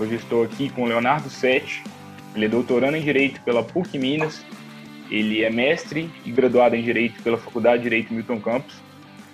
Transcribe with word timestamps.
Hoje 0.00 0.14
estou 0.14 0.42
aqui 0.42 0.70
com 0.70 0.86
Leonardo 0.86 1.28
Sete. 1.28 1.84
Ele 2.34 2.46
é 2.46 2.48
doutorando 2.48 2.96
em 2.96 3.02
Direito 3.02 3.38
pela 3.42 3.62
PUC 3.62 3.98
Minas. 3.98 4.42
Ele 5.10 5.44
é 5.44 5.50
mestre 5.50 6.08
e 6.24 6.30
graduado 6.32 6.74
em 6.74 6.82
Direito 6.82 7.22
pela 7.22 7.36
Faculdade 7.36 7.82
de 7.82 7.82
Direito 7.82 8.14
Milton 8.14 8.40
Campos 8.40 8.74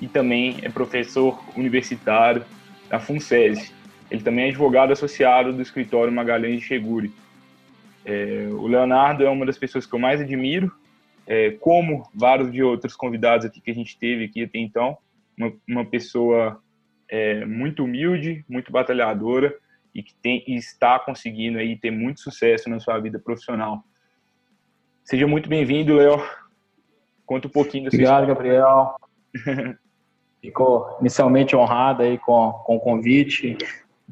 e 0.01 0.09
também 0.09 0.57
é 0.63 0.69
professor 0.69 1.41
universitário 1.57 2.45
da 2.89 2.99
FUNSESI. 2.99 3.73
Ele 4.11 4.25
também 4.25 4.47
é 4.47 4.49
advogado 4.49 4.93
associado 4.93 5.53
do 5.53 5.63
escritório 5.63 6.13
Magalhães 6.13 6.59
de 6.59 6.67
Cheguri. 6.67 7.13
É, 8.05 8.49
o 8.51 8.67
Leonardo 8.67 9.23
é 9.23 9.31
uma 9.31 9.47
das 9.47 9.57
pessoas 9.57 9.87
que 9.87 9.95
eu 9.95 10.01
mais 10.01 10.21
admiro, 10.21 10.73
é, 11.29 11.53
como 11.61 12.11
vários 12.13 12.51
de 12.51 12.65
outros 12.65 12.97
convidados 12.97 13.47
aqui 13.47 13.61
que 13.61 13.71
a 13.71 13.75
gente 13.75 13.97
teve 13.97 14.25
aqui 14.25 14.43
até 14.43 14.59
então. 14.59 14.99
Uma, 15.39 15.53
uma 15.69 15.85
pessoa 15.85 16.61
é, 17.09 17.45
muito 17.45 17.85
humilde, 17.85 18.45
muito 18.49 18.73
batalhadora 18.73 19.55
e 19.97 20.03
que 20.03 20.15
tem, 20.17 20.45
e 20.47 20.57
está 20.57 20.99
conseguindo 20.99 21.57
aí 21.57 21.75
ter 21.75 21.91
muito 21.91 22.21
sucesso 22.21 22.69
na 22.69 22.79
sua 22.79 23.01
vida 23.01 23.19
profissional. 23.19 23.83
Seja 25.03 25.27
muito 25.27 25.49
bem-vindo, 25.49 25.97
Léo. 25.97 26.23
Conta 27.25 27.49
um 27.49 27.51
pouquinho 27.51 27.85
da 27.85 27.89
Obrigado, 27.89 28.27
Gabriel. 28.27 28.95
Ficou 30.43 30.99
inicialmente 31.01 31.57
honrado 31.57 32.03
aí 32.03 32.19
com, 32.19 32.53
com 32.67 32.77
o 32.77 32.81
convite, 32.81 33.57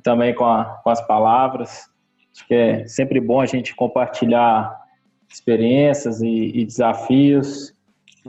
também 0.02 0.34
com, 0.34 0.46
a, 0.46 0.80
com 0.82 0.88
as 0.88 1.06
palavras. 1.06 1.84
Acho 2.34 2.48
que 2.48 2.54
é 2.54 2.88
sempre 2.88 3.20
bom 3.20 3.42
a 3.42 3.46
gente 3.46 3.76
compartilhar 3.76 4.74
experiências 5.28 6.22
e, 6.22 6.50
e 6.54 6.64
desafios. 6.64 7.74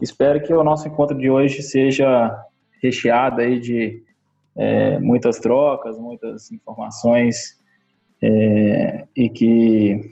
Espero 0.02 0.44
que 0.44 0.54
o 0.54 0.62
nosso 0.62 0.90
encontro 0.90 1.18
de 1.18 1.30
hoje 1.30 1.64
seja 1.64 2.38
recheado 2.84 3.40
aí 3.40 3.62
de 3.62 4.04
é, 4.58 5.00
muitas 5.00 5.40
trocas, 5.40 5.98
muitas 5.98 6.52
informações 6.52 7.60
é, 8.22 9.06
e 9.16 9.30
que 9.30 10.12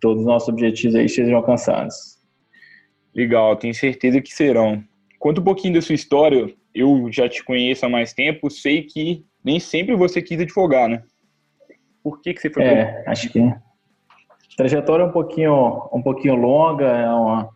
todos 0.00 0.20
os 0.20 0.26
nossos 0.26 0.48
objetivos 0.48 0.94
aí 0.94 1.08
sejam 1.08 1.36
alcançados. 1.36 2.18
Legal, 3.14 3.56
tenho 3.56 3.74
certeza 3.74 4.20
que 4.20 4.32
serão. 4.32 4.82
Conta 5.18 5.40
um 5.40 5.44
pouquinho 5.44 5.74
da 5.74 5.82
sua 5.82 5.94
história. 5.94 6.54
Eu 6.74 7.08
já 7.10 7.28
te 7.28 7.44
conheço 7.44 7.84
há 7.84 7.88
mais 7.88 8.12
tempo, 8.12 8.50
sei 8.50 8.82
que 8.82 9.24
nem 9.44 9.58
sempre 9.58 9.96
você 9.96 10.22
quis 10.22 10.40
advogar, 10.40 10.88
né? 10.88 11.02
Por 12.02 12.20
que, 12.20 12.32
que 12.32 12.40
você 12.40 12.50
foi? 12.50 12.62
É, 12.62 13.04
acho 13.06 13.28
que 13.30 13.40
a 13.40 13.60
trajetória 14.56 15.02
é 15.02 15.06
um 15.06 15.12
pouquinho, 15.12 15.88
um 15.92 16.02
pouquinho 16.02 16.34
longa, 16.34 16.86
é 16.86 17.10
uma, 17.10 17.48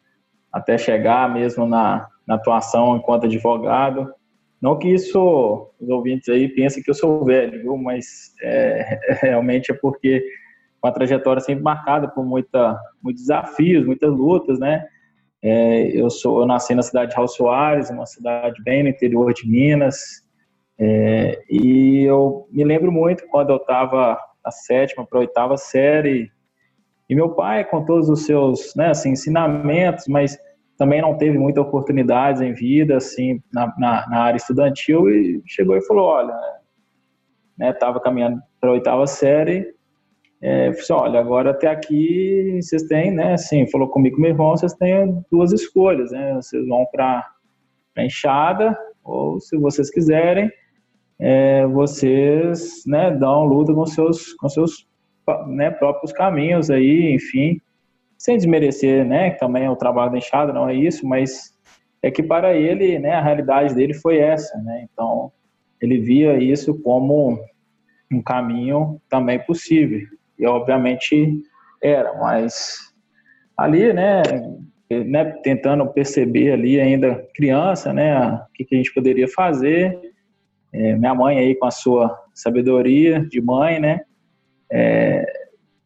até 0.53 0.77
chegar 0.77 1.33
mesmo 1.33 1.67
na, 1.67 2.09
na 2.27 2.35
atuação 2.35 2.97
enquanto 2.97 3.27
advogado. 3.27 4.13
Não 4.63 4.79
que 4.79 4.89
isso, 4.89 5.73
os 5.81 5.89
ouvintes 5.89 6.29
aí 6.29 6.49
pensem 6.49 6.83
que 6.83 6.91
eu 6.91 6.95
sou 6.95 7.25
velho, 7.25 7.61
viu? 7.61 7.77
mas 7.77 8.33
é, 8.41 9.01
realmente 9.21 9.73
é 9.73 9.75
porque 9.75 10.25
uma 10.81 10.93
trajetória 10.93 11.43
sempre 11.43 11.65
marcada 11.65 12.09
por 12.09 12.25
muita, 12.25 12.79
muitos 13.03 13.23
desafios, 13.23 13.85
muitas 13.85 14.11
lutas, 14.11 14.61
né? 14.61 14.87
É, 15.43 15.89
eu 15.89 16.09
sou, 16.09 16.41
eu 16.41 16.47
nasci 16.47 16.75
na 16.75 16.83
cidade 16.83 17.11
de 17.11 17.17
Raul 17.17 17.27
Soares, 17.27 17.91
uma 17.91 18.07
cidade 18.07 18.63
bem 18.63 18.85
no 18.85 18.89
interior 18.89 19.35
de 19.35 19.49
Minas, 19.49 19.99
é, 20.79 21.43
e 21.51 22.05
eu 22.05 22.47
me 22.51 22.63
lembro 22.63 22.93
muito 22.93 23.27
quando 23.29 23.51
eu 23.51 23.57
estava 23.57 24.17
na 24.45 24.51
sétima 24.53 25.05
para 25.05 25.19
a 25.19 25.23
oitava 25.23 25.57
série, 25.57 26.31
e 27.09 27.15
meu 27.15 27.31
pai, 27.31 27.65
com 27.65 27.85
todos 27.85 28.09
os 28.09 28.25
seus 28.25 28.75
né, 28.77 28.91
assim, 28.91 29.11
ensinamentos, 29.11 30.07
mas 30.07 30.39
também 30.83 31.01
não 31.01 31.17
teve 31.17 31.39
muita 31.39 31.61
oportunidades 31.61 32.43
em 32.43 32.53
vida, 32.53 32.97
assim, 32.97 33.41
na, 33.55 33.73
na, 33.79 34.09
na 34.09 34.19
área 34.19 34.37
estudantil, 34.37 35.09
e 35.09 35.41
chegou 35.47 35.77
e 35.77 35.87
falou, 35.87 36.07
olha, 36.07 36.35
né, 37.57 37.73
tava 37.73 38.01
caminhando 38.01 38.43
para 38.61 38.71
a 38.71 38.73
oitava 38.73 39.07
série, 39.07 39.73
é, 40.41 40.73
falou 40.73 40.81
assim, 40.81 40.93
olha, 40.93 41.21
agora 41.21 41.51
até 41.53 41.69
aqui 41.69 42.59
vocês 42.61 42.83
têm, 42.89 43.13
né, 43.13 43.35
assim, 43.35 43.71
falou 43.71 43.91
comigo 43.91 44.21
meu 44.21 44.31
irmão, 44.31 44.57
vocês 44.57 44.75
têm 44.75 45.25
duas 45.31 45.53
escolhas, 45.53 46.11
né, 46.11 46.35
vocês 46.35 46.67
vão 46.67 46.85
para 46.91 47.31
a 47.97 48.05
enxada, 48.05 48.77
ou 49.05 49.39
se 49.39 49.57
vocês 49.57 49.89
quiserem, 49.89 50.51
é, 51.21 51.65
vocês, 51.65 52.83
né, 52.89 53.13
dão 53.13 53.45
luta 53.45 53.73
com 53.73 53.87
seus, 53.87 54.35
com 54.35 54.49
seus 54.49 54.85
né, 55.47 55.71
próprios 55.71 56.13
caminhos 56.13 56.73
aí, 56.73 57.15
enfim, 57.15 57.61
sem 58.23 58.37
desmerecer, 58.37 59.05
né, 59.05 59.31
que 59.31 59.41
também 59.41 59.65
é 59.65 59.71
o 59.71 59.75
trabalho 59.75 60.13
da 60.13 60.19
enxada, 60.19 60.53
não 60.53 60.69
é 60.69 60.75
isso, 60.77 61.05
mas 61.05 61.59
é 62.01 62.09
que 62.09 62.23
para 62.23 62.55
ele, 62.55 62.97
né, 63.01 63.15
a 63.15 63.21
realidade 63.21 63.75
dele 63.75 63.95
foi 63.95 64.19
essa, 64.19 64.57
né, 64.59 64.87
então 64.93 65.33
ele 65.81 65.99
via 65.99 66.39
isso 66.39 66.81
como 66.83 67.37
um 68.13 68.23
caminho 68.23 69.01
também 69.09 69.41
possível, 69.41 70.07
e 70.39 70.47
obviamente 70.47 71.43
era, 71.83 72.17
mas 72.17 72.93
ali, 73.57 73.93
né, 73.93 74.23
né 74.89 75.25
tentando 75.43 75.85
perceber 75.89 76.53
ali 76.53 76.81
ainda 76.81 77.27
criança, 77.35 77.93
né, 77.93 78.35
o 78.35 78.53
que, 78.55 78.65
que 78.65 78.77
a 78.77 78.79
gente 78.79 78.95
poderia 78.95 79.27
fazer, 79.27 79.99
é, 80.73 80.95
minha 80.95 81.13
mãe 81.13 81.39
aí 81.41 81.57
com 81.57 81.67
a 81.67 81.73
sua 81.73 82.17
sabedoria 82.33 83.27
de 83.29 83.41
mãe, 83.41 83.81
né, 83.81 84.03
é, 84.71 85.42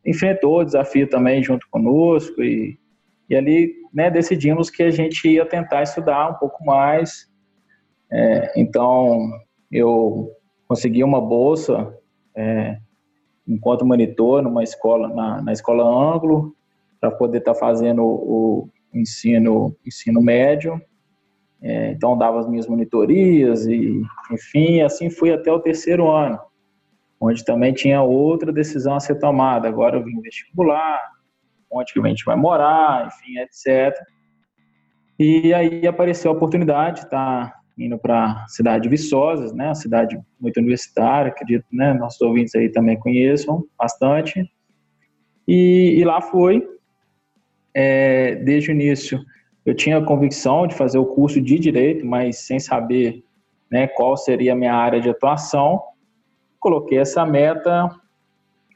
enfrentou 0.06 0.60
o 0.60 0.64
desafio 0.64 1.08
também 1.08 1.42
junto 1.42 1.66
conosco 1.68 2.40
e, 2.42 2.78
e 3.28 3.34
ali 3.34 3.74
né, 3.92 4.08
decidimos 4.08 4.70
que 4.70 4.84
a 4.84 4.90
gente 4.90 5.28
ia 5.28 5.44
tentar 5.44 5.82
estudar 5.82 6.30
um 6.30 6.34
pouco 6.34 6.64
mais. 6.64 7.28
É, 8.10 8.52
então, 8.56 9.28
eu 9.70 10.30
consegui 10.68 11.02
uma 11.02 11.20
bolsa 11.20 11.92
é, 12.36 12.78
enquanto 13.46 13.84
monitor 13.84 14.42
numa 14.42 14.62
escola, 14.62 15.08
na, 15.08 15.42
na 15.42 15.52
escola 15.52 15.84
Ângulo, 15.84 16.54
para 17.00 17.10
poder 17.10 17.38
estar 17.38 17.54
tá 17.54 17.58
fazendo 17.58 18.02
o, 18.02 18.14
o, 18.14 18.70
ensino, 18.94 19.74
ensino 19.84 20.22
médio. 20.22 20.80
É, 21.60 21.90
então, 21.90 22.16
dava 22.16 22.38
as 22.38 22.48
minhas 22.48 22.68
monitorias 22.68 23.66
e, 23.66 24.02
enfim, 24.30 24.82
assim 24.82 25.10
fui 25.10 25.32
até 25.32 25.50
o 25.50 25.58
terceiro 25.58 26.08
ano 26.08 26.38
onde 27.21 27.44
também 27.44 27.72
tinha 27.72 28.03
outra 28.03 28.53
decisão 28.53 28.97
a 28.97 29.00
ser 29.00 29.16
tomada. 29.16 29.69
Agora 29.69 29.97
eu 29.97 30.04
vim 30.04 30.21
vestibular, 30.21 31.00
onde 31.71 31.93
que 31.93 32.00
a 32.00 32.09
gente 32.09 32.25
vai 32.25 32.37
morar, 32.37 33.06
enfim, 33.06 33.38
etc. 33.38 33.99
E 35.19 35.53
aí 35.54 35.87
apareceu 35.87 36.31
a 36.31 36.34
oportunidade 36.34 37.00
de 37.00 37.06
estar 37.06 37.54
indo 37.78 37.99
para 37.99 38.44
a 38.44 38.49
cidade 38.49 38.84
de 38.84 38.88
Viçosas, 38.88 39.53
né, 39.53 39.66
uma 39.66 39.75
cidade 39.75 40.19
muito 40.41 40.56
universitária, 40.59 41.31
acredito, 41.31 41.66
né, 41.71 41.93
nossos 41.93 42.21
ouvintes 42.22 42.54
aí 42.54 42.71
também 42.71 42.99
conheçam 42.99 43.65
bastante. 43.78 44.50
E, 45.47 45.94
e 45.98 46.04
lá 46.04 46.21
foi, 46.21 46.66
é, 47.75 48.37
desde 48.37 48.71
o 48.71 48.72
início, 48.72 49.21
eu 49.65 49.75
tinha 49.75 49.98
a 49.98 50.04
convicção 50.04 50.66
de 50.66 50.75
fazer 50.75 50.98
o 50.98 51.06
curso 51.06 51.41
de 51.41 51.59
Direito, 51.59 52.06
mas 52.06 52.47
sem 52.47 52.59
saber 52.59 53.22
né, 53.71 53.87
qual 53.87 54.16
seria 54.16 54.53
a 54.53 54.56
minha 54.56 54.75
área 54.75 55.00
de 55.00 55.10
atuação, 55.10 55.83
coloquei 56.58 56.98
essa 56.98 57.24
meta 57.24 57.90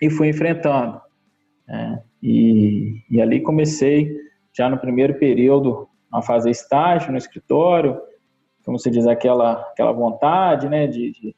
e 0.00 0.11
fui 0.11 0.29
enfrentando. 0.29 1.00
Né? 1.67 2.03
E, 2.23 3.03
e 3.11 3.21
ali 3.21 3.41
comecei, 3.41 4.17
já 4.53 4.69
no 4.69 4.79
primeiro 4.79 5.15
período, 5.15 5.88
a 6.12 6.21
fazer 6.21 6.50
estágio 6.50 7.12
no 7.12 7.19
escritório, 7.19 8.00
como 8.65 8.79
se 8.79 8.91
diz, 8.91 9.06
aquela, 9.06 9.53
aquela 9.53 9.93
vontade 9.93 10.69
né, 10.69 10.87
de, 10.87 11.12
de, 11.12 11.35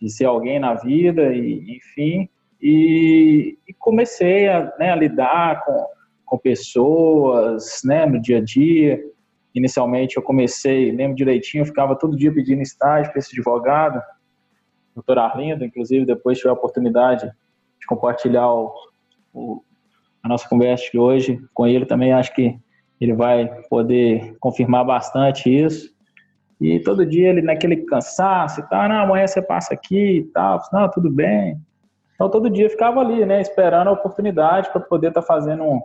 de 0.00 0.10
ser 0.10 0.26
alguém 0.26 0.58
na 0.58 0.74
vida, 0.74 1.32
e, 1.34 1.76
enfim. 1.76 2.28
E, 2.60 3.58
e 3.66 3.72
comecei 3.74 4.48
a, 4.48 4.72
né, 4.78 4.92
a 4.92 4.96
lidar 4.96 5.64
com, 5.64 5.86
com 6.24 6.38
pessoas 6.38 7.80
né, 7.84 8.06
no 8.06 8.20
dia 8.20 8.38
a 8.38 8.40
dia. 8.40 9.02
Inicialmente 9.54 10.16
eu 10.16 10.22
comecei, 10.22 10.92
lembro 10.92 11.16
direitinho, 11.16 11.62
eu 11.62 11.66
ficava 11.66 11.96
todo 11.96 12.16
dia 12.16 12.32
pedindo 12.32 12.62
estágio 12.62 13.10
para 13.10 13.18
esse 13.18 13.34
advogado, 13.34 14.00
doutor 14.94 15.18
Arlindo, 15.18 15.64
inclusive 15.64 16.04
depois 16.04 16.38
tive 16.38 16.50
a 16.50 16.54
oportunidade 16.54 17.30
de 17.80 17.86
compartilhar 17.86 18.52
o, 18.52 18.72
o, 19.32 19.62
a 20.22 20.28
nossa 20.28 20.48
conversa 20.48 20.88
de 20.90 20.98
hoje 20.98 21.40
com 21.52 21.66
ele 21.66 21.86
também, 21.86 22.12
acho 22.12 22.34
que 22.34 22.58
ele 23.00 23.14
vai 23.14 23.48
poder 23.68 24.36
confirmar 24.38 24.84
bastante 24.84 25.50
isso. 25.50 25.92
E 26.60 26.78
todo 26.78 27.04
dia 27.04 27.30
ele 27.30 27.42
naquele 27.42 27.78
cansaço 27.78 28.60
e 28.60 28.68
tal, 28.68 28.82
amanhã 28.82 29.26
você 29.26 29.42
passa 29.42 29.74
aqui 29.74 30.18
e 30.18 30.24
tal, 30.24 30.60
não, 30.72 30.88
tudo 30.88 31.10
bem. 31.10 31.60
Então 32.14 32.30
todo 32.30 32.48
dia 32.48 32.70
ficava 32.70 33.00
ali, 33.00 33.26
né, 33.26 33.40
esperando 33.40 33.88
a 33.88 33.92
oportunidade 33.92 34.70
para 34.70 34.80
poder 34.80 35.08
estar 35.08 35.22
tá 35.22 35.26
fazendo 35.26 35.64
um, 35.64 35.82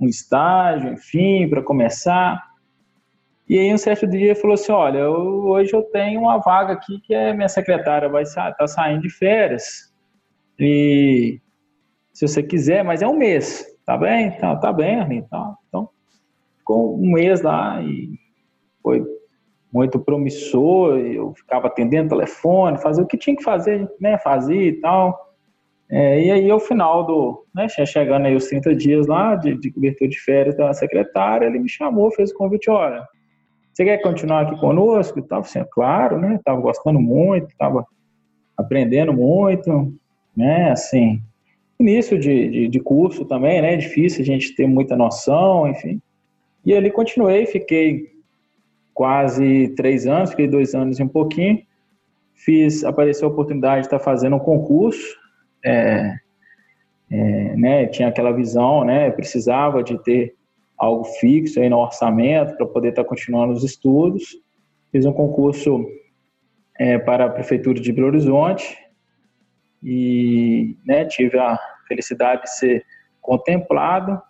um 0.00 0.08
estágio, 0.08 0.94
enfim, 0.94 1.46
para 1.48 1.62
começar. 1.62 2.42
E 3.48 3.58
aí 3.58 3.72
um 3.72 3.78
certo 3.78 4.06
dia 4.06 4.26
ele 4.26 4.34
falou 4.34 4.54
assim, 4.54 4.72
olha, 4.72 4.98
eu, 4.98 5.44
hoje 5.44 5.74
eu 5.74 5.82
tenho 5.82 6.20
uma 6.20 6.38
vaga 6.38 6.72
aqui 6.72 7.00
que 7.00 7.14
é 7.14 7.32
minha 7.34 7.48
secretária 7.48 8.08
vai 8.08 8.24
tá 8.56 8.66
saindo 8.66 9.02
de 9.02 9.10
férias 9.10 9.92
e 10.58 11.40
se 12.12 12.26
você 12.26 12.42
quiser, 12.42 12.84
mas 12.84 13.02
é 13.02 13.08
um 13.08 13.16
mês, 13.16 13.66
tá 13.84 13.98
bem? 13.98 14.30
Tá, 14.38 14.56
tá 14.56 14.72
bem, 14.72 15.00
Arlindo, 15.00 15.26
tá. 15.28 15.54
Então 15.68 15.88
ficou 16.58 16.96
um 16.96 17.12
mês 17.12 17.42
lá 17.42 17.82
e 17.82 18.10
foi 18.82 19.04
muito 19.72 19.98
promissor, 19.98 20.98
eu 20.98 21.34
ficava 21.34 21.66
atendendo 21.66 22.10
telefone, 22.10 22.78
fazia 22.78 23.02
o 23.02 23.06
que 23.06 23.18
tinha 23.18 23.36
que 23.36 23.42
fazer, 23.42 23.90
né, 24.00 24.16
fazia 24.18 24.68
e 24.68 24.80
tal. 24.80 25.34
É, 25.90 26.24
e 26.24 26.30
aí, 26.30 26.50
ao 26.50 26.60
final 26.60 27.04
do, 27.04 27.44
né, 27.54 27.68
chegando 27.68 28.26
aí 28.26 28.36
os 28.36 28.46
30 28.46 28.74
dias 28.74 29.06
lá 29.06 29.34
de, 29.34 29.58
de 29.58 29.72
cobertura 29.72 30.08
de 30.08 30.18
férias 30.20 30.56
da 30.56 30.72
secretária, 30.72 31.46
ele 31.46 31.58
me 31.58 31.68
chamou, 31.68 32.10
fez 32.12 32.30
o 32.30 32.34
convite, 32.34 32.70
olha, 32.70 33.04
você 33.74 33.84
quer 33.84 33.98
continuar 33.98 34.42
aqui 34.42 34.60
conosco? 34.60 35.18
E 35.18 35.22
tal, 35.22 35.40
assim, 35.40 35.62
claro, 35.72 36.18
né, 36.18 36.38
tava 36.44 36.60
gostando 36.60 37.00
muito, 37.00 37.48
tava 37.58 37.84
aprendendo 38.56 39.12
muito, 39.12 39.92
né, 40.36 40.70
assim, 40.70 41.20
início 41.78 42.16
de, 42.16 42.48
de, 42.48 42.68
de 42.68 42.80
curso 42.80 43.24
também, 43.24 43.60
né, 43.60 43.76
difícil 43.76 44.22
a 44.22 44.24
gente 44.24 44.54
ter 44.54 44.68
muita 44.68 44.96
noção, 44.96 45.68
enfim. 45.68 46.00
E 46.64 46.72
ali 46.72 46.88
continuei, 46.88 47.46
fiquei 47.46 48.12
quase 48.94 49.68
três 49.76 50.06
anos, 50.06 50.30
fiquei 50.30 50.46
dois 50.46 50.72
anos 50.72 51.00
e 51.00 51.02
um 51.02 51.08
pouquinho. 51.08 51.60
Fiz, 52.32 52.84
apareceu 52.84 53.28
a 53.28 53.32
oportunidade 53.32 53.82
de 53.82 53.86
estar 53.88 53.98
fazendo 53.98 54.36
um 54.36 54.40
concurso, 54.40 55.16
é, 55.64 56.14
é, 57.10 57.56
né, 57.56 57.86
tinha 57.86 58.06
aquela 58.06 58.30
visão, 58.30 58.84
né, 58.84 59.10
precisava 59.10 59.82
de 59.82 60.00
ter 60.04 60.34
algo 60.78 61.04
fixo 61.04 61.60
aí 61.60 61.68
no 61.68 61.78
orçamento 61.78 62.56
para 62.56 62.66
poder 62.66 62.90
estar 62.90 63.04
continuando 63.04 63.52
os 63.52 63.62
estudos. 63.62 64.36
Fiz 64.90 65.06
um 65.06 65.12
concurso 65.12 65.84
é, 66.78 66.98
para 66.98 67.26
a 67.26 67.30
prefeitura 67.30 67.80
de 67.80 67.92
Belo 67.92 68.08
Horizonte 68.08 68.76
e 69.82 70.76
né, 70.84 71.04
tive 71.04 71.38
a 71.38 71.58
felicidade 71.86 72.42
de 72.42 72.56
ser 72.56 72.84
contemplado. 73.20 74.20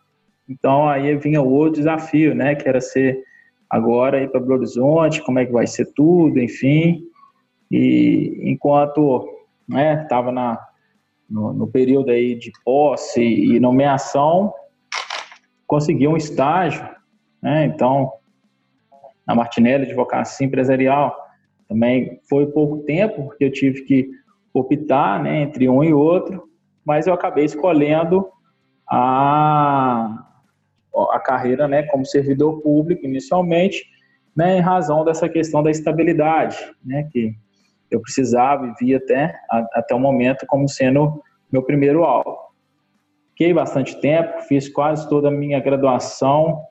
Então 0.49 0.88
aí 0.88 1.17
vinha 1.17 1.41
o 1.41 1.50
outro 1.50 1.81
desafio, 1.81 2.35
né, 2.35 2.55
que 2.55 2.69
era 2.69 2.81
ser 2.81 3.23
agora 3.69 4.23
ir 4.23 4.31
para 4.31 4.41
Belo 4.41 4.55
Horizonte, 4.55 5.23
como 5.23 5.38
é 5.38 5.46
que 5.46 5.52
vai 5.52 5.67
ser 5.67 5.87
tudo, 5.94 6.38
enfim. 6.38 7.02
E 7.70 8.41
enquanto 8.43 9.29
estava 10.02 10.31
né, 10.31 10.58
no, 11.29 11.52
no, 11.52 11.67
período 11.67 12.11
aí 12.11 12.35
de 12.35 12.52
posse 12.64 13.23
e 13.23 13.58
nomeação, 13.58 14.52
consegui 15.74 16.06
um 16.06 16.16
estágio, 16.16 16.88
né? 17.42 17.64
Então, 17.64 18.12
na 19.26 19.34
Martinelli 19.34 19.86
Advocacia 19.86 20.46
Empresarial, 20.46 21.12
também 21.68 22.20
foi 22.28 22.46
pouco 22.46 22.84
tempo, 22.84 23.24
porque 23.24 23.44
eu 23.44 23.50
tive 23.50 23.82
que 23.82 24.08
optar 24.52 25.20
né, 25.20 25.42
entre 25.42 25.68
um 25.68 25.82
e 25.82 25.92
outro, 25.92 26.48
mas 26.84 27.08
eu 27.08 27.14
acabei 27.14 27.44
escolhendo 27.44 28.24
a 28.88 30.20
a 31.10 31.18
carreira 31.18 31.66
né, 31.66 31.82
como 31.82 32.06
servidor 32.06 32.62
público 32.62 33.04
inicialmente, 33.04 33.84
né, 34.36 34.58
em 34.58 34.60
razão 34.60 35.04
dessa 35.04 35.28
questão 35.28 35.60
da 35.60 35.68
estabilidade, 35.68 36.56
né, 36.84 37.08
que 37.10 37.34
eu 37.90 38.00
precisava 38.00 38.64
e 38.68 38.74
via 38.78 38.98
até, 38.98 39.34
até 39.72 39.92
o 39.92 39.98
momento 39.98 40.46
como 40.46 40.68
sendo 40.68 41.20
meu 41.50 41.64
primeiro 41.64 42.04
alvo. 42.04 42.44
Fiquei 43.34 43.52
bastante 43.52 44.00
tempo, 44.00 44.40
fiz 44.42 44.69
quase 44.69 45.08
toda 45.08 45.28
a 45.28 45.31
minha 45.31 45.60
graduação 45.60 46.62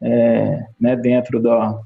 é, 0.00 0.66
né, 0.80 0.96
dentro 0.96 1.40
da 1.40 1.80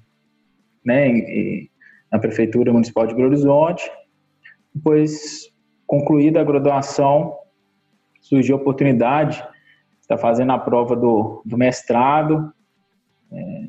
né, 0.84 1.66
na 2.10 2.18
Prefeitura 2.18 2.72
Municipal 2.72 3.06
de 3.06 3.14
Belo 3.14 3.28
Horizonte. 3.28 3.90
Depois, 4.74 5.50
concluída 5.86 6.40
a 6.40 6.44
graduação, 6.44 7.36
surgiu 8.20 8.56
a 8.56 8.60
oportunidade 8.60 9.46
está 10.12 10.18
fazendo 10.18 10.52
a 10.52 10.58
prova 10.58 10.94
do, 10.94 11.42
do 11.44 11.56
mestrado. 11.56 12.52
É, 13.32 13.68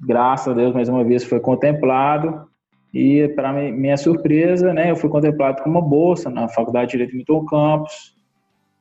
graças 0.00 0.48
a 0.48 0.52
Deus, 0.56 0.74
mais 0.74 0.88
uma 0.88 1.04
vez, 1.04 1.24
foi 1.24 1.40
contemplado. 1.40 2.46
E, 2.92 3.28
para 3.28 3.52
minha 3.52 3.96
surpresa, 3.96 4.72
né, 4.72 4.90
eu 4.90 4.96
fui 4.96 5.08
contemplado 5.08 5.62
com 5.62 5.70
uma 5.70 5.80
bolsa 5.80 6.30
na 6.30 6.48
Faculdade 6.48 6.86
de 6.86 6.92
Direito 6.92 7.16
Milton 7.16 7.44
Campos. 7.44 8.16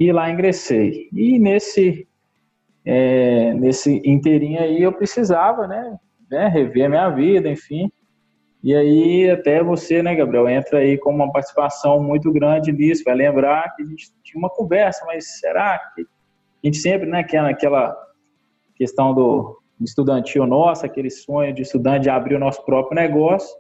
E 0.01 0.11
lá 0.11 0.31
ingressei. 0.31 1.09
E 1.13 1.37
nesse, 1.37 2.07
é, 2.83 3.53
nesse 3.53 4.01
inteirinho 4.03 4.59
aí, 4.59 4.81
eu 4.81 4.91
precisava 4.91 5.67
né, 5.67 5.95
né, 6.27 6.47
rever 6.47 6.87
a 6.87 6.89
minha 6.89 7.09
vida, 7.11 7.47
enfim. 7.47 7.91
E 8.63 8.73
aí, 8.73 9.29
até 9.29 9.61
você, 9.61 10.01
né, 10.01 10.15
Gabriel, 10.15 10.49
entra 10.49 10.79
aí 10.79 10.97
com 10.97 11.11
uma 11.11 11.31
participação 11.31 12.01
muito 12.01 12.31
grande 12.31 12.71
nisso. 12.71 13.03
Vai 13.05 13.13
lembrar 13.13 13.75
que 13.75 13.83
a 13.83 13.85
gente 13.85 14.11
tinha 14.23 14.39
uma 14.39 14.49
conversa, 14.49 15.05
mas 15.05 15.39
será 15.39 15.77
que 15.93 16.01
a 16.01 16.05
gente 16.65 16.77
sempre, 16.77 17.07
né, 17.07 17.23
que 17.23 17.37
é 17.37 17.41
naquela 17.43 17.95
questão 18.73 19.13
do 19.13 19.61
estudantil 19.79 20.47
nosso, 20.47 20.83
aquele 20.83 21.11
sonho 21.11 21.53
de 21.53 21.61
estudante 21.61 22.05
de 22.05 22.09
abrir 22.09 22.33
o 22.33 22.39
nosso 22.39 22.65
próprio 22.65 22.95
negócio. 22.95 23.55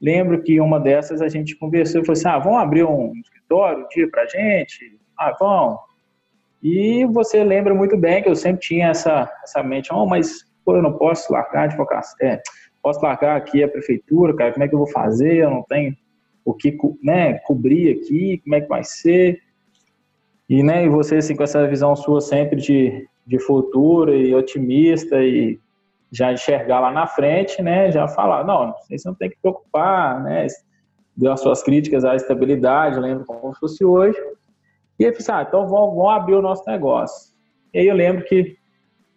Lembro 0.00 0.40
que 0.44 0.60
uma 0.60 0.78
dessas 0.78 1.20
a 1.20 1.28
gente 1.28 1.56
conversou 1.56 2.02
e 2.02 2.04
falou 2.04 2.16
assim: 2.16 2.28
ah, 2.28 2.38
vamos 2.38 2.60
abrir 2.60 2.84
um 2.84 3.12
escritório 3.16 3.84
um 3.84 3.88
dia 3.88 4.08
pra 4.08 4.26
gente? 4.26 4.96
Ah, 5.18 5.34
vamos. 5.38 5.80
E 6.62 7.04
você 7.06 7.44
lembra 7.44 7.74
muito 7.74 7.96
bem 7.96 8.22
que 8.22 8.28
eu 8.28 8.36
sempre 8.36 8.60
tinha 8.60 8.88
essa, 8.88 9.30
essa 9.42 9.62
mente: 9.62 9.92
oh, 9.92 10.06
mas 10.06 10.44
pô, 10.64 10.76
eu 10.76 10.82
não 10.82 10.92
posso 10.92 11.32
largar 11.32 11.62
a 11.62 11.64
advocacia, 11.64 12.16
é, 12.20 12.42
posso 12.82 13.00
largar 13.00 13.36
aqui 13.36 13.62
a 13.62 13.68
prefeitura, 13.68 14.34
cara, 14.34 14.52
como 14.52 14.64
é 14.64 14.68
que 14.68 14.74
eu 14.74 14.78
vou 14.78 14.90
fazer? 14.90 15.36
Eu 15.36 15.50
não 15.50 15.62
tenho 15.62 15.94
o 16.44 16.54
que 16.54 16.76
né, 17.02 17.34
cobrir 17.40 17.98
aqui, 17.98 18.38
como 18.38 18.54
é 18.54 18.60
que 18.60 18.68
vai 18.68 18.84
ser? 18.84 19.40
E, 20.48 20.62
né, 20.62 20.84
e 20.84 20.88
você, 20.88 21.16
assim, 21.16 21.34
com 21.34 21.42
essa 21.42 21.66
visão 21.66 21.96
sua 21.96 22.20
sempre 22.20 22.60
de, 22.60 23.08
de 23.26 23.38
futuro 23.40 24.14
e 24.14 24.32
otimista 24.32 25.20
e 25.20 25.58
já 26.12 26.32
enxergar 26.32 26.78
lá 26.78 26.92
na 26.92 27.08
frente, 27.08 27.60
né, 27.60 27.90
já 27.90 28.06
falar, 28.06 28.44
não, 28.44 28.72
você 28.88 29.08
não 29.08 29.14
tem 29.14 29.28
que 29.28 29.36
preocupar, 29.42 30.22
né, 30.22 30.46
deu 31.16 31.32
as 31.32 31.40
suas 31.40 31.64
críticas 31.64 32.04
à 32.04 32.14
estabilidade, 32.14 33.00
lembro 33.00 33.24
como 33.24 33.52
se 33.52 33.58
fosse 33.58 33.84
hoje. 33.84 34.16
E 34.98 35.04
aí, 35.04 35.12
pensei, 35.12 35.34
ah, 35.34 35.44
então 35.46 35.68
vamos, 35.68 35.94
vamos 35.94 36.12
abrir 36.12 36.34
o 36.34 36.42
nosso 36.42 36.64
negócio. 36.66 37.34
E 37.72 37.78
aí 37.78 37.86
eu 37.86 37.94
lembro 37.94 38.24
que 38.24 38.56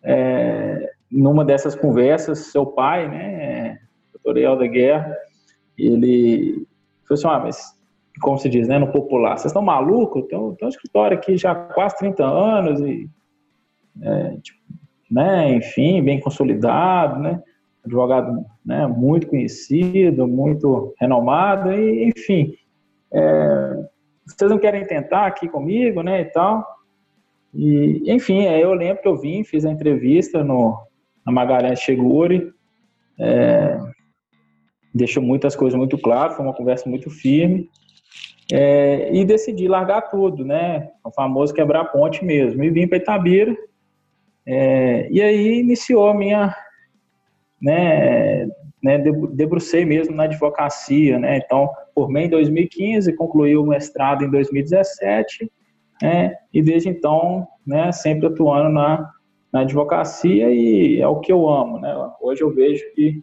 é, 0.03 0.91
numa 1.11 1.43
dessas 1.43 1.75
conversas, 1.75 2.51
seu 2.51 2.65
pai, 2.65 3.07
né, 3.07 3.79
doutor 4.13 4.37
Helder 4.37 4.71
Guerra, 4.71 5.15
ele 5.77 6.67
falou 7.07 7.13
assim, 7.17 7.27
ah, 7.27 7.39
mas 7.39 7.79
como 8.21 8.37
se 8.37 8.49
diz, 8.49 8.67
né, 8.67 8.77
no 8.77 8.91
popular, 8.91 9.37
vocês 9.37 9.45
estão 9.45 9.61
malucos? 9.61 10.27
Tem 10.27 10.37
um, 10.37 10.53
tem 10.53 10.67
um 10.67 10.69
escritório 10.69 11.17
aqui 11.17 11.37
já 11.37 11.51
há 11.51 11.55
quase 11.55 11.97
30 11.97 12.25
anos 12.25 12.81
e, 12.81 13.09
é, 14.01 14.37
tipo, 14.41 14.59
né, 15.09 15.55
enfim, 15.55 16.03
bem 16.03 16.19
consolidado, 16.19 17.19
né, 17.19 17.41
advogado 17.83 18.45
né, 18.65 18.85
muito 18.87 19.27
conhecido, 19.27 20.27
muito 20.27 20.93
renomado, 20.99 21.71
e, 21.71 22.09
enfim, 22.09 22.53
é, 23.11 23.89
vocês 24.37 24.51
não 24.51 24.59
querem 24.59 24.85
tentar 24.85 25.25
aqui 25.25 25.47
comigo, 25.47 26.01
né, 26.01 26.21
e 26.21 26.25
tal, 26.25 26.65
e, 27.53 28.03
enfim, 28.11 28.43
eu 28.43 28.73
lembro 28.73 29.01
que 29.01 29.07
eu 29.07 29.17
vim, 29.17 29.43
fiz 29.43 29.65
a 29.65 29.71
entrevista 29.71 30.43
no, 30.43 30.77
na 31.25 31.31
Magalhães 31.31 31.79
Cheguri, 31.79 32.51
é, 33.19 33.79
deixou 34.93 35.21
muitas 35.21 35.55
coisas 35.55 35.77
muito 35.77 35.97
claras, 35.97 36.35
foi 36.35 36.45
uma 36.45 36.53
conversa 36.53 36.89
muito 36.89 37.09
firme, 37.09 37.69
é, 38.51 39.13
e 39.13 39.23
decidi 39.23 39.67
largar 39.67 40.09
tudo, 40.09 40.43
né? 40.43 40.89
O 41.03 41.11
famoso 41.11 41.53
quebrar 41.53 41.85
ponte 41.85 42.25
mesmo. 42.25 42.63
E 42.63 42.71
vim 42.71 42.87
para 42.87 42.97
Itabira. 42.97 43.55
É, 44.45 45.07
e 45.11 45.21
aí 45.21 45.59
iniciou 45.59 46.09
a 46.09 46.15
minha. 46.15 46.55
Né, 47.61 48.47
né, 48.81 48.97
debrucei 49.31 49.85
mesmo 49.85 50.15
na 50.15 50.23
advocacia, 50.23 51.19
né? 51.19 51.37
Então, 51.37 51.69
formei 51.93 52.25
em 52.25 52.29
2015, 52.29 53.13
concluí 53.13 53.57
o 53.57 53.65
mestrado 53.65 54.23
em 54.23 54.29
2017, 54.29 55.51
né? 56.01 56.35
E 56.53 56.61
desde 56.61 56.89
então, 56.89 57.47
né, 57.65 57.91
sempre 57.91 58.27
atuando 58.27 58.69
na, 58.69 59.11
na 59.51 59.61
advocacia 59.61 60.49
e 60.49 60.99
é 61.01 61.07
o 61.07 61.19
que 61.19 61.31
eu 61.31 61.49
amo, 61.49 61.79
né? 61.79 61.93
Hoje 62.21 62.41
eu 62.41 62.53
vejo 62.53 62.83
que 62.93 63.21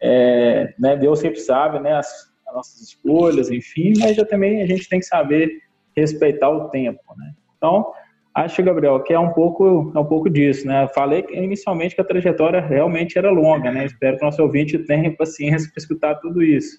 é, 0.00 0.74
né, 0.78 0.96
Deus 0.96 1.20
sempre 1.20 1.40
sabe, 1.40 1.78
né? 1.78 1.92
As, 1.94 2.08
as 2.48 2.54
nossas 2.54 2.80
escolhas, 2.80 3.50
enfim, 3.50 3.92
mas 3.98 4.16
já 4.16 4.24
também 4.24 4.62
a 4.62 4.66
gente 4.66 4.88
tem 4.88 4.98
que 4.98 5.06
saber 5.06 5.50
respeitar 5.96 6.50
o 6.50 6.68
tempo, 6.68 7.00
né? 7.16 7.32
Então, 7.56 7.92
acho, 8.36 8.62
Gabriel, 8.62 9.02
que 9.02 9.14
é 9.14 9.18
um 9.18 9.32
pouco, 9.32 9.90
é 9.94 9.98
um 9.98 10.04
pouco 10.04 10.28
disso, 10.28 10.66
né? 10.66 10.86
Falei 10.94 11.24
inicialmente 11.30 11.94
que 11.94 12.00
a 12.02 12.04
trajetória 12.04 12.60
realmente 12.60 13.16
era 13.16 13.30
longa, 13.30 13.72
né? 13.72 13.86
Espero 13.86 14.18
que 14.18 14.22
o 14.22 14.26
nosso 14.26 14.42
ouvinte 14.42 14.78
tenha 14.80 15.10
paciência 15.16 15.70
para 15.72 15.80
escutar 15.80 16.14
tudo 16.16 16.42
isso. 16.42 16.78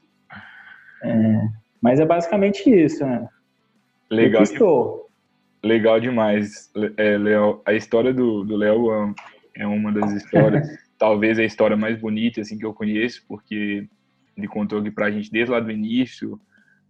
É, 1.03 1.41
mas 1.81 1.99
é 1.99 2.05
basicamente 2.05 2.69
isso, 2.69 3.03
né? 3.03 3.27
Legal. 4.11 4.43
Estou. 4.43 5.07
Legal 5.63 5.99
demais, 5.99 6.71
é, 6.95 7.17
Léo. 7.17 7.61
A 7.65 7.73
história 7.73 8.13
do 8.13 8.43
Léo 8.55 8.93
é, 8.93 9.63
é 9.63 9.67
uma 9.67 9.91
das 9.91 10.11
histórias, 10.13 10.67
talvez 10.99 11.39
a 11.39 11.43
história 11.43 11.75
mais 11.75 11.99
bonita 11.99 12.41
assim 12.41 12.59
que 12.59 12.65
eu 12.65 12.73
conheço, 12.73 13.25
porque 13.27 13.87
ele 14.37 14.47
contou 14.47 14.79
aqui 14.79 14.91
pra 14.91 15.09
gente 15.09 15.31
desde 15.31 15.51
lá 15.51 15.59
do 15.59 15.71
início, 15.71 16.39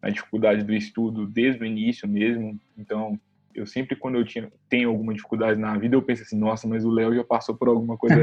a 0.01 0.09
dificuldade 0.09 0.63
do 0.63 0.73
estudo 0.73 1.25
desde 1.25 1.63
o 1.63 1.65
início 1.65 2.05
mesmo. 2.07 2.59
Então, 2.77 3.17
eu 3.57 3.65
sempre 3.65 3.95
quando 3.95 4.15
eu 4.15 4.23
tinha, 4.23 4.51
tenho 4.69 4.89
alguma 4.89 5.13
dificuldade 5.13 5.59
na 5.59 5.75
vida, 5.77 5.95
eu 5.95 6.01
penso 6.01 6.21
assim, 6.21 6.37
nossa, 6.37 6.67
mas 6.67 6.85
o 6.85 6.91
Léo 6.91 7.15
já 7.15 7.23
passou 7.23 7.55
por 7.55 7.67
alguma 7.67 7.97
coisa 7.97 8.15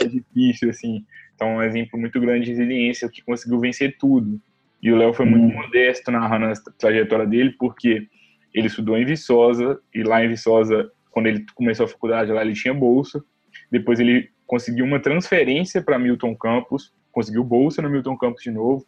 mais 0.00 0.12
difícil, 0.12 0.70
assim. 0.70 1.04
Então, 1.34 1.48
é 1.48 1.56
um 1.56 1.62
exemplo 1.62 1.98
muito 1.98 2.20
grande 2.20 2.44
de 2.44 2.52
resiliência, 2.52 3.08
que 3.08 3.22
conseguiu 3.22 3.58
vencer 3.58 3.96
tudo. 3.98 4.40
E 4.80 4.92
o 4.92 4.96
Léo 4.96 5.12
foi 5.12 5.26
muito 5.26 5.52
hum. 5.52 5.60
modesto 5.60 6.10
narrando 6.12 6.46
a 6.46 6.52
trajetória 6.78 7.26
dele, 7.26 7.54
porque 7.58 8.06
ele 8.54 8.68
estudou 8.68 8.96
em 8.96 9.04
Viçosa, 9.04 9.78
e 9.92 10.04
lá 10.04 10.24
em 10.24 10.28
Viçosa, 10.28 10.90
quando 11.10 11.26
ele 11.26 11.44
começou 11.54 11.84
a 11.84 11.88
faculdade 11.88 12.30
lá, 12.30 12.42
ele 12.42 12.54
tinha 12.54 12.72
bolsa. 12.72 13.22
Depois 13.70 13.98
ele 13.98 14.30
conseguiu 14.46 14.84
uma 14.84 15.00
transferência 15.00 15.82
para 15.82 15.98
Milton 15.98 16.36
Campos, 16.36 16.92
conseguiu 17.10 17.42
bolsa 17.42 17.82
no 17.82 17.90
Milton 17.90 18.16
Campos 18.16 18.42
de 18.42 18.52
novo. 18.52 18.86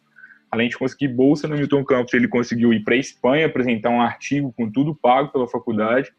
Além 0.51 0.69
de 0.69 0.77
conseguir 0.77 1.09
bolsa 1.09 1.47
no 1.47 1.55
Milton 1.55 1.83
Campos, 1.83 2.13
ele 2.13 2.27
conseguiu 2.27 2.73
ir 2.73 2.83
para 2.83 2.95
a 2.95 2.97
Espanha 2.97 3.45
apresentar 3.45 3.89
um 3.89 4.01
artigo 4.01 4.51
com 4.53 4.69
tudo 4.69 4.95
pago 4.95 5.31
pela 5.31 5.47
faculdade. 5.47 6.11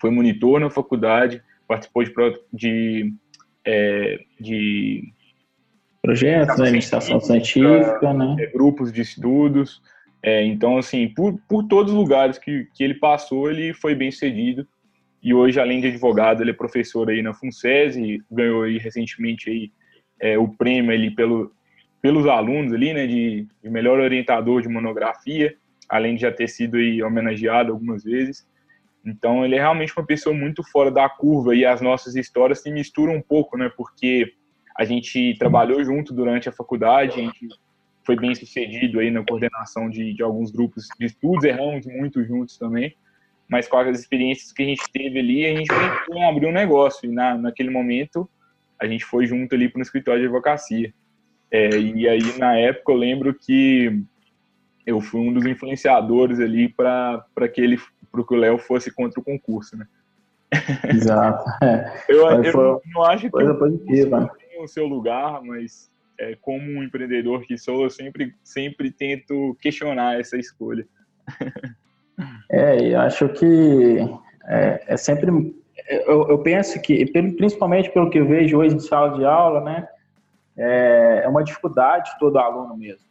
Foi 0.00 0.10
monitor 0.10 0.58
na 0.58 0.68
faculdade, 0.68 1.42
participou 1.68 2.02
de, 2.02 2.10
de, 2.52 3.14
é, 3.64 4.18
de 4.40 5.12
projetos, 6.02 6.58
né, 6.58 6.64
administração 6.64 7.20
científica, 7.20 8.12
né? 8.12 8.36
É, 8.40 8.46
grupos 8.46 8.92
de 8.92 9.00
estudos. 9.00 9.80
É, 10.22 10.44
então, 10.44 10.76
assim, 10.78 11.08
por, 11.08 11.38
por 11.48 11.64
todos 11.64 11.92
os 11.92 11.98
lugares 11.98 12.38
que, 12.38 12.66
que 12.74 12.82
ele 12.82 12.94
passou, 12.94 13.48
ele 13.48 13.72
foi 13.72 13.94
bem 13.94 14.10
sucedido. 14.10 14.66
E 15.22 15.32
hoje, 15.32 15.60
além 15.60 15.80
de 15.80 15.86
advogado, 15.86 16.42
ele 16.42 16.50
é 16.50 16.54
professor 16.54 17.08
aí 17.08 17.22
na 17.22 17.32
FUNSESI, 17.32 18.22
ganhou 18.28 18.62
aí 18.64 18.76
recentemente 18.78 19.48
aí, 19.48 19.70
é, 20.20 20.36
o 20.36 20.48
prêmio 20.48 20.92
ali 20.92 21.12
pelo, 21.12 21.52
pelos 22.02 22.26
alunos 22.26 22.72
ali, 22.72 22.92
né, 22.92 23.06
de, 23.06 23.46
de, 23.62 23.70
melhor 23.70 24.00
orientador 24.00 24.60
de 24.60 24.68
monografia, 24.68 25.56
além 25.88 26.16
de 26.16 26.22
já 26.22 26.32
ter 26.32 26.48
sido 26.48 26.76
aí 26.76 27.00
homenageado 27.00 27.72
algumas 27.72 28.02
vezes. 28.02 28.44
Então, 29.06 29.44
ele 29.44 29.54
é 29.54 29.60
realmente 29.60 29.96
uma 29.96 30.04
pessoa 30.04 30.34
muito 30.34 30.64
fora 30.64 30.90
da 30.90 31.08
curva 31.08 31.54
e 31.54 31.64
as 31.64 31.80
nossas 31.80 32.16
histórias 32.16 32.60
se 32.60 32.72
misturam 32.72 33.14
um 33.14 33.22
pouco, 33.22 33.56
né, 33.56 33.70
porque 33.76 34.32
a 34.76 34.84
gente 34.84 35.36
trabalhou 35.38 35.82
junto 35.84 36.12
durante 36.12 36.48
a 36.48 36.52
faculdade, 36.52 37.20
a 37.20 37.22
gente 37.22 37.48
foi 38.04 38.16
bem 38.16 38.34
sucedido 38.34 38.98
aí 38.98 39.10
na 39.10 39.24
coordenação 39.24 39.88
de, 39.88 40.12
de 40.12 40.22
alguns 40.22 40.50
grupos 40.50 40.88
de 40.98 41.06
estudos, 41.06 41.44
erramos 41.44 41.86
muito 41.86 42.24
juntos 42.24 42.58
também, 42.58 42.96
mas 43.48 43.68
com 43.68 43.76
as 43.76 44.00
experiências 44.00 44.52
que 44.52 44.62
a 44.62 44.66
gente 44.66 44.82
teve 44.92 45.20
ali, 45.20 45.46
a 45.46 45.54
gente 45.54 45.68
tentou 45.68 46.22
abrir 46.22 46.46
um 46.46 46.52
negócio, 46.52 47.08
e 47.08 47.14
na, 47.14 47.36
naquele 47.36 47.70
momento 47.70 48.28
a 48.80 48.88
gente 48.88 49.04
foi 49.04 49.26
junto 49.26 49.54
ali 49.54 49.68
para 49.68 49.78
o 49.78 49.82
escritório 49.82 50.20
de 50.20 50.26
advocacia. 50.26 50.92
É, 51.52 51.68
e 51.78 52.08
aí, 52.08 52.38
na 52.38 52.56
época, 52.56 52.92
eu 52.92 52.96
lembro 52.96 53.34
que 53.34 54.02
eu 54.86 55.00
fui 55.00 55.20
um 55.20 55.32
dos 55.32 55.44
influenciadores 55.44 56.40
ali 56.40 56.68
para 56.68 57.24
que 57.52 57.60
ele 57.60 57.78
para 58.10 58.24
que 58.24 58.34
o 58.34 58.36
Léo 58.36 58.58
fosse 58.58 58.90
contra 58.90 59.20
o 59.20 59.24
concurso, 59.24 59.76
né? 59.76 59.86
Exato. 60.94 61.44
É. 61.64 61.92
Eu, 62.08 62.26
eu 62.42 62.82
não 62.92 63.04
acho 63.04 63.22
que 63.22 63.30
coisa 63.30 63.54
positiva 63.54 64.30
o 64.60 64.68
seu 64.68 64.86
lugar, 64.86 65.42
mas 65.42 65.90
é, 66.18 66.36
como 66.40 66.62
um 66.62 66.82
empreendedor 66.82 67.42
que 67.42 67.58
sou, 67.58 67.82
eu 67.82 67.90
sempre, 67.90 68.34
sempre 68.44 68.90
tento 68.90 69.56
questionar 69.60 70.18
essa 70.18 70.36
escolha. 70.36 70.86
É, 72.50 72.88
e 72.88 72.94
acho 72.94 73.26
que 73.30 73.96
é, 74.46 74.84
é 74.86 74.96
sempre. 74.98 75.30
Eu, 75.88 76.28
eu, 76.28 76.38
penso 76.38 76.80
que, 76.80 77.06
principalmente 77.06 77.90
pelo 77.90 78.10
que 78.10 78.18
eu 78.18 78.28
vejo 78.28 78.58
hoje 78.58 78.76
em 78.76 78.78
sala 78.78 79.16
de 79.16 79.24
aula, 79.24 79.60
né, 79.62 79.88
é, 80.56 81.22
é 81.24 81.28
uma 81.28 81.42
dificuldade 81.42 82.10
todo 82.18 82.38
aluno 82.38 82.76
mesmo. 82.76 83.06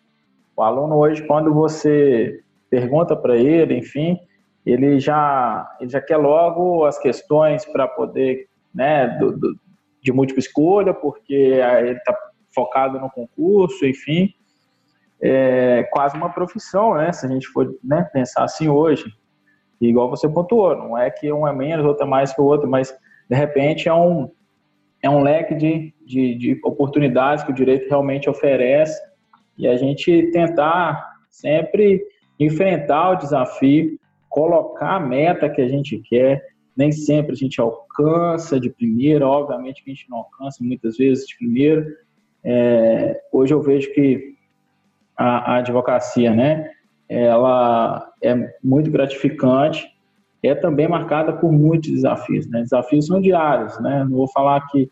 O 0.56 0.62
aluno 0.62 0.98
hoje, 0.98 1.26
quando 1.26 1.54
você 1.54 2.42
pergunta 2.70 3.16
para 3.16 3.36
ele, 3.36 3.78
enfim, 3.78 4.20
ele 4.66 5.00
já, 5.00 5.70
ele 5.80 5.90
já 5.90 6.02
quer 6.02 6.18
logo 6.18 6.86
as 6.86 7.00
questões 7.00 7.66
para 7.66 7.88
poder, 7.88 8.48
né, 8.74 9.08
do, 9.20 9.38
do, 9.38 9.56
de 10.02 10.12
múltipla 10.12 10.40
escolha, 10.40 10.94
porque 10.94 11.34
ele 11.34 11.98
está 11.98 12.16
focado 12.54 13.00
no 13.00 13.10
concurso, 13.10 13.86
enfim. 13.86 14.34
É 15.22 15.84
quase 15.92 16.16
uma 16.16 16.32
profissão, 16.32 16.96
né? 16.96 17.12
Se 17.12 17.26
a 17.26 17.30
gente 17.30 17.48
for 17.48 17.76
né, 17.84 18.08
pensar 18.12 18.44
assim 18.44 18.68
hoje. 18.68 19.06
igual 19.80 20.10
você 20.10 20.28
pontuou, 20.28 20.76
não 20.76 20.98
é 20.98 21.10
que 21.12 21.32
um 21.32 21.48
é 21.48 21.54
menos, 21.54 21.86
outro 21.86 22.06
é 22.06 22.10
mais 22.10 22.34
que 22.34 22.42
o 22.42 22.46
outro, 22.46 22.70
mas 22.70 22.96
de 23.30 23.36
repente 23.36 23.88
é 23.88 23.94
um, 23.94 24.32
é 25.02 25.10
um 25.10 25.22
leque 25.22 25.56
de, 25.56 25.94
de, 26.06 26.36
de 26.36 26.62
oportunidades 26.64 27.44
que 27.44 27.52
o 27.52 27.56
direito 27.56 27.90
realmente 27.90 28.30
oferece. 28.30 29.02
E 29.58 29.68
a 29.68 29.76
gente 29.76 30.30
tentar 30.32 31.12
sempre 31.30 32.04
enfrentar 32.40 33.12
o 33.12 33.16
desafio, 33.16 34.00
colocar 34.30 34.96
a 34.96 35.00
meta 35.00 35.50
que 35.50 35.62
a 35.62 35.68
gente 35.68 35.98
quer, 36.00 36.42
nem 36.76 36.92
sempre 36.92 37.34
a 37.34 37.36
gente 37.36 37.60
alcança 37.60 38.60
de 38.60 38.70
primeira, 38.70 39.28
obviamente 39.28 39.84
que 39.84 39.92
a 39.92 39.94
gente 39.94 40.10
não 40.10 40.20
alcança 40.20 40.64
muitas 40.64 40.98
vezes 40.98 41.28
de 41.28 41.38
primeira. 41.38 41.86
É, 42.44 43.22
hoje 43.32 43.54
eu 43.54 43.62
vejo 43.62 43.94
que 43.94 44.36
a, 45.18 45.54
a, 45.54 45.58
advocacia, 45.58 46.34
né, 46.34 46.72
ela 47.08 48.10
é 48.24 48.34
muito 48.64 48.90
gratificante, 48.90 49.91
é 50.44 50.56
também 50.56 50.88
marcada 50.88 51.34
por 51.34 51.52
muitos 51.52 51.92
desafios, 51.92 52.48
né? 52.48 52.62
Desafios 52.62 53.06
são 53.06 53.22
diários, 53.22 53.80
né? 53.80 54.04
Não 54.04 54.18
vou 54.18 54.28
falar 54.28 54.62
que, 54.68 54.90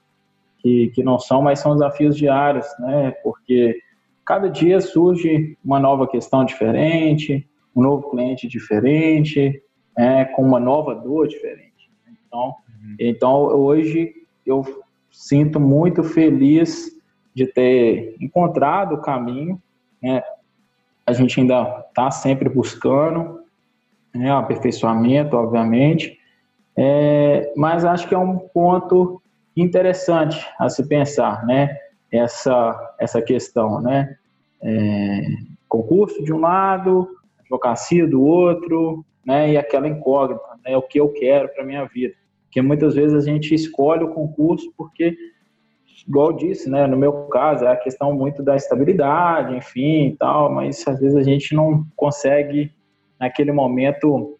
que, 0.60 0.90
que 0.90 1.04
não 1.04 1.18
são, 1.18 1.42
mas 1.42 1.60
são 1.60 1.74
desafios 1.74 2.16
diários, 2.16 2.68
né? 2.80 3.12
Porque 3.24 3.80
cada 4.26 4.48
dia 4.48 4.80
surge 4.80 5.58
uma 5.66 5.80
nova 5.80 6.08
questão 6.08 6.46
diferente, 6.46 7.48
um 7.76 7.82
novo 7.82 8.12
cliente 8.12 8.48
diferente, 8.48 9.62
é, 9.98 10.26
com 10.26 10.44
uma 10.44 10.60
nova 10.60 10.94
dor 10.94 11.28
diferente. 11.28 11.90
Então, 12.28 12.48
uhum. 12.48 12.96
então 13.00 13.36
hoje 13.44 14.14
eu 14.46 14.64
sinto 15.12 15.60
muito 15.60 16.04
feliz 16.04 16.92
de 17.34 17.48
ter 17.48 18.16
encontrado 18.20 18.96
o 18.96 19.02
caminho. 19.02 19.62
Né? 20.02 20.22
A 21.06 21.14
gente 21.14 21.40
ainda 21.40 21.86
está 21.90 22.12
sempre 22.12 22.48
buscando 22.50 23.39
né, 24.14 24.32
aperfeiçoamento, 24.32 25.36
obviamente, 25.36 26.18
é, 26.78 27.52
mas 27.56 27.84
acho 27.84 28.08
que 28.08 28.16
é 28.16 28.18
um 28.18 28.38
ponto 28.38 29.22
interessante 29.56 30.46
a 30.58 30.70
se 30.70 30.88
pensar, 30.88 31.46
né? 31.46 31.78
Essa, 32.12 32.96
essa 33.00 33.22
questão, 33.22 33.82
né? 33.82 34.16
É, 34.62 35.22
concurso 35.68 36.24
de 36.24 36.34
um 36.34 36.40
lado, 36.40 37.08
advocacia 37.40 38.08
do 38.08 38.24
outro, 38.24 39.06
né? 39.26 39.52
E 39.52 39.58
aquela 39.58 39.88
incógnita, 39.88 40.42
né? 40.66 40.78
O 40.78 40.82
que 40.82 41.00
eu 41.00 41.10
quero 41.10 41.50
para 41.50 41.66
minha 41.66 41.86
vida. 41.86 42.14
Porque 42.46 42.62
muitas 42.62 42.96
vezes 42.96 43.16
a 43.16 43.22
gente 43.22 43.54
escolhe 43.54 44.04
o 44.04 44.14
concurso 44.14 44.74
porque, 44.76 45.16
igual 46.08 46.32
eu 46.32 46.38
disse, 46.38 46.68
né, 46.68 46.88
no 46.88 46.98
meu 46.98 47.28
caso, 47.28 47.64
é 47.64 47.72
a 47.72 47.76
questão 47.76 48.12
muito 48.12 48.42
da 48.42 48.56
estabilidade, 48.56 49.56
enfim, 49.56 50.16
tal, 50.20 50.52
mas 50.52 50.86
às 50.88 51.00
vezes 51.00 51.16
a 51.16 51.22
gente 51.22 51.54
não 51.54 51.86
consegue, 51.96 52.74
naquele 53.20 53.52
momento, 53.52 54.38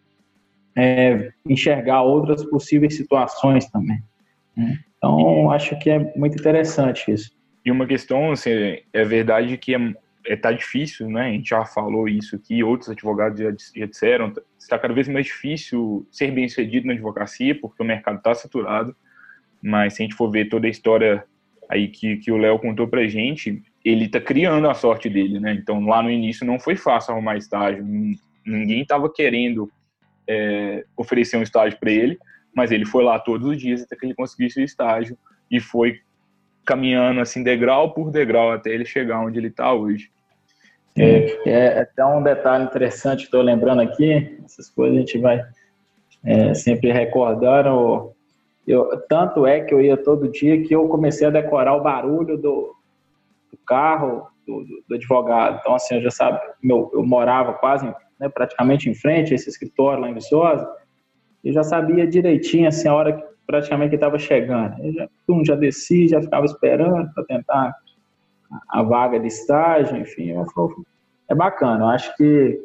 é, 0.76 1.30
enxergar 1.46 2.02
outras 2.02 2.44
possíveis 2.44 2.96
situações 2.96 3.68
também. 3.70 4.02
Né? 4.56 4.78
Então, 4.96 5.50
acho 5.50 5.78
que 5.78 5.90
é 5.90 6.12
muito 6.16 6.38
interessante 6.38 7.10
isso. 7.10 7.30
E 7.64 7.70
uma 7.70 7.86
questão, 7.86 8.32
assim, 8.32 8.50
é 8.92 9.04
verdade 9.04 9.56
que 9.58 9.74
é 9.74 9.78
é, 10.26 10.36
tá 10.36 10.52
difícil, 10.52 11.08
né? 11.08 11.28
A 11.28 11.32
gente 11.32 11.48
já 11.48 11.64
falou 11.64 12.08
isso 12.08 12.36
aqui, 12.36 12.62
outros 12.62 12.90
advogados 12.90 13.40
já, 13.40 13.50
já 13.76 13.86
disseram, 13.86 14.32
está 14.58 14.78
cada 14.78 14.92
vez 14.92 15.08
mais 15.08 15.26
difícil 15.26 16.06
ser 16.10 16.30
bem 16.30 16.48
sucedido 16.48 16.86
na 16.86 16.92
advocacia, 16.92 17.58
porque 17.58 17.82
o 17.82 17.86
mercado 17.86 18.18
está 18.18 18.34
saturado. 18.34 18.94
Mas 19.62 19.94
se 19.94 20.02
a 20.02 20.04
gente 20.04 20.14
for 20.14 20.30
ver 20.30 20.48
toda 20.48 20.66
a 20.66 20.70
história 20.70 21.24
aí 21.68 21.88
que, 21.88 22.16
que 22.16 22.32
o 22.32 22.36
Léo 22.36 22.58
contou 22.58 22.88
pra 22.88 23.06
gente, 23.06 23.62
ele 23.84 24.08
tá 24.08 24.20
criando 24.20 24.68
a 24.68 24.74
sorte 24.74 25.08
dele, 25.08 25.38
né? 25.40 25.52
Então 25.54 25.84
lá 25.84 26.02
no 26.02 26.10
início 26.10 26.46
não 26.46 26.58
foi 26.58 26.76
fácil 26.76 27.12
arrumar 27.12 27.36
estágio, 27.36 27.84
ninguém 28.50 28.82
estava 28.82 29.10
querendo 29.12 29.70
é, 30.28 30.84
oferecer 30.96 31.36
um 31.36 31.42
estágio 31.42 31.78
para 31.78 31.90
ele, 31.90 32.18
mas 32.54 32.70
ele 32.70 32.84
foi 32.84 33.04
lá 33.04 33.18
todos 33.18 33.46
os 33.46 33.58
dias 33.58 33.82
até 33.82 33.96
que 33.96 34.06
ele 34.06 34.14
conseguisse 34.14 34.60
o 34.60 34.64
estágio 34.64 35.16
e 35.50 35.60
foi 35.60 36.00
caminhando 36.64 37.20
assim 37.20 37.42
degrau 37.42 37.92
por 37.94 38.10
degrau 38.10 38.52
até 38.52 38.70
ele 38.70 38.84
chegar 38.84 39.20
onde 39.20 39.38
ele 39.38 39.48
está 39.48 39.72
hoje. 39.72 40.10
É, 40.96 41.48
é 41.48 41.80
até 41.80 42.04
um 42.04 42.22
detalhe 42.22 42.64
interessante, 42.64 43.24
estou 43.24 43.42
lembrando 43.42 43.80
aqui, 43.80 44.38
essas 44.44 44.68
coisas 44.68 44.96
a 44.96 45.00
gente 45.00 45.18
vai 45.18 45.42
é, 46.24 46.54
sempre 46.54 46.92
recordando. 46.92 48.12
Eu, 48.66 49.00
tanto 49.08 49.46
é 49.46 49.60
que 49.60 49.72
eu 49.72 49.80
ia 49.80 49.96
todo 49.96 50.30
dia 50.30 50.62
que 50.62 50.74
eu 50.74 50.88
comecei 50.88 51.26
a 51.26 51.30
decorar 51.30 51.74
o 51.74 51.82
barulho 51.82 52.36
do, 52.36 52.74
do 53.50 53.58
carro 53.66 54.28
do, 54.46 54.64
do, 54.88 54.94
advogado. 54.94 55.58
Então, 55.60 55.74
assim, 55.74 55.96
eu 55.96 56.02
já 56.02 56.10
sabe, 56.10 56.40
meu, 56.62 56.90
eu 56.92 57.04
morava 57.04 57.54
quase, 57.54 57.92
né, 58.20 58.28
praticamente 58.28 58.88
em 58.88 58.94
frente 58.94 59.32
a 59.32 59.34
esse 59.34 59.48
escritório 59.48 60.02
lá 60.02 60.10
em 60.10 60.14
Viçosa, 60.14 60.68
eu 61.42 61.52
já 61.52 61.64
sabia 61.64 62.06
direitinho 62.06 62.68
assim, 62.68 62.86
a 62.86 62.94
hora 62.94 63.12
que 63.14 63.24
praticamente 63.46 63.94
estava 63.94 64.18
chegando. 64.18 64.76
Eu 64.84 64.92
já, 64.92 65.08
um 65.28 65.44
já 65.44 65.56
desci, 65.56 66.06
já 66.06 66.20
ficava 66.20 66.44
esperando 66.44 67.10
para 67.14 67.24
tentar 67.24 67.74
a 68.68 68.82
vaga 68.82 69.18
de 69.18 69.28
estágio, 69.28 69.96
enfim. 69.96 70.32
é 71.28 71.34
bacana, 71.34 71.84
eu 71.84 71.88
acho 71.88 72.16
que 72.16 72.60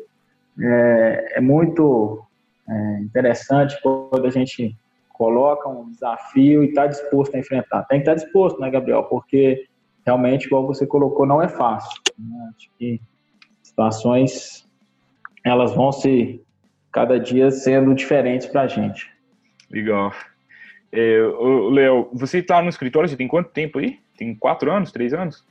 é, 0.59 1.37
é 1.37 1.41
muito 1.41 2.21
é, 2.67 2.99
interessante 2.99 3.79
quando 3.81 4.25
a 4.25 4.29
gente 4.29 4.75
coloca 5.09 5.69
um 5.69 5.89
desafio 5.91 6.63
e 6.63 6.67
está 6.67 6.87
disposto 6.87 7.35
a 7.35 7.39
enfrentar. 7.39 7.83
Tem 7.83 7.99
que 7.99 8.09
estar 8.09 8.19
tá 8.19 8.23
disposto, 8.23 8.59
né, 8.59 8.69
Gabriel? 8.69 9.03
Porque 9.03 9.65
realmente, 10.05 10.45
igual 10.45 10.67
você 10.67 10.85
colocou, 10.85 11.25
não 11.25 11.41
é 11.41 11.47
fácil. 11.47 12.01
Né? 12.17 12.51
Acho 12.55 12.69
que 12.77 13.01
situações 13.63 14.64
elas 15.45 15.73
vão 15.73 15.91
se 15.91 16.41
cada 16.91 17.19
dia 17.19 17.51
sendo 17.51 17.93
diferentes 17.93 18.47
para 18.47 18.61
a 18.61 18.67
gente. 18.67 19.09
Legal. 19.69 20.11
É, 20.91 21.19
Léo, 21.71 22.09
você 22.13 22.39
está 22.39 22.61
no 22.61 22.69
escritório, 22.69 23.07
você 23.07 23.15
tem 23.15 23.27
quanto 23.27 23.51
tempo 23.51 23.79
aí? 23.79 23.99
Tem 24.17 24.33
quatro 24.33 24.71
anos, 24.71 24.91
três 24.91 25.13
anos? 25.13 25.45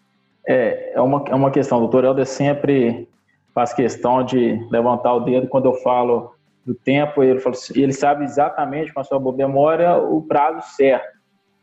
É, 0.47 0.95
é 0.95 1.01
uma, 1.01 1.25
é 1.29 1.35
uma 1.35 1.51
questão. 1.51 1.79
O 1.79 1.81
doutor 1.83 2.05
Helder 2.05 2.27
sempre 2.27 3.09
faz 3.55 3.73
questão 3.73 4.25
de 4.25 4.59
levantar 4.71 5.15
o 5.15 5.21
dedo 5.21 5.49
quando 5.49 5.67
eu 5.67 5.75
falo 5.75 6.35
do 6.65 6.75
tempo. 6.75 7.23
Ele, 7.23 7.39
fala, 7.39 7.55
ele 7.75 7.93
sabe 7.93 8.25
exatamente, 8.25 8.93
com 8.93 9.01
a 9.01 9.05
sua 9.05 9.19
boa 9.19 9.37
memória, 9.37 9.97
o 9.97 10.23
prazo 10.23 10.75
certo 10.75 11.15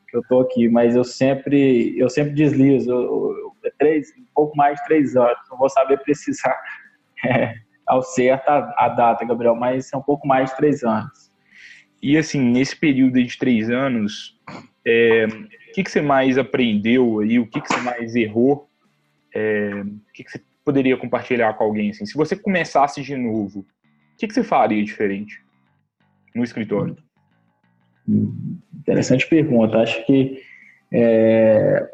que 0.07 0.17
eu 0.17 0.21
estou 0.21 0.41
aqui, 0.41 0.67
mas 0.67 0.95
eu 0.95 1.05
sempre, 1.05 1.97
eu 1.97 2.09
sempre 2.09 2.33
deslizo. 2.33 2.91
Eu, 2.91 3.01
eu, 3.01 3.51
é 3.65 3.71
três, 3.79 4.09
um 4.17 4.25
pouco 4.35 4.55
mais 4.55 4.77
de 4.77 4.85
três 4.85 5.15
horas. 5.15 5.37
Não 5.49 5.57
vou 5.57 5.69
saber 5.69 5.97
precisar 5.99 6.55
é, 7.25 7.55
ao 7.91 8.01
certo 8.01 8.47
a, 8.47 8.73
a, 8.77 8.87
data, 8.87 9.25
Gabriel, 9.25 9.53
mas 9.53 9.91
é 9.91 9.97
um 9.97 10.01
pouco 10.01 10.25
mais 10.25 10.49
de 10.49 10.55
três 10.55 10.81
anos. 10.81 11.29
E 12.01 12.17
assim, 12.17 12.39
nesse 12.39 12.73
período 12.73 13.21
de 13.21 13.37
três 13.37 13.69
anos, 13.69 14.39
é, 14.87 15.25
o 15.25 15.73
que, 15.73 15.83
que 15.83 15.91
você 15.91 16.01
mais 16.01 16.37
aprendeu 16.37 17.19
aí? 17.19 17.37
O 17.37 17.45
que, 17.45 17.59
que 17.59 17.67
você 17.67 17.81
mais 17.81 18.15
errou? 18.15 18.69
É, 19.35 19.71
o 19.83 20.13
que, 20.13 20.23
que 20.23 20.31
você 20.31 20.41
poderia 20.63 20.95
compartilhar 20.95 21.53
com 21.55 21.65
alguém? 21.65 21.89
Assim? 21.89 22.05
Se 22.05 22.13
você 22.15 22.33
começasse 22.33 23.01
de 23.01 23.17
novo, 23.17 23.59
o 23.59 23.65
que, 24.17 24.25
que 24.25 24.33
você 24.33 24.43
faria 24.43 24.81
diferente 24.81 25.43
no 26.33 26.45
escritório? 26.45 26.95
Interessante 28.73 29.27
pergunta. 29.27 29.79
Acho 29.79 30.05
que 30.05 30.41
é, 30.93 31.91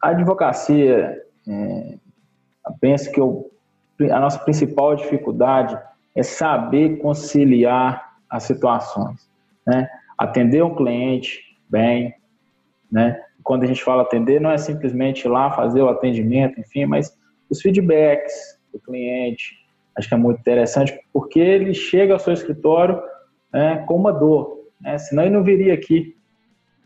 a 0.00 0.08
advocacia, 0.08 1.22
é, 1.46 1.98
penso 2.80 3.12
que 3.12 3.20
eu, 3.20 3.50
a 4.10 4.20
nossa 4.20 4.38
principal 4.38 4.94
dificuldade 4.94 5.78
é 6.14 6.22
saber 6.22 6.98
conciliar 6.98 8.16
as 8.28 8.44
situações. 8.44 9.28
Né? 9.66 9.88
Atender 10.18 10.62
um 10.62 10.74
cliente 10.74 11.40
bem, 11.68 12.14
né? 12.90 13.20
quando 13.42 13.64
a 13.64 13.66
gente 13.66 13.82
fala 13.82 14.02
atender, 14.02 14.40
não 14.40 14.50
é 14.50 14.58
simplesmente 14.58 15.24
ir 15.24 15.28
lá 15.28 15.50
fazer 15.50 15.82
o 15.82 15.88
atendimento, 15.88 16.60
enfim, 16.60 16.86
mas 16.86 17.16
os 17.48 17.60
feedbacks 17.60 18.58
do 18.72 18.78
cliente, 18.78 19.56
acho 19.96 20.08
que 20.08 20.14
é 20.14 20.18
muito 20.18 20.38
interessante, 20.38 20.98
porque 21.12 21.40
ele 21.40 21.74
chega 21.74 22.12
ao 22.12 22.20
seu 22.20 22.32
escritório 22.32 23.00
né, 23.52 23.84
com 23.86 23.96
uma 23.96 24.12
dor, 24.12 24.66
né, 24.80 24.98
senão 24.98 25.24
ele 25.24 25.34
não 25.34 25.42
viria 25.42 25.74
aqui, 25.74 26.14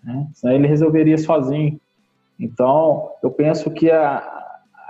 né, 0.02 0.26
senão 0.32 0.54
ele 0.54 0.66
resolveria 0.66 1.18
sozinho. 1.18 1.78
Então, 2.38 3.10
eu 3.22 3.30
penso 3.30 3.70
que 3.70 3.90
a, 3.90 4.33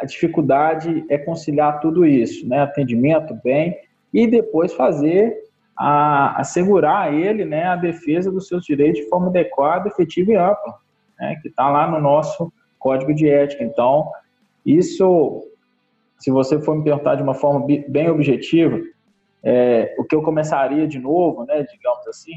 a 0.01 0.05
dificuldade 0.05 1.05
é 1.09 1.19
conciliar 1.19 1.81
tudo 1.81 2.05
isso, 2.05 2.49
né, 2.49 2.61
atendimento 2.63 3.35
bem, 3.43 3.77
e 4.13 4.27
depois 4.27 4.73
fazer 4.73 5.35
a 5.77 6.41
assegurar 6.41 7.09
a 7.09 7.13
ele 7.13 7.45
né, 7.45 7.65
a 7.65 7.77
defesa 7.77 8.31
dos 8.31 8.47
seus 8.47 8.65
direitos 8.65 9.03
de 9.03 9.09
forma 9.09 9.29
adequada, 9.29 9.89
efetiva 9.89 10.33
e 10.33 10.37
ampla 10.37 10.85
né, 11.19 11.37
que 11.41 11.49
está 11.49 11.69
lá 11.69 11.91
no 11.91 12.01
nosso 12.01 12.53
código 12.79 13.15
de 13.15 13.29
ética. 13.29 13.65
Então, 13.65 14.11
isso, 14.65 15.43
se 16.19 16.31
você 16.31 16.61
for 16.61 16.77
me 16.77 16.85
perguntar 16.85 17.15
de 17.17 17.23
uma 17.23 17.35
forma 17.35 17.67
bem 17.89 18.09
objetiva, 18.09 18.81
é, 19.43 19.95
o 19.99 20.05
que 20.05 20.15
eu 20.15 20.23
começaria 20.23 20.87
de 20.87 20.99
novo, 20.99 21.45
né, 21.45 21.63
digamos 21.71 22.07
assim, 22.07 22.33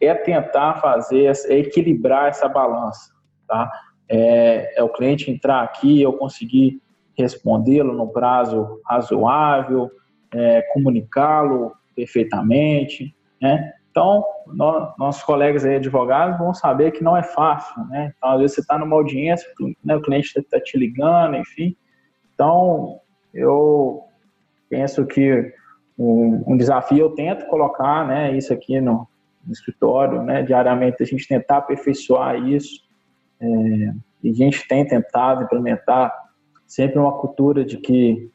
é 0.00 0.14
tentar 0.14 0.80
fazer, 0.80 1.32
é 1.46 1.58
equilibrar 1.58 2.28
essa 2.28 2.48
balança, 2.48 3.12
tá? 3.46 3.70
É, 4.08 4.78
é 4.78 4.82
o 4.82 4.88
cliente 4.88 5.30
entrar 5.30 5.62
aqui, 5.62 6.00
eu 6.00 6.12
conseguir 6.14 6.80
respondê-lo 7.20 7.92
no 7.92 8.08
prazo 8.08 8.80
razoável, 8.84 9.90
é, 10.32 10.62
comunicá-lo 10.72 11.72
perfeitamente, 11.94 13.14
né? 13.40 13.72
Então, 13.90 14.24
nossos 14.96 15.22
colegas 15.24 15.64
aí, 15.64 15.76
advogados 15.76 16.38
vão 16.38 16.54
saber 16.54 16.92
que 16.92 17.02
não 17.02 17.16
é 17.16 17.22
fácil, 17.22 17.84
né? 17.86 18.12
Então, 18.16 18.30
às 18.30 18.38
vezes 18.38 18.54
você 18.54 18.60
está 18.60 18.78
numa 18.78 18.94
audiência, 18.94 19.48
né, 19.84 19.96
o 19.96 20.00
cliente 20.00 20.32
está 20.38 20.60
te 20.60 20.78
ligando, 20.78 21.36
enfim. 21.36 21.76
Então, 22.32 23.00
eu 23.34 24.04
penso 24.68 25.04
que 25.06 25.52
um, 25.98 26.44
um, 26.46 26.56
desafio 26.56 26.98
eu 26.98 27.10
tento 27.10 27.46
colocar, 27.46 28.06
né, 28.06 28.36
isso 28.36 28.52
aqui 28.52 28.80
no, 28.80 29.08
no, 29.44 29.52
escritório, 29.52 30.22
né, 30.22 30.42
diariamente 30.42 31.02
a 31.02 31.06
gente 31.06 31.26
tentar 31.26 31.58
aperfeiçoar 31.58 32.36
isso. 32.48 32.88
É, 33.40 33.46
e 34.22 34.30
a 34.30 34.34
gente 34.34 34.68
tem 34.68 34.86
tentado 34.86 35.42
implementar 35.42 36.14
sempre 36.70 37.00
uma 37.00 37.18
cultura 37.18 37.64
de 37.64 37.76
que 37.78 38.30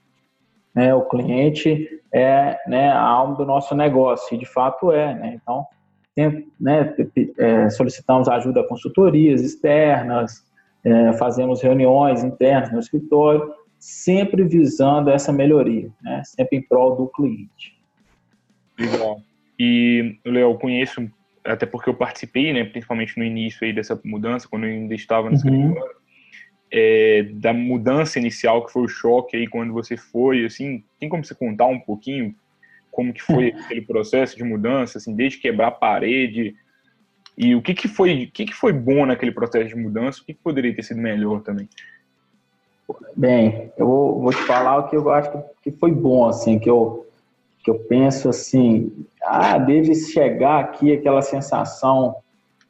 né, 0.76 0.93
o 0.93 1.06
cliente 1.06 2.02
é 2.13 2.60
né, 2.67 2.91
a 2.91 3.00
alma 3.00 3.36
do 3.36 3.45
nosso 3.45 3.74
negócio, 3.74 4.36
e 4.36 4.38
de 4.38 4.45
fato 4.45 4.91
é. 4.91 5.15
Né? 5.15 5.39
Então, 5.41 5.65
tem, 6.13 6.45
né, 6.60 6.93
é, 7.38 7.69
solicitamos 7.69 8.28
ajuda 8.28 8.60
a 8.60 8.67
consultorias 8.67 9.41
externas, 9.41 10.45
é, 10.84 11.13
fazemos 11.13 11.62
reuniões 11.62 12.26
internas 12.26 12.74
no 12.74 12.80
escritório, 12.80 13.54
sempre 13.80 14.43
visando 14.43 15.10
essa 15.10 15.32
melhoria, 15.32 15.89
né, 16.04 16.21
sempre 16.26 16.58
em 16.58 16.62
prol 16.62 16.98
do 16.98 17.08
cliente. 17.08 17.80
Legal. 18.78 19.21
E, 19.58 20.19
Léo, 20.26 20.60
conheço, 20.60 21.10
até 21.45 21.65
porque 21.65 21.89
eu 21.89 21.93
participei, 21.93 22.52
né, 22.52 22.65
principalmente 22.65 23.17
no 23.17 23.24
início 23.24 23.65
aí 23.65 23.71
dessa 23.71 23.98
mudança, 24.04 24.45
quando 24.50 24.65
eu 24.65 24.71
ainda 24.71 24.93
estava 24.93 25.30
no 25.30 25.30
uhum. 25.30 25.36
escritório, 25.36 25.95
é, 26.71 27.23
da 27.34 27.54
mudança 27.54 28.19
inicial, 28.19 28.65
que 28.65 28.71
foi 28.71 28.84
o 28.84 28.88
choque 28.88 29.38
aí 29.38 29.47
quando 29.47 29.73
você 29.73 29.95
foi, 29.95 30.45
assim, 30.45 30.84
tem 30.99 31.08
como 31.08 31.23
você 31.23 31.36
contar 31.36 31.67
um 31.67 31.80
pouquinho 31.80 32.36
como 32.91 33.13
que 33.13 33.21
foi 33.21 33.49
aquele 33.65 33.82
processo 33.82 34.36
de 34.36 34.43
mudança, 34.43 34.97
assim, 34.97 35.15
desde 35.15 35.39
quebrar 35.39 35.67
a 35.67 35.71
parede, 35.71 36.56
e 37.38 37.54
o 37.54 37.62
que 37.62 37.73
que 37.73 37.88
foi, 37.88 38.25
o 38.25 38.32
que 38.32 38.45
que 38.45 38.54
foi 38.54 38.71
bom 38.71 39.06
naquele 39.06 39.32
processo 39.32 39.67
de 39.67 39.75
mudança, 39.75 40.21
o 40.21 40.25
que, 40.25 40.34
que 40.34 40.39
poderia 40.41 40.73
ter 40.73 40.84
sido 40.84 41.01
melhor 41.01 41.41
também? 41.41 41.67
Bem, 43.15 43.71
eu 43.78 43.86
vou, 43.86 44.21
vou 44.21 44.32
te 44.32 44.41
falar 44.43 44.78
o 44.78 44.89
que 44.89 44.95
eu 44.95 45.10
acho 45.10 45.32
que 45.62 45.71
foi 45.71 45.91
bom, 45.91 46.28
assim, 46.28 46.58
que 46.60 46.69
eu, 46.69 47.06
que 47.63 47.69
eu 47.69 47.80
penso 47.80 48.30
assim, 48.30 49.06
ah, 49.21 49.58
desde 49.58 49.95
chegar 49.95 50.60
aqui, 50.60 50.93
aquela 50.93 51.21
sensação 51.21 52.15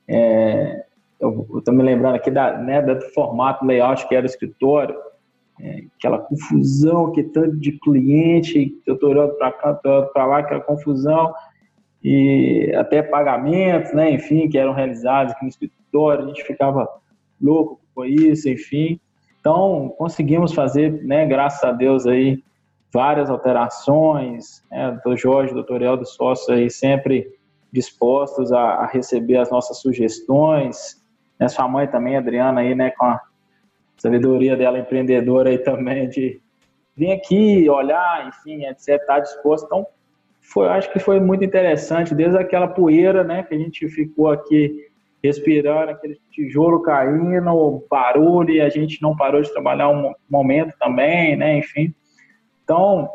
é, 0.07 0.84
eu 1.19 1.47
estou 1.57 1.73
me 1.73 1.83
lembrando 1.83 2.15
aqui 2.15 2.29
da, 2.29 2.57
né, 2.57 2.81
do 2.81 3.01
formato 3.11 3.65
layout 3.65 4.07
que 4.07 4.15
era 4.15 4.25
o 4.25 4.29
escritório, 4.29 4.95
é, 5.59 5.83
aquela 5.97 6.19
confusão 6.19 7.11
que 7.11 7.23
tanto 7.23 7.57
de 7.57 7.73
cliente, 7.79 8.77
eu 8.85 8.95
estou 8.95 9.11
olhando 9.11 9.33
para 9.35 9.51
cá, 9.51 9.79
olhando 9.83 10.07
para 10.07 10.25
lá, 10.25 10.39
aquela 10.39 10.61
confusão, 10.61 11.33
e 12.03 12.71
até 12.75 13.01
pagamentos, 13.01 13.93
né, 13.93 14.11
enfim, 14.11 14.49
que 14.49 14.57
eram 14.57 14.73
realizados 14.73 15.33
aqui 15.33 15.43
no 15.43 15.49
escritório, 15.49 16.25
a 16.25 16.27
gente 16.27 16.43
ficava 16.43 16.87
louco 17.41 17.79
com 17.95 18.05
isso, 18.05 18.49
enfim. 18.49 18.99
Então, 19.39 19.93
conseguimos 19.97 20.53
fazer, 20.53 21.03
né, 21.03 21.25
graças 21.25 21.63
a 21.63 21.71
Deus 21.71 22.05
aí, 22.05 22.43
várias 22.93 23.29
alterações, 23.29 24.63
né, 24.69 24.99
do 25.03 25.15
Jorge, 25.15 25.53
do 25.53 25.55
doutor 25.55 25.81
Eldo, 25.81 26.05
sócios 26.05 26.49
aí 26.49 26.69
sempre 26.69 27.33
dispostos 27.71 28.51
a, 28.51 28.59
a 28.59 28.85
receber 28.85 29.37
as 29.37 29.49
nossas 29.49 29.79
sugestões, 29.79 31.03
né, 31.39 31.47
sua 31.47 31.67
mãe 31.67 31.87
também, 31.87 32.17
Adriana, 32.17 32.61
aí, 32.61 32.75
né, 32.75 32.91
com 32.91 33.05
a 33.05 33.21
sabedoria 33.97 34.55
dela 34.55 34.79
empreendedora 34.79 35.49
aí 35.49 35.57
também, 35.57 36.09
de 36.09 36.41
vir 36.95 37.11
aqui, 37.11 37.69
olhar, 37.69 38.27
enfim, 38.27 38.65
etc, 38.65 38.87
estar 38.87 39.05
tá 39.05 39.19
disposto. 39.19 39.65
Então, 39.65 39.85
foi, 40.41 40.67
acho 40.69 40.91
que 40.91 40.99
foi 40.99 41.19
muito 41.19 41.43
interessante, 41.43 42.15
desde 42.15 42.37
aquela 42.37 42.67
poeira, 42.67 43.23
né, 43.23 43.43
que 43.43 43.53
a 43.53 43.57
gente 43.57 43.87
ficou 43.89 44.29
aqui 44.29 44.87
respirando, 45.23 45.91
aquele 45.91 46.19
tijolo 46.31 46.81
caindo, 46.81 47.85
barulho, 47.89 48.51
e 48.51 48.61
a 48.61 48.69
gente 48.69 49.01
não 49.01 49.15
parou 49.15 49.41
de 49.41 49.51
trabalhar 49.51 49.89
um 49.89 50.13
momento 50.29 50.73
também, 50.79 51.35
né, 51.35 51.57
enfim. 51.57 51.93
Então, 52.63 53.09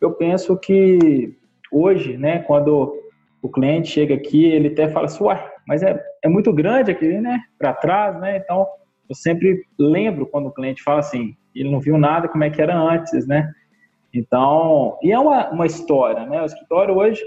eu 0.00 0.12
penso 0.12 0.56
que 0.56 1.34
hoje, 1.72 2.16
né, 2.16 2.40
quando 2.40 2.94
o 3.40 3.48
cliente 3.48 3.88
chega 3.88 4.14
aqui, 4.14 4.44
ele 4.44 4.68
até 4.68 4.88
fala 4.88 5.06
assim, 5.06 5.24
uai, 5.24 5.55
mas 5.66 5.82
é, 5.82 6.00
é 6.22 6.28
muito 6.28 6.52
grande 6.52 6.90
aqui, 6.90 7.20
né, 7.20 7.40
para 7.58 7.72
trás, 7.72 8.18
né, 8.20 8.38
então 8.38 8.66
eu 9.08 9.14
sempre 9.14 9.64
lembro 9.78 10.26
quando 10.26 10.46
o 10.46 10.52
cliente 10.52 10.82
fala 10.82 11.00
assim, 11.00 11.36
ele 11.54 11.70
não 11.70 11.80
viu 11.80 11.96
nada 11.96 12.28
como 12.28 12.44
é 12.44 12.50
que 12.50 12.60
era 12.60 12.76
antes, 12.76 13.26
né, 13.26 13.52
então, 14.12 14.98
e 15.02 15.12
é 15.12 15.18
uma, 15.18 15.50
uma 15.50 15.66
história, 15.66 16.24
né, 16.26 16.40
o 16.42 16.46
escritório 16.46 16.96
hoje 16.96 17.22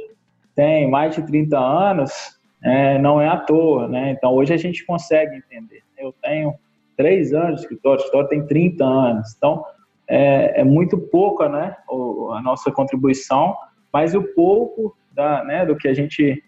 tem 0.56 0.89
mais 0.89 1.15
de 1.15 1.21
30 1.21 1.58
anos, 1.58 2.39
é, 2.62 2.97
não 2.97 3.21
é 3.21 3.28
à 3.28 3.38
toa, 3.38 3.88
né? 3.88 4.12
Então 4.12 4.34
hoje 4.34 4.54
a 4.54 4.58
gente 4.58 4.86
consegue 4.86 5.38
entender. 5.38 5.82
Eu 5.97 6.13
tenho 6.21 6.54
três 6.97 7.34
anos 7.34 7.56
de 7.56 7.62
escritório, 7.62 7.99
o 7.99 8.04
escritório 8.04 8.30
tem 8.30 8.45
30 8.45 8.84
anos, 8.84 9.34
então 9.38 9.63
é, 10.08 10.60
é 10.60 10.63
muito 10.63 10.97
pouca, 10.97 11.47
né, 11.47 11.75
a 11.89 12.41
nossa 12.41 12.71
contribuição, 12.71 13.56
mas 13.93 14.13
o 14.13 14.21
pouco 14.21 14.95
da, 15.13 15.43
né, 15.45 15.65
do 15.65 15.78
que 15.78 15.88
a 15.88 15.93
gente 15.93 16.43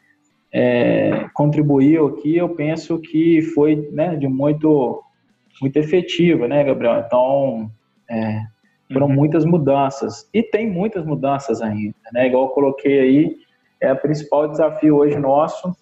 é, 0.54 1.30
contribuiu 1.34 2.08
aqui, 2.08 2.36
eu 2.36 2.50
penso 2.50 3.00
que 3.00 3.42
foi 3.42 3.90
né, 3.92 4.16
de 4.16 4.28
muito, 4.28 5.04
muito 5.62 5.78
efetiva, 5.78 6.48
né, 6.48 6.64
Gabriel? 6.64 7.04
Então, 7.06 7.72
é, 8.10 8.42
foram 8.92 9.08
uhum. 9.08 9.14
muitas 9.14 9.46
mudanças. 9.46 10.30
E 10.34 10.44
tem 10.44 10.70
muitas 10.70 11.06
mudanças 11.06 11.62
ainda, 11.62 11.96
né? 12.14 12.28
Igual 12.28 12.46
eu 12.46 12.50
coloquei 12.50 13.00
aí, 13.00 13.36
é 13.80 13.94
o 13.94 13.98
principal 13.98 14.48
desafio 14.48 14.98
hoje 14.98 15.18
nosso 15.18 15.76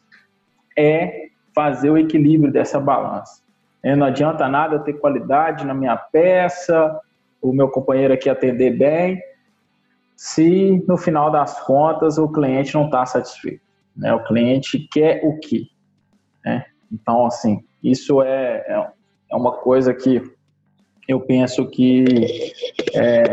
é 0.78 1.30
fazer 1.54 1.90
o 1.90 1.98
equilíbrio 1.98 2.52
dessa 2.52 2.80
balança. 2.80 3.42
É, 3.84 3.96
não 3.96 4.06
adianta 4.06 4.48
nada 4.48 4.76
eu 4.76 4.80
ter 4.80 4.94
qualidade 4.94 5.66
na 5.66 5.74
minha 5.74 5.98
peça, 5.98 7.00
o 7.42 7.52
meu 7.52 7.70
companheiro 7.70 8.14
aqui 8.14 8.30
atender 8.30 8.78
bem, 8.78 9.22
se 10.16 10.84
no 10.88 10.98
final 10.98 11.32
das 11.32 11.60
contas 11.62 12.18
o 12.18 12.30
cliente 12.30 12.76
não 12.76 12.86
está 12.86 13.06
satisfeito. 13.06 13.69
Né? 14.00 14.14
O 14.14 14.24
cliente 14.24 14.88
quer 14.92 15.22
o 15.24 15.38
quê? 15.40 15.68
Né? 16.44 16.66
Então, 16.92 17.26
assim, 17.26 17.60
isso 17.84 18.22
é, 18.22 18.64
é, 18.68 18.92
é 19.32 19.36
uma 19.36 19.52
coisa 19.52 19.94
que 19.94 20.22
eu 21.08 21.20
penso 21.20 21.68
que 21.68 22.06
é, 22.96 23.24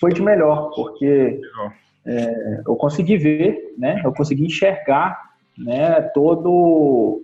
foi 0.00 0.12
de 0.12 0.20
melhor, 0.20 0.70
porque 0.74 1.40
é, 2.04 2.62
eu 2.66 2.76
consegui 2.76 3.16
ver, 3.16 3.74
né? 3.78 4.02
eu 4.04 4.12
consegui 4.12 4.46
enxergar 4.46 5.16
né, 5.56 6.00
todo 6.14 7.22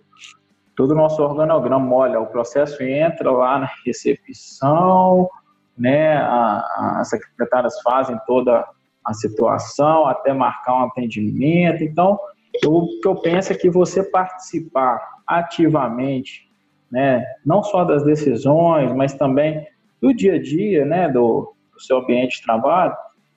todo 0.75 0.93
o 0.93 0.95
nosso 0.95 1.23
organograma. 1.23 1.95
Olha, 1.95 2.21
o 2.21 2.27
processo 2.27 2.83
entra 2.83 3.31
lá 3.31 3.59
na 3.59 3.69
recepção, 3.85 5.29
né, 5.77 6.17
a, 6.17 6.59
a, 6.59 7.01
as 7.01 7.11
secretárias 7.11 7.81
fazem 7.83 8.19
toda 8.27 8.67
a 9.05 9.13
situação 9.13 10.07
até 10.07 10.33
marcar 10.33 10.75
um 10.75 10.87
atendimento. 10.87 11.83
Então, 11.83 12.19
o 12.67 13.01
que 13.01 13.09
eu 13.09 13.17
penso 13.17 13.53
é 13.53 13.57
que 13.57 13.71
você 13.71 14.03
participar 14.03 15.01
ativamente, 15.27 16.49
né, 16.91 17.25
não 17.45 17.63
só 17.63 17.85
das 17.85 18.05
decisões, 18.05 18.95
mas 18.95 19.15
também 19.15 19.67
do 20.01 20.13
dia 20.13 20.35
a 20.35 20.43
dia, 20.43 20.85
né, 20.85 21.09
do, 21.09 21.55
do 21.73 21.81
seu 21.81 21.99
ambiente 21.99 22.39
de 22.39 22.43
trabalho, 22.43 22.95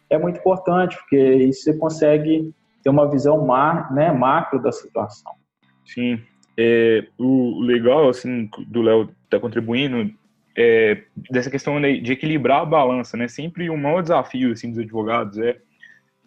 é 0.10 0.18
muito 0.18 0.40
importante, 0.40 0.98
porque 0.98 1.18
isso 1.18 1.64
você 1.64 1.78
consegue 1.78 2.54
ter 2.84 2.90
uma 2.90 3.10
visão 3.10 3.46
mar, 3.46 3.94
né, 3.94 4.12
macro 4.12 4.62
da 4.62 4.72
situação. 4.72 5.32
Sim, 5.86 6.20
é, 6.58 7.06
o 7.18 7.62
legal 7.62 8.10
assim 8.10 8.50
do 8.68 8.82
Léo 8.82 9.10
tá 9.30 9.40
contribuindo 9.40 10.12
é, 10.58 11.04
dessa 11.30 11.52
questão 11.52 11.82
de 11.82 12.12
equilibrar 12.12 12.62
a 12.62 12.66
balança, 12.66 13.18
né? 13.18 13.28
Sempre 13.28 13.70
o 13.70 13.78
maior 13.78 14.02
desafio 14.02 14.52
assim 14.52 14.70
dos 14.70 14.80
advogados 14.80 15.38
é 15.38 15.58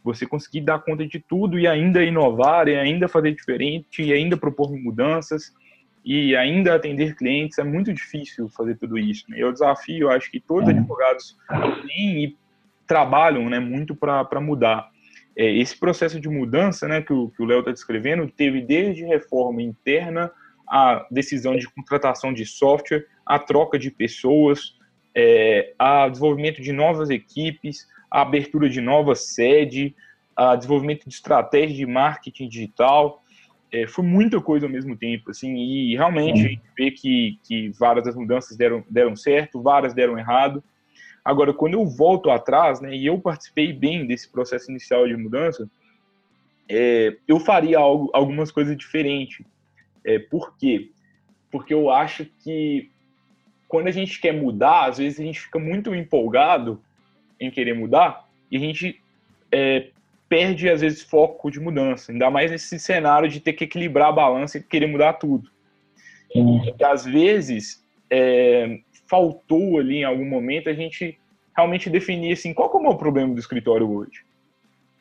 você 0.02 0.26
conseguir 0.26 0.62
dar 0.62 0.78
conta 0.80 1.06
de 1.06 1.18
tudo 1.18 1.58
e 1.58 1.66
ainda 1.66 2.02
inovar, 2.02 2.68
e 2.68 2.76
ainda 2.76 3.08
fazer 3.08 3.34
diferente, 3.34 4.02
e 4.02 4.12
ainda 4.12 4.36
propor 4.36 4.72
mudanças, 4.72 5.52
e 6.04 6.34
ainda 6.36 6.74
atender 6.74 7.14
clientes. 7.16 7.58
É 7.58 7.64
muito 7.64 7.92
difícil 7.92 8.48
fazer 8.50 8.76
tudo 8.76 8.98
isso. 8.98 9.24
Né? 9.28 9.38
E 9.38 9.40
é 9.42 9.46
o 9.46 9.52
desafio, 9.52 10.06
eu 10.06 10.10
acho 10.10 10.30
que 10.30 10.40
todos 10.40 10.68
os 10.68 10.74
é. 10.74 10.78
advogados 10.78 11.36
têm 11.86 12.24
e 12.24 12.36
trabalham 12.86 13.48
né, 13.50 13.58
muito 13.58 13.94
para 13.94 14.40
mudar. 14.40 14.88
É, 15.36 15.52
esse 15.52 15.78
processo 15.78 16.18
de 16.18 16.28
mudança 16.28 16.88
né, 16.88 17.02
que 17.02 17.12
o 17.12 17.32
Léo 17.38 17.60
está 17.60 17.70
descrevendo 17.70 18.26
teve 18.28 18.60
desde 18.60 19.04
reforma 19.04 19.62
interna, 19.62 20.32
a 20.66 21.06
decisão 21.10 21.56
de 21.56 21.68
contratação 21.70 22.32
de 22.32 22.44
software, 22.44 23.06
a 23.24 23.38
troca 23.38 23.78
de 23.78 23.90
pessoas, 23.90 24.74
é, 25.14 25.72
a 25.78 26.08
desenvolvimento 26.08 26.60
de 26.60 26.72
novas 26.72 27.10
equipes, 27.10 27.86
a 28.10 28.22
abertura 28.22 28.68
de 28.68 28.80
nova 28.80 29.14
sede, 29.14 29.94
a 30.36 30.54
desenvolvimento 30.56 31.08
de 31.08 31.14
estratégia 31.14 31.76
de 31.76 31.86
marketing 31.86 32.48
digital. 32.48 33.22
É, 33.70 33.86
foi 33.86 34.04
muita 34.04 34.40
coisa 34.40 34.66
ao 34.66 34.72
mesmo 34.72 34.96
tempo, 34.96 35.30
assim, 35.30 35.54
e 35.54 35.94
realmente 35.94 36.40
a 36.40 36.48
gente 36.48 36.62
vê 36.76 36.90
que, 36.90 37.38
que 37.42 37.68
várias 37.70 38.04
das 38.04 38.16
mudanças 38.16 38.56
deram, 38.56 38.82
deram 38.88 39.14
certo, 39.14 39.60
várias 39.60 39.92
deram 39.92 40.18
errado. 40.18 40.62
Agora, 41.24 41.52
quando 41.52 41.74
eu 41.74 41.84
volto 41.84 42.30
atrás, 42.30 42.80
né, 42.80 42.94
e 42.94 43.04
eu 43.04 43.18
participei 43.18 43.72
bem 43.72 44.06
desse 44.06 44.30
processo 44.30 44.70
inicial 44.70 45.06
de 45.06 45.14
mudança, 45.14 45.68
é, 46.68 47.16
eu 47.26 47.38
faria 47.40 47.78
algo, 47.78 48.10
algumas 48.14 48.50
coisas 48.50 48.76
diferentes. 48.76 49.44
É, 50.04 50.18
por 50.18 50.56
quê? 50.56 50.90
Porque 51.50 51.74
eu 51.74 51.90
acho 51.90 52.24
que 52.42 52.90
quando 53.66 53.88
a 53.88 53.90
gente 53.90 54.18
quer 54.20 54.32
mudar, 54.32 54.86
às 54.86 54.98
vezes 54.98 55.20
a 55.20 55.24
gente 55.24 55.40
fica 55.40 55.58
muito 55.58 55.94
empolgado 55.94 56.82
em 57.40 57.50
querer 57.50 57.74
mudar 57.74 58.28
e 58.50 58.56
a 58.56 58.60
gente 58.60 59.00
é, 59.52 59.88
perde, 60.28 60.68
às 60.68 60.80
vezes, 60.80 61.02
foco 61.02 61.50
de 61.50 61.60
mudança. 61.60 62.12
Ainda 62.12 62.30
mais 62.30 62.50
nesse 62.50 62.78
cenário 62.78 63.28
de 63.28 63.40
ter 63.40 63.52
que 63.54 63.64
equilibrar 63.64 64.08
a 64.08 64.12
balança 64.12 64.58
e 64.58 64.62
querer 64.62 64.86
mudar 64.86 65.14
tudo. 65.14 65.50
E, 66.34 66.84
às 66.84 67.04
vezes, 67.04 67.84
é, 68.10 68.80
faltou 69.06 69.78
ali 69.78 69.98
em 69.98 70.04
algum 70.04 70.26
momento 70.26 70.68
a 70.68 70.74
gente 70.74 71.18
realmente 71.56 71.90
definir 71.90 72.32
assim, 72.32 72.54
qual 72.54 72.70
é 72.72 72.76
o 72.76 72.82
meu 72.82 72.94
problema 72.96 73.34
do 73.34 73.40
escritório 73.40 73.90
hoje? 73.90 74.24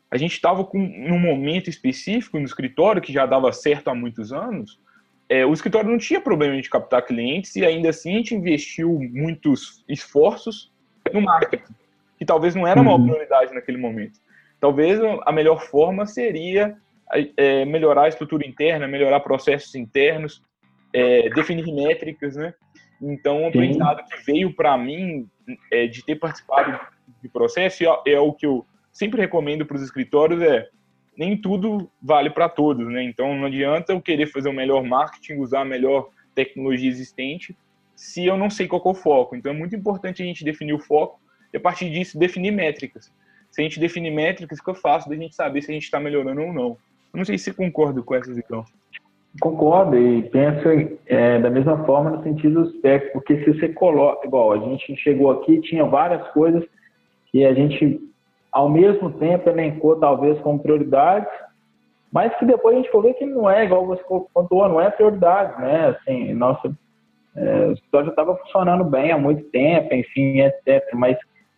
A 0.10 0.18
gente 0.18 0.34
estava 0.34 0.64
com 0.64 0.80
num 0.80 1.20
momento 1.20 1.70
específico 1.70 2.40
no 2.40 2.46
escritório 2.46 3.02
que 3.02 3.12
já 3.12 3.26
dava 3.26 3.52
certo 3.52 3.90
há 3.90 3.96
muitos 3.96 4.32
anos, 4.32 4.80
é, 5.30 5.46
o 5.46 5.54
escritório 5.54 5.90
não 5.90 5.98
tinha 5.98 6.22
problema 6.22 6.60
de 6.60 6.70
captar 6.70 7.06
clientes 7.06 7.56
e 7.58 7.66
ainda 7.66 7.90
assim 7.90 8.14
a 8.14 8.18
gente 8.18 8.34
investiu 8.34 8.98
muitos 9.12 9.84
esforços 9.88 10.72
no 11.14 11.22
marketing, 11.22 11.74
que 12.18 12.26
talvez 12.26 12.56
não 12.56 12.68
era 12.68 12.82
uma 12.82 12.96
uhum. 12.96 13.06
prioridade 13.06 13.54
naquele 13.54 13.78
momento. 13.78 14.20
Talvez 14.60 15.00
a 15.26 15.32
melhor 15.32 15.62
forma 15.62 16.06
seria 16.06 16.76
é, 17.38 17.64
melhorar 17.66 18.04
a 18.04 18.08
estrutura 18.08 18.46
interna, 18.46 18.88
melhorar 18.88 19.20
processos 19.20 19.76
internos, 19.76 20.42
é, 20.94 21.30
definir 21.30 21.72
métricas, 21.74 22.36
né? 22.36 22.54
Então, 23.00 23.44
o 23.44 23.48
aprendizado 23.48 24.04
que 24.06 24.26
veio 24.26 24.54
para 24.54 24.76
mim 24.78 25.28
é, 25.72 25.86
de 25.86 26.04
ter 26.04 26.16
participado 26.16 26.80
do 27.22 27.30
processo 27.30 27.84
é, 27.84 28.14
é 28.14 28.20
o 28.20 28.34
que 28.34 28.46
eu 28.46 28.66
sempre 28.92 29.22
recomendo 29.22 29.66
para 29.66 29.78
os 29.78 29.84
escritórios 29.84 30.42
é 30.42 30.68
nem 31.18 31.36
tudo 31.36 31.90
vale 32.02 32.30
para 32.30 32.48
todos, 32.48 32.88
né? 32.88 33.04
Então 33.04 33.36
não 33.36 33.46
adianta 33.46 33.92
eu 33.92 34.02
querer 34.02 34.28
fazer 34.28 34.50
o 34.50 34.54
melhor 34.54 34.84
marketing, 34.84 35.40
usar 35.40 35.62
a 35.62 35.66
melhor 35.66 36.10
tecnologia 36.36 36.90
existente, 36.90 37.58
se 37.96 38.26
eu 38.26 38.38
não 38.38 38.50
sei 38.50 38.68
qual 38.68 38.82
é 38.86 38.90
o 38.90 38.94
foco. 38.94 39.36
Então 39.36 39.52
é 39.52 39.56
muito 39.56 39.76
importante 39.76 40.22
a 40.22 40.26
gente 40.26 40.44
definir 40.44 40.74
o 40.74 40.80
foco 40.80 41.20
a 41.58 41.60
partir 41.60 41.90
disso 41.90 42.18
definir 42.18 42.52
métricas. 42.52 43.12
Se 43.52 43.62
a 43.62 43.64
gente 43.64 43.80
definir 43.80 44.12
métricas, 44.12 44.60
fica 44.60 44.74
fácil 44.74 45.10
da 45.10 45.16
gente 45.16 45.36
saber 45.36 45.62
se 45.62 45.72
a 45.72 45.74
gente 45.74 45.84
está 45.84 46.00
melhorando 46.00 46.42
ou 46.42 46.54
não. 46.54 46.78
Não 47.14 47.26
sei 47.26 47.38
se 47.38 47.46
você 47.46 47.54
concorda 47.54 48.02
com 48.02 48.16
essas 48.16 48.38
então. 48.38 48.64
Concordo 49.40 49.98
e 49.98 50.24
penso 50.30 50.98
é, 51.06 51.40
da 51.40 51.50
mesma 51.50 51.84
forma 51.86 52.12
no 52.12 52.24
sentido 52.24 52.64
do 52.64 52.70
aspecto, 52.70 53.14
porque 53.14 53.44
se 53.44 53.54
você 53.54 53.70
coloca, 53.70 54.26
igual 54.26 54.52
a 54.52 54.58
gente 54.58 54.96
chegou 54.98 55.32
aqui, 55.32 55.62
tinha 55.62 55.86
várias 55.86 56.28
coisas 56.30 56.64
que 57.32 57.46
a 57.46 57.54
gente 57.54 58.02
ao 58.52 58.70
mesmo 58.70 59.12
tempo 59.14 59.50
elencou 59.50 59.98
talvez 59.98 60.40
como 60.40 60.60
prioridades, 60.60 61.30
mas 62.12 62.36
que 62.38 62.46
depois 62.46 62.76
a 62.76 62.80
gente 62.80 62.92
for 62.92 63.04
ver 63.04 63.14
que 63.14 63.26
não 63.26 63.50
é, 63.50 63.66
igual 63.66 63.86
você 63.86 64.02
contou, 64.04 64.68
não 64.68 64.82
é 64.82 64.90
prioridade, 64.90 65.62
né? 65.62 65.90
Assim, 65.90 66.34
nossa, 66.34 66.76
é, 67.36 67.68
o 67.68 68.04
já 68.04 68.10
estava 68.10 68.36
funcionando 68.38 68.84
bem 68.84 69.12
há 69.12 69.18
muito 69.18 69.44
tempo, 69.50 69.94
enfim, 69.94 70.40
etc. 70.40 70.84
Mas 70.94 71.18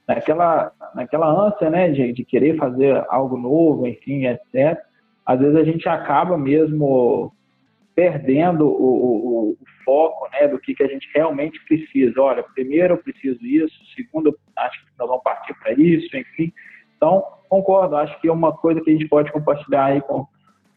naquela, 0.10 0.72
naquela 0.96 1.30
ânsia, 1.30 1.70
né, 1.70 1.90
de, 1.90 2.12
de 2.12 2.26
querer 2.26 2.58
fazer 2.58 3.06
algo 3.10 3.38
novo, 3.38 3.86
enfim, 3.86 4.26
etc. 4.26 4.82
Às 5.24 5.40
vezes 5.40 5.56
a 5.56 5.64
gente 5.64 5.88
acaba 5.88 6.36
mesmo 6.36 7.32
perdendo 7.94 8.66
o, 8.66 8.72
o, 8.72 9.50
o, 9.52 9.58
foco 9.86 10.28
né, 10.32 10.48
do 10.48 10.58
que, 10.58 10.74
que 10.74 10.82
a 10.82 10.88
gente 10.88 11.08
realmente 11.14 11.64
precisa. 11.66 12.20
Olha, 12.20 12.42
primeiro 12.42 12.96
eu 12.96 12.98
preciso 12.98 13.46
isso, 13.46 13.76
segundo 13.96 14.36
acho 14.56 14.84
que 14.84 14.92
nós 14.98 15.08
vamos 15.08 15.24
partir 15.24 15.54
para 15.60 15.74
isso, 15.74 16.18
enfim. 16.18 16.52
Então, 16.98 17.24
concordo, 17.48 17.96
acho 17.96 18.20
que 18.20 18.32
uma 18.32 18.52
coisa 18.52 18.82
que 18.82 18.90
a 18.90 18.94
gente 18.94 19.08
pode 19.08 19.32
compartilhar 19.32 19.86
aí 19.86 20.02
com, 20.02 20.26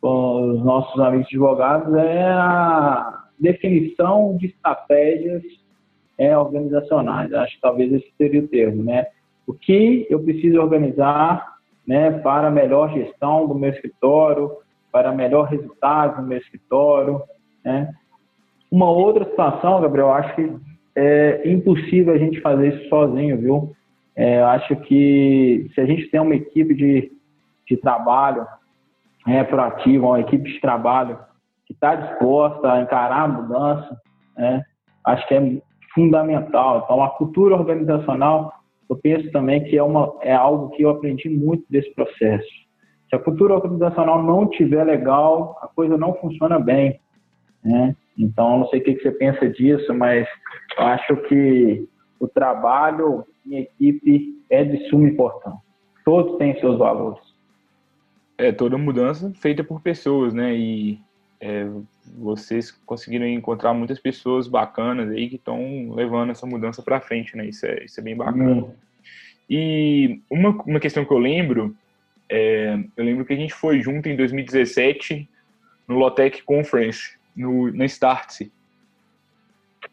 com 0.01 0.51
os 0.51 0.63
nossos 0.63 1.01
amigos 1.01 1.27
advogados 1.29 1.95
é 1.95 2.23
a 2.23 3.25
definição 3.39 4.37
de 4.37 4.49
estratégias 4.49 5.43
é, 6.19 6.37
organizacionais. 6.37 7.33
Acho 7.33 7.55
que 7.55 7.61
talvez 7.63 7.93
esse 7.93 8.13
seria 8.19 8.43
o 8.43 8.49
termo, 8.49 8.85
né? 8.85 9.07
O 9.47 9.53
que 9.53 10.07
eu 10.09 10.23
preciso 10.23 10.61
organizar 10.61 11.57
né, 11.87 12.11
para 12.11 12.51
melhor 12.51 12.93
gestão 12.93 13.47
do 13.47 13.55
meu 13.55 13.71
escritório, 13.71 14.51
para 14.91 15.13
melhor 15.13 15.49
resultado 15.49 16.21
do 16.21 16.29
meu 16.29 16.39
escritório, 16.39 17.23
né? 17.65 17.93
Uma 18.71 18.91
outra 18.91 19.25
situação, 19.25 19.81
Gabriel, 19.81 20.13
acho 20.13 20.35
que 20.35 20.57
é 20.97 21.51
impossível 21.51 22.15
a 22.15 22.19
gente 22.19 22.41
fazer 22.41 22.75
isso 22.75 22.89
sozinho, 22.89 23.39
viu? 23.39 23.73
É, 24.15 24.43
acho 24.43 24.77
que 24.77 25.71
se 25.75 25.81
a 25.81 25.87
gente 25.87 26.09
tem 26.09 26.21
uma 26.21 26.35
equipe 26.35 26.75
de, 26.75 27.13
de 27.69 27.77
trabalho 27.79 28.47
é, 29.27 29.43
proativa, 29.45 30.07
uma 30.07 30.21
equipe 30.21 30.51
de 30.51 30.61
trabalho 30.61 31.19
que 31.67 31.73
está 31.73 31.95
disposta 31.95 32.73
a 32.73 32.81
encarar 32.83 33.23
a 33.23 33.29
mudança, 33.29 33.97
né? 34.37 34.63
acho 35.05 35.27
que 35.27 35.35
é 35.35 35.63
fundamental. 35.95 36.83
Então, 36.85 37.03
a 37.03 37.11
cultura 37.11 37.55
organizacional, 37.55 38.53
eu 38.93 38.97
penso 38.97 39.31
também 39.33 39.65
que 39.65 39.77
é, 39.77 39.83
uma, 39.83 40.15
é 40.21 40.35
algo 40.35 40.69
que 40.71 40.83
eu 40.83 40.91
aprendi 40.91 41.29
muito 41.29 41.65
desse 41.71 41.91
processo. 41.95 42.49
Se 43.09 43.17
a 43.17 43.19
cultura 43.19 43.55
organizacional 43.55 44.23
não 44.23 44.45
estiver 44.45 44.85
legal, 44.85 45.59
a 45.63 45.67
coisa 45.67 45.97
não 45.97 46.15
funciona 46.15 46.59
bem. 46.59 47.01
Né? 47.65 47.97
Então, 48.19 48.59
não 48.59 48.69
sei 48.69 48.81
o 48.81 48.85
que 48.85 48.99
você 48.99 49.11
pensa 49.11 49.49
disso, 49.49 49.95
mas 49.95 50.29
acho 50.77 51.17
que 51.29 51.89
o 52.21 52.29
trabalho 52.29 53.25
em 53.47 53.61
equipe 53.61 54.39
é 54.51 54.63
de 54.63 54.89
suma 54.89 55.09
importância. 55.09 55.61
Todos 56.05 56.37
têm 56.37 56.59
seus 56.61 56.79
valores. 56.79 57.21
É, 58.37 58.53
toda 58.53 58.77
mudança 58.77 59.33
feita 59.37 59.65
por 59.65 59.81
pessoas, 59.81 60.35
né? 60.35 60.55
E 60.55 61.01
é, 61.45 61.67
vocês 62.17 62.71
conseguiram 62.71 63.27
encontrar 63.27 63.75
muitas 63.75 63.99
pessoas 63.99 64.47
bacanas 64.47 65.11
aí 65.11 65.29
que 65.29 65.35
estão 65.35 65.93
levando 65.93 66.31
essa 66.31 66.47
mudança 66.47 66.81
para 66.81 67.01
frente, 67.01 67.37
né? 67.37 67.47
Isso 67.47 67.67
é, 67.67 67.85
isso 67.85 67.99
é 67.99 68.03
bem 68.03 68.15
bacana. 68.15 68.63
Hum. 68.63 68.71
E 69.51 70.21
uma, 70.31 70.51
uma 70.51 70.79
questão 70.79 71.05
que 71.05 71.13
eu 71.13 71.19
lembro, 71.19 71.77
é, 72.29 72.79
eu 72.97 73.05
lembro 73.05 73.25
que 73.25 73.33
a 73.33 73.37
gente 73.37 73.53
foi 73.53 73.83
junto 73.83 74.09
em 74.09 74.15
2017 74.15 75.29
no 75.89 75.99
Lotec 75.99 76.45
Conference, 76.45 77.19
no, 77.35 77.73
na 77.73 77.87
Startse. 77.87 78.53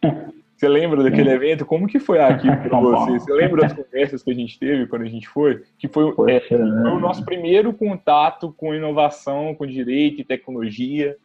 Você 0.55 0.67
lembra 0.67 1.01
daquele 1.01 1.29
evento? 1.29 1.65
Como 1.65 1.87
que 1.87 1.99
foi 1.99 2.19
aqui 2.19 2.47
para 2.67 2.77
você? 2.81 3.13
Você 3.13 3.31
lembra 3.31 3.61
das 3.61 3.71
conversas 3.71 4.21
que 4.21 4.29
a 4.29 4.33
gente 4.33 4.59
teve 4.59 4.87
quando 4.87 5.03
a 5.03 5.07
gente 5.07 5.25
foi? 5.25 5.63
Que 5.77 5.87
foi, 5.87 6.13
é, 6.29 6.41
foi 6.41 6.57
o 6.57 6.99
nosso 6.99 7.23
primeiro 7.23 7.71
contato 7.71 8.53
com 8.57 8.75
inovação, 8.75 9.55
com 9.55 9.65
direito 9.65 10.19
e 10.19 10.25
tecnologia. 10.25 11.15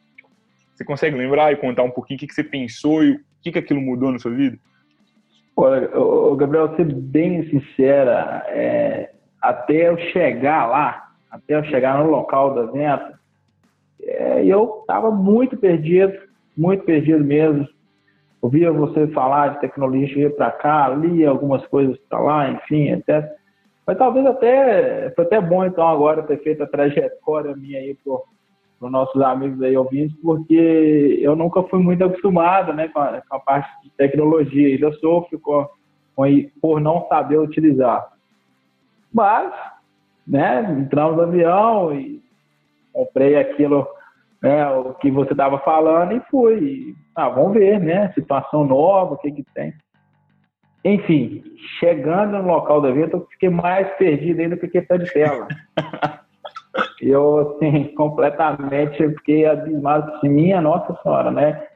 Você 0.75 0.85
consegue 0.85 1.17
lembrar 1.17 1.53
e 1.53 1.57
contar 1.57 1.83
um 1.83 1.91
pouquinho 1.91 2.17
o 2.17 2.21
que, 2.21 2.27
que 2.27 2.35
você 2.35 2.45
pensou 2.45 3.05
e 3.05 3.13
o 3.13 3.21
que, 3.43 3.53
que 3.53 3.59
aquilo 3.59 3.81
mudou 3.81 4.11
na 4.11 4.19
sua 4.19 4.33
vida? 4.33 4.59
Olha, 5.57 5.89
Gabriel, 6.37 6.75
ser 6.75 6.93
bem 6.93 7.49
sincera, 7.49 8.45
é, 8.49 9.13
até 9.41 9.89
eu 9.89 9.97
chegar 9.97 10.67
lá, 10.67 11.13
até 11.31 11.55
eu 11.55 11.65
chegar 11.65 12.03
no 12.03 12.11
local 12.11 12.55
do 12.55 12.77
evento, 12.77 13.15
é, 14.03 14.45
eu 14.45 14.81
estava 14.81 15.11
muito 15.13 15.57
perdido, 15.57 16.13
muito 16.57 16.85
perdido 16.85 17.25
mesmo 17.25 17.69
ouvia 18.45 18.71
você 18.71 19.07
falar 19.07 19.55
de 19.55 19.61
tecnologia 19.61 20.29
para 20.29 20.51
cá, 20.51 20.89
lia 20.91 21.31
algumas 21.31 21.67
coisas 21.69 21.97
para 22.11 22.19
lá, 22.19 22.51
enfim, 22.51 22.93
até. 22.93 23.35
Mas 23.87 23.97
talvez 23.97 24.27
até 24.27 25.11
foi 25.17 25.25
até 25.25 25.41
bom 25.41 25.65
então 25.65 25.89
agora 25.89 26.23
ter 26.23 26.43
feito 26.43 26.63
a 26.63 26.67
trajetória 26.67 27.57
minha 27.57 27.79
aí 27.79 27.97
para 28.85 28.87
os 28.87 28.93
nossos 28.93 29.23
amigos 29.23 29.63
aí 29.63 29.77
ouvintes, 29.77 30.17
porque 30.23 31.19
eu 31.21 31.35
nunca 31.35 31.63
fui 31.65 31.83
muito 31.83 32.05
acostumado, 32.05 32.75
né, 32.75 32.89
com 32.89 33.01
a, 33.01 33.23
com 33.23 33.37
a 33.37 33.41
parte 33.41 33.71
de 33.83 33.91
tecnologia, 33.91 34.69
ainda 34.69 34.93
sofro 34.99 35.39
com, 35.39 35.67
com, 36.15 36.25
por 36.61 36.81
não 36.81 37.07
saber 37.09 37.39
utilizar. 37.39 38.07
Mas, 39.13 39.53
né, 40.27 40.77
entramos 40.79 41.17
no 41.17 41.23
avião 41.23 41.95
e 41.95 42.23
comprei 42.93 43.37
aquilo 43.37 43.87
né, 44.43 44.69
o 44.71 44.93
que 44.95 45.11
você 45.11 45.33
estava 45.33 45.59
falando 45.61 46.13
e 46.13 46.21
fui. 46.31 46.95
Ah, 47.17 47.31
vamos 47.31 47.55
ver, 47.55 47.81
né? 47.81 48.13
Situação 48.13 48.65
nova, 48.65 49.15
o 49.15 49.19
que 49.19 49.31
que 49.31 49.45
tem. 49.55 49.73
Enfim, 50.85 51.43
chegando 51.79 52.43
no 52.43 52.49
local 52.49 52.83
do 52.83 52.89
evento, 52.89 53.17
eu 53.17 53.27
fiquei 53.31 53.49
mais 53.49 53.89
perdido 53.97 54.41
ainda 54.41 54.57
que 54.57 54.69
questão 54.69 54.99
de 54.99 55.11
tela. 55.11 55.49
eu, 57.01 57.57
assim, 57.57 57.85
completamente 57.97 58.97
fiquei 58.97 59.47
abismado 59.47 60.13
assim, 60.13 60.29
minha 60.29 60.61
Nossa 60.61 60.99
Senhora, 61.03 61.31
né? 61.31 61.67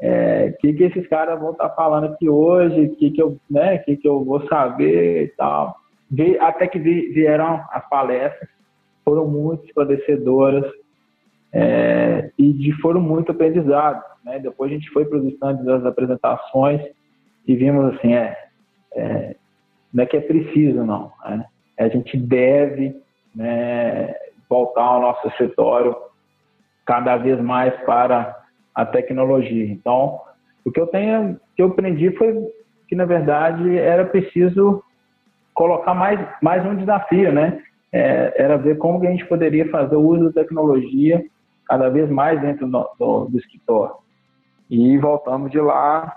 O 0.00 0.04
é, 0.04 0.56
que, 0.60 0.72
que 0.74 0.84
esses 0.84 1.08
caras 1.08 1.40
vão 1.40 1.52
estar 1.52 1.70
tá 1.70 1.74
falando 1.74 2.12
aqui 2.12 2.28
hoje, 2.28 2.84
o 2.84 2.96
que, 2.96 3.10
que, 3.10 3.20
eu, 3.20 3.36
né, 3.50 3.78
que, 3.78 3.96
que 3.96 4.06
eu 4.06 4.24
vou 4.24 4.46
saber 4.46 5.24
e 5.24 5.28
tal. 5.28 5.76
Até 6.40 6.68
que 6.68 6.78
vieram 6.78 7.64
as 7.70 7.88
palestras, 7.88 8.48
foram 9.04 9.26
muito 9.26 9.64
esclarecedoras, 9.66 10.64
é, 11.52 12.30
e 12.38 12.52
de 12.52 12.72
foram 12.80 13.00
muito 13.00 13.32
aprendizados. 13.32 14.02
Né? 14.24 14.38
Depois 14.38 14.70
a 14.70 14.74
gente 14.74 14.90
foi 14.90 15.04
para 15.04 15.18
os 15.18 15.24
estandes 15.26 15.64
das 15.64 15.84
apresentações 15.84 16.82
e 17.46 17.56
vimos 17.56 17.94
assim, 17.94 18.14
é, 18.14 18.36
é, 18.92 19.36
não 19.92 20.04
é 20.04 20.06
que 20.06 20.16
é 20.16 20.20
preciso, 20.20 20.84
não. 20.84 21.12
Né? 21.24 21.44
A 21.78 21.88
gente 21.88 22.16
deve 22.16 22.94
né, 23.34 24.14
voltar 24.48 24.82
ao 24.82 25.00
nosso 25.00 25.26
escritório 25.28 25.94
cada 26.86 27.16
vez 27.16 27.40
mais 27.40 27.74
para 27.84 28.36
a 28.74 28.84
tecnologia. 28.86 29.64
Então, 29.66 30.20
o 30.64 30.70
que 30.70 30.80
eu 30.80 30.86
tenho, 30.86 31.38
que 31.54 31.62
eu 31.62 31.68
aprendi 31.68 32.10
foi 32.12 32.34
que 32.86 32.94
na 32.94 33.04
verdade 33.04 33.76
era 33.76 34.04
preciso 34.04 34.82
colocar 35.52 35.94
mais 35.94 36.18
mais 36.40 36.64
um 36.64 36.74
desafio, 36.74 37.32
né? 37.32 37.62
É, 37.92 38.34
era 38.36 38.56
ver 38.56 38.78
como 38.78 39.00
que 39.00 39.06
a 39.06 39.10
gente 39.10 39.26
poderia 39.26 39.70
fazer 39.70 39.96
o 39.96 40.06
uso 40.06 40.24
da 40.26 40.42
tecnologia 40.42 41.24
cada 41.66 41.88
vez 41.88 42.08
mais 42.08 42.40
dentro 42.40 42.66
do, 42.66 42.90
do, 42.98 43.24
do 43.26 43.38
escritório. 43.38 43.94
E 44.70 44.96
voltamos 44.98 45.50
de 45.50 45.58
lá 45.58 46.14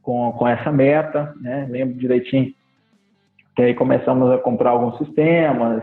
com, 0.00 0.32
com 0.32 0.46
essa 0.46 0.70
meta, 0.70 1.34
né? 1.40 1.66
lembro 1.68 1.98
direitinho 1.98 2.54
que 3.54 3.62
aí 3.62 3.74
começamos 3.74 4.30
a 4.30 4.38
comprar 4.38 4.70
alguns 4.70 4.96
sistemas 4.98 5.82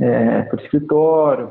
é, 0.00 0.42
para 0.42 0.58
o 0.58 0.62
escritório, 0.62 1.50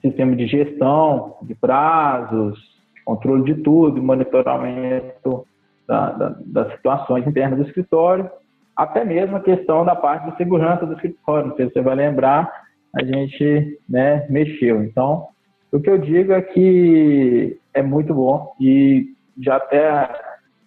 sistema 0.00 0.36
de 0.36 0.46
gestão 0.46 1.36
de 1.42 1.54
prazos, 1.54 2.58
controle 3.04 3.44
de 3.44 3.62
tudo, 3.62 4.02
monitoramento 4.02 5.46
da, 5.86 6.10
da, 6.10 6.36
das 6.44 6.72
situações 6.72 7.26
internas 7.26 7.58
do 7.58 7.66
escritório, 7.66 8.30
até 8.76 9.04
mesmo 9.04 9.36
a 9.36 9.40
questão 9.40 9.84
da 9.84 9.94
parte 9.94 10.30
de 10.30 10.36
segurança 10.36 10.86
do 10.86 10.94
escritório. 10.94 11.48
Não 11.48 11.56
sei 11.56 11.66
se 11.66 11.74
você 11.74 11.80
vai 11.80 11.94
lembrar, 11.94 12.50
a 12.94 13.04
gente 13.04 13.78
né, 13.88 14.26
mexeu. 14.28 14.82
Então, 14.84 15.28
o 15.72 15.80
que 15.80 15.90
eu 15.90 15.98
digo 15.98 16.32
é 16.32 16.42
que 16.42 17.58
é 17.72 17.82
muito 17.82 18.14
bom 18.14 18.54
e 18.60 19.14
já 19.40 19.56
até, 19.56 20.08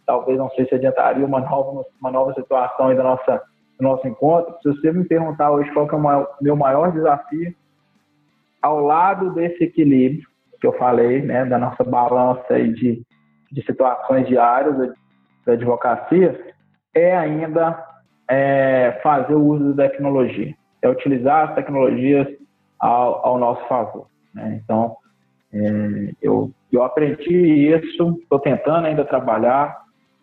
talvez, 0.05 0.37
não 0.37 0.49
sei 0.51 0.65
se 0.67 0.75
adiantaria 0.75 1.25
uma 1.25 1.39
nova, 1.39 1.85
uma 2.01 2.11
nova 2.11 2.33
situação 2.33 2.87
aí 2.87 2.95
da 2.97 3.03
nossa, 3.03 3.41
do 3.79 3.83
nosso 3.83 4.07
encontro. 4.07 4.55
Se 4.61 4.69
você 4.69 4.91
me 4.91 5.05
perguntar 5.05 5.51
hoje 5.51 5.71
qual 5.71 5.87
é 5.87 5.95
o 5.95 6.27
meu 6.41 6.55
maior 6.55 6.91
desafio, 6.91 7.53
ao 8.61 8.79
lado 8.81 9.33
desse 9.33 9.63
equilíbrio 9.63 10.27
que 10.59 10.65
eu 10.65 10.73
falei, 10.73 11.21
né, 11.21 11.45
da 11.45 11.57
nossa 11.57 11.83
balança 11.83 12.55
de, 12.55 13.03
de 13.51 13.65
situações 13.65 14.27
diárias 14.27 14.93
da 15.45 15.53
advocacia, 15.53 16.53
é 16.93 17.15
ainda 17.15 17.85
é, 18.27 18.99
fazer 19.03 19.35
o 19.35 19.45
uso 19.45 19.73
da 19.73 19.87
tecnologia 19.87 20.55
é 20.81 20.89
utilizar 20.89 21.49
as 21.49 21.55
tecnologias 21.55 22.27
ao, 22.79 23.25
ao 23.25 23.37
nosso 23.37 23.65
favor. 23.67 24.07
Né? 24.33 24.61
Então, 24.63 24.95
é, 25.53 26.11
eu, 26.21 26.51
eu 26.71 26.83
aprendi 26.83 27.69
isso, 27.73 28.17
estou 28.21 28.39
tentando 28.39 28.87
ainda 28.87 29.05
trabalhar, 29.05 29.77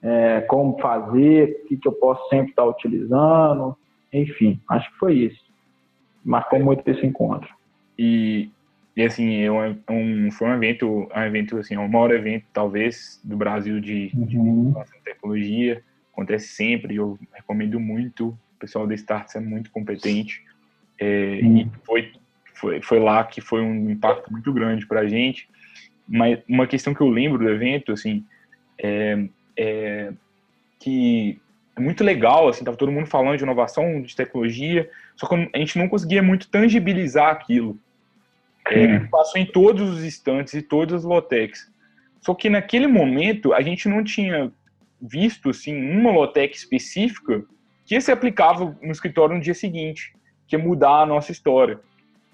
é, 0.04 0.42
como 0.42 0.78
fazer, 0.78 1.62
o 1.64 1.68
que, 1.68 1.76
que 1.78 1.88
eu 1.88 1.92
posso 1.92 2.28
sempre 2.28 2.50
estar 2.50 2.66
utilizando, 2.66 3.74
enfim, 4.12 4.60
acho 4.68 4.92
que 4.92 4.98
foi 4.98 5.14
isso. 5.14 5.42
Marcou 6.22 6.60
muito 6.60 6.86
esse 6.86 7.04
encontro. 7.06 7.48
E, 7.98 8.50
e 8.94 9.02
assim, 9.02 9.40
é 9.40 9.50
um, 9.50 9.78
um, 9.90 10.30
foi 10.30 10.48
um 10.48 10.54
evento, 10.54 11.08
um 11.14 11.22
evento 11.22 11.56
assim, 11.56 11.74
é 11.74 11.78
o 11.78 11.88
maior 11.88 12.10
evento, 12.10 12.44
talvez, 12.52 13.18
do 13.24 13.34
Brasil 13.34 13.80
de, 13.80 14.10
uhum. 14.14 14.72
de 14.72 15.00
tecnologia. 15.04 15.82
Acontece 16.12 16.48
sempre, 16.48 16.96
eu 16.96 17.18
recomendo 17.32 17.80
muito. 17.80 18.28
O 18.28 18.58
pessoal 18.58 18.86
da 18.86 18.94
Starts 18.94 19.34
é 19.34 19.40
muito 19.40 19.70
competente. 19.70 20.44
É, 21.00 21.40
e 21.40 21.66
foi, 21.82 22.12
foi, 22.54 22.82
foi 22.82 22.98
lá 23.00 23.24
que 23.24 23.40
foi 23.40 23.62
um 23.62 23.90
impacto 23.90 24.30
muito 24.30 24.52
grande 24.52 24.86
para 24.86 25.00
a 25.00 25.08
gente. 25.08 25.48
Mas 26.06 26.38
uma 26.46 26.66
questão 26.66 26.94
que 26.94 27.00
eu 27.00 27.08
lembro 27.08 27.38
do 27.38 27.48
evento, 27.48 27.90
assim, 27.90 28.24
é, 28.78 29.26
é 29.56 30.12
que 30.78 31.40
é 31.76 31.80
muito 31.80 32.04
legal, 32.04 32.48
assim, 32.48 32.64
tava 32.64 32.76
todo 32.76 32.92
mundo 32.92 33.06
falando 33.06 33.36
de 33.36 33.42
inovação, 33.42 34.02
de 34.02 34.14
tecnologia, 34.14 34.88
só 35.16 35.26
que 35.26 35.50
a 35.52 35.58
gente 35.58 35.78
não 35.78 35.88
conseguia 35.88 36.22
muito 36.22 36.48
tangibilizar 36.48 37.30
aquilo. 37.30 37.78
É, 38.66 39.00
passou 39.10 39.40
em 39.40 39.46
todos 39.46 39.90
os 39.90 40.04
instantes 40.04 40.54
e 40.54 40.62
todas 40.62 40.94
as 41.00 41.04
lotecs. 41.04 41.70
Só 42.20 42.34
que 42.34 42.48
naquele 42.48 42.86
momento 42.86 43.52
a 43.52 43.60
gente 43.60 43.88
não 43.88 44.02
tinha 44.02 44.50
visto 45.00 45.50
assim 45.50 45.76
uma 45.76 46.10
lotec 46.10 46.56
específica 46.56 47.44
que 47.84 48.00
se 48.00 48.10
aplicava 48.10 48.76
no 48.82 48.90
escritório 48.90 49.36
no 49.36 49.42
dia 49.42 49.52
seguinte 49.52 50.14
que 50.46 50.56
é 50.56 50.58
mudar 50.58 51.02
a 51.02 51.06
nossa 51.06 51.32
história. 51.32 51.80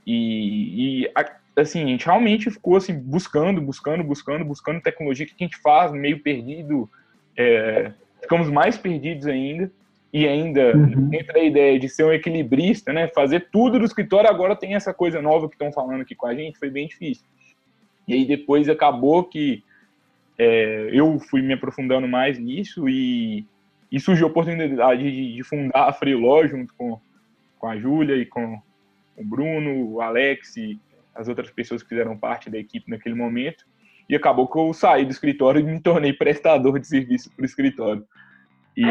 E, 0.06 1.04
e 1.04 1.12
assim, 1.56 1.84
a 1.84 1.86
gente 1.86 2.06
realmente 2.06 2.50
ficou 2.50 2.76
assim, 2.76 2.94
buscando, 2.94 3.60
buscando, 3.60 4.02
buscando, 4.02 4.44
buscando 4.44 4.80
tecnologia 4.80 5.26
que 5.26 5.34
a 5.38 5.44
gente 5.44 5.56
faz, 5.58 5.92
meio 5.92 6.20
perdido, 6.20 6.90
é, 7.36 7.92
ficamos 8.20 8.48
mais 8.50 8.76
perdidos 8.76 9.26
ainda. 9.26 9.70
e 10.12 10.26
ainda 10.26 10.76
uhum. 10.76 11.08
dentro 11.08 11.32
da 11.32 11.40
ideia 11.40 11.78
de 11.78 11.88
ser 11.88 12.04
um 12.04 12.12
equilibrista, 12.12 12.92
né, 12.92 13.08
fazer 13.08 13.48
tudo 13.52 13.78
do 13.78 13.84
escritório, 13.84 14.28
agora 14.28 14.56
tem 14.56 14.74
essa 14.74 14.92
coisa 14.92 15.22
nova 15.22 15.48
que 15.48 15.54
estão 15.54 15.72
falando 15.72 16.00
aqui 16.02 16.14
com 16.14 16.26
a 16.26 16.34
gente, 16.34 16.58
foi 16.58 16.70
bem 16.70 16.88
difícil. 16.88 17.24
E 18.08 18.14
aí 18.14 18.24
depois 18.24 18.68
acabou 18.68 19.24
que 19.24 19.62
é, 20.36 20.88
eu 20.92 21.18
fui 21.20 21.42
me 21.42 21.52
aprofundando 21.52 22.08
mais 22.08 22.38
nisso 22.38 22.88
e, 22.88 23.44
e 23.92 24.00
surgiu 24.00 24.26
a 24.26 24.30
oportunidade 24.30 25.02
de, 25.02 25.34
de 25.36 25.42
fundar 25.44 25.88
a 25.88 25.92
Freeló 25.92 26.46
junto 26.46 26.74
com, 26.74 27.00
com 27.58 27.66
a 27.68 27.76
Júlia 27.76 28.16
e 28.16 28.26
com 28.26 28.60
o 29.16 29.24
Bruno, 29.24 29.86
o 29.92 30.00
Alex 30.00 30.56
e 30.56 30.80
as 31.14 31.28
outras 31.28 31.50
pessoas 31.50 31.82
que 31.82 31.90
fizeram 31.90 32.16
parte 32.16 32.48
da 32.48 32.58
equipe 32.58 32.90
naquele 32.90 33.14
momento. 33.14 33.66
E 34.10 34.16
acabou 34.16 34.48
que 34.48 34.58
eu 34.58 34.72
saí 34.72 35.04
do 35.04 35.12
escritório 35.12 35.60
e 35.60 35.64
me 35.64 35.80
tornei 35.80 36.12
prestador 36.12 36.80
de 36.80 36.86
serviço 36.86 37.30
para 37.30 37.42
o 37.44 37.46
escritório. 37.46 38.04
E 38.76 38.84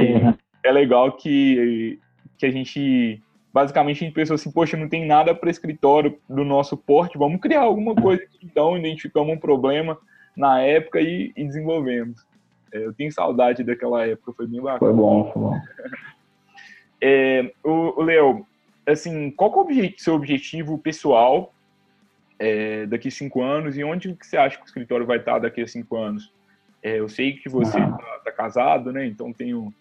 é 0.63 0.71
legal 0.71 1.12
que, 1.12 1.99
que 2.38 2.45
a 2.45 2.51
gente 2.51 3.21
basicamente 3.53 3.97
a 3.97 4.05
gente 4.05 4.13
pensou 4.13 4.36
assim, 4.36 4.51
poxa, 4.51 4.77
não 4.77 4.88
tem 4.88 5.05
nada 5.05 5.36
para 5.36 5.49
escritório 5.49 6.17
do 6.29 6.45
nosso 6.45 6.77
porte, 6.77 7.17
vamos 7.17 7.41
criar 7.41 7.62
alguma 7.62 7.93
coisa 7.95 8.23
aqui. 8.23 8.38
Então, 8.43 8.77
identificamos 8.77 9.36
um 9.36 9.39
problema 9.39 9.97
na 10.38 10.62
época 10.62 11.01
e, 11.01 11.34
e 11.36 11.43
desenvolvemos. 11.43 12.25
É, 12.71 12.86
eu 12.86 12.93
tenho 12.93 13.12
saudade 13.12 13.63
daquela 13.63 14.05
época, 14.05 14.32
foi 14.32 14.47
bem 14.47 14.62
bacana. 14.62 14.79
Foi 14.79 14.93
bom, 14.93 15.32
foi 15.34 15.41
bom. 15.41 15.62
é, 17.01 17.51
o, 17.63 17.99
o 17.99 18.03
Leo, 18.03 18.45
assim, 18.86 19.32
qual 19.32 19.51
é 19.51 19.55
o 19.55 19.60
obje 19.60 19.95
seu 19.97 20.13
objetivo 20.13 20.77
pessoal 20.77 21.53
é, 22.39 22.86
daqui 22.86 23.10
a 23.10 23.12
cinco 23.12 23.41
anos 23.41 23.78
e 23.78 23.84
onde 23.84 24.13
que 24.15 24.25
você 24.25 24.38
acha 24.38 24.58
que 24.58 24.63
o 24.63 24.65
escritório 24.65 25.06
vai 25.06 25.17
estar 25.17 25.39
daqui 25.39 25.62
a 25.62 25.67
cinco 25.67 25.97
anos? 25.97 26.34
É, 26.82 26.99
eu 26.99 27.10
sei 27.10 27.34
que 27.34 27.49
você 27.49 27.78
está 27.78 27.99
ah. 27.99 28.21
tá 28.23 28.32
casado, 28.32 28.91
né? 28.91 29.06
Então 29.06 29.34
tenho, 29.34 29.73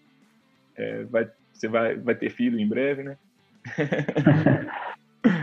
é, 0.75 1.03
vai, 1.05 1.29
você 1.53 1.67
vai, 1.67 1.95
vai 1.95 2.13
ter 2.13 2.29
filho 2.29 2.59
em 2.59 2.67
breve, 2.67 3.03
né? 3.03 3.17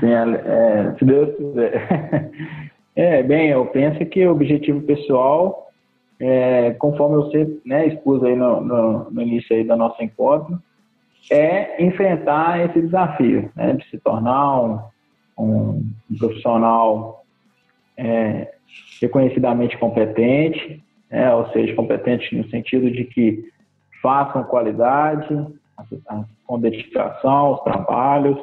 Sim, 0.01 0.13
é, 0.13 0.95
se 0.99 1.05
Deus 1.05 1.35
quiser. 1.37 2.31
É, 2.99 3.23
bem, 3.23 3.51
eu 3.51 3.67
penso 3.67 4.03
que 4.07 4.27
o 4.27 4.33
objetivo 4.33 4.81
pessoal, 4.81 5.71
é, 6.19 6.71
conforme 6.79 7.17
você 7.17 7.61
né, 7.63 7.89
expus 7.89 8.25
aí 8.25 8.35
no, 8.35 8.59
no, 8.63 9.11
no, 9.11 9.21
início 9.21 9.55
aí 9.55 9.65
da 9.65 9.77
nossa 9.77 10.03
encontro, 10.03 10.59
é 11.31 11.85
enfrentar 11.85 12.65
esse 12.65 12.81
desafio, 12.81 13.53
né, 13.55 13.75
de 13.75 13.87
se 13.91 13.99
tornar 13.99 14.63
um, 14.63 14.81
um, 15.39 15.85
profissional 16.19 17.25
é, 17.97 18.55
reconhecidamente 19.01 19.77
competente, 19.79 20.83
né, 21.11 21.33
ou 21.35 21.49
seja, 21.51 21.75
competente 21.75 22.35
no 22.37 22.49
sentido 22.49 22.91
de 22.91 23.05
que 23.05 23.45
façam 24.03 24.45
qualidade, 24.45 25.29
com 26.47 26.61
dedicação 26.61 27.53
os 27.53 27.61
trabalhos. 27.63 28.39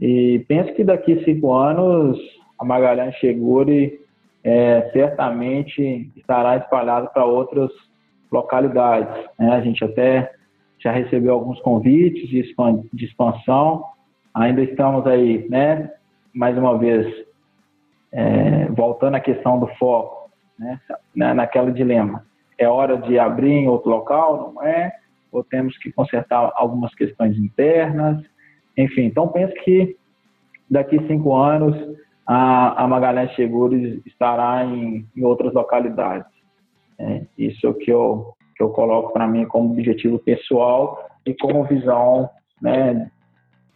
E 0.00 0.44
penso 0.48 0.74
que 0.74 0.84
daqui 0.84 1.22
cinco 1.24 1.52
anos 1.52 2.18
a 2.58 2.64
Magalhães 2.64 3.14
Chegure 3.16 4.00
é, 4.42 4.90
certamente 4.92 6.10
estará 6.16 6.56
espalhada 6.56 7.08
para 7.08 7.24
outras 7.24 7.70
localidades. 8.30 9.24
Né? 9.38 9.50
A 9.50 9.60
gente 9.60 9.84
até 9.84 10.32
já 10.78 10.92
recebeu 10.92 11.34
alguns 11.34 11.60
convites 11.60 12.28
de, 12.28 13.04
expansão. 13.04 13.84
Ainda 14.34 14.62
estamos 14.62 15.06
aí, 15.06 15.48
né? 15.48 15.90
Mais 16.36 16.56
uma 16.56 16.78
vez, 16.78 17.06
é, 18.12 18.66
voltando 18.66 19.16
à 19.16 19.20
questão 19.20 19.58
do 19.58 19.66
foco, 19.78 20.30
né? 20.58 20.78
naquela 21.14 21.72
dilema. 21.72 22.24
É 22.58 22.68
hora 22.68 22.96
de 22.98 23.18
abrir 23.18 23.52
em 23.52 23.68
outro 23.68 23.90
local, 23.90 24.52
não 24.54 24.62
é? 24.62 24.92
ou 25.32 25.44
temos 25.44 25.76
que 25.78 25.92
consertar 25.92 26.52
algumas 26.56 26.94
questões 26.94 27.36
internas, 27.36 28.22
enfim. 28.76 29.02
Então, 29.02 29.28
penso 29.28 29.52
que 29.64 29.96
daqui 30.70 30.98
cinco 31.06 31.34
anos 31.34 31.76
a, 32.26 32.82
a 32.82 32.88
Magalhães 32.88 33.34
Seguros 33.36 34.00
estará 34.06 34.64
em, 34.64 35.06
em 35.16 35.24
outras 35.24 35.52
localidades. 35.52 36.30
É, 36.98 37.22
isso 37.36 37.66
é 37.66 37.70
o 37.70 37.74
que 37.74 37.90
eu, 37.90 38.34
que 38.56 38.62
eu 38.62 38.70
coloco 38.70 39.12
para 39.12 39.26
mim 39.26 39.46
como 39.46 39.72
objetivo 39.72 40.18
pessoal 40.18 41.06
e 41.26 41.34
como 41.34 41.64
visão, 41.64 42.30
né, 42.60 43.10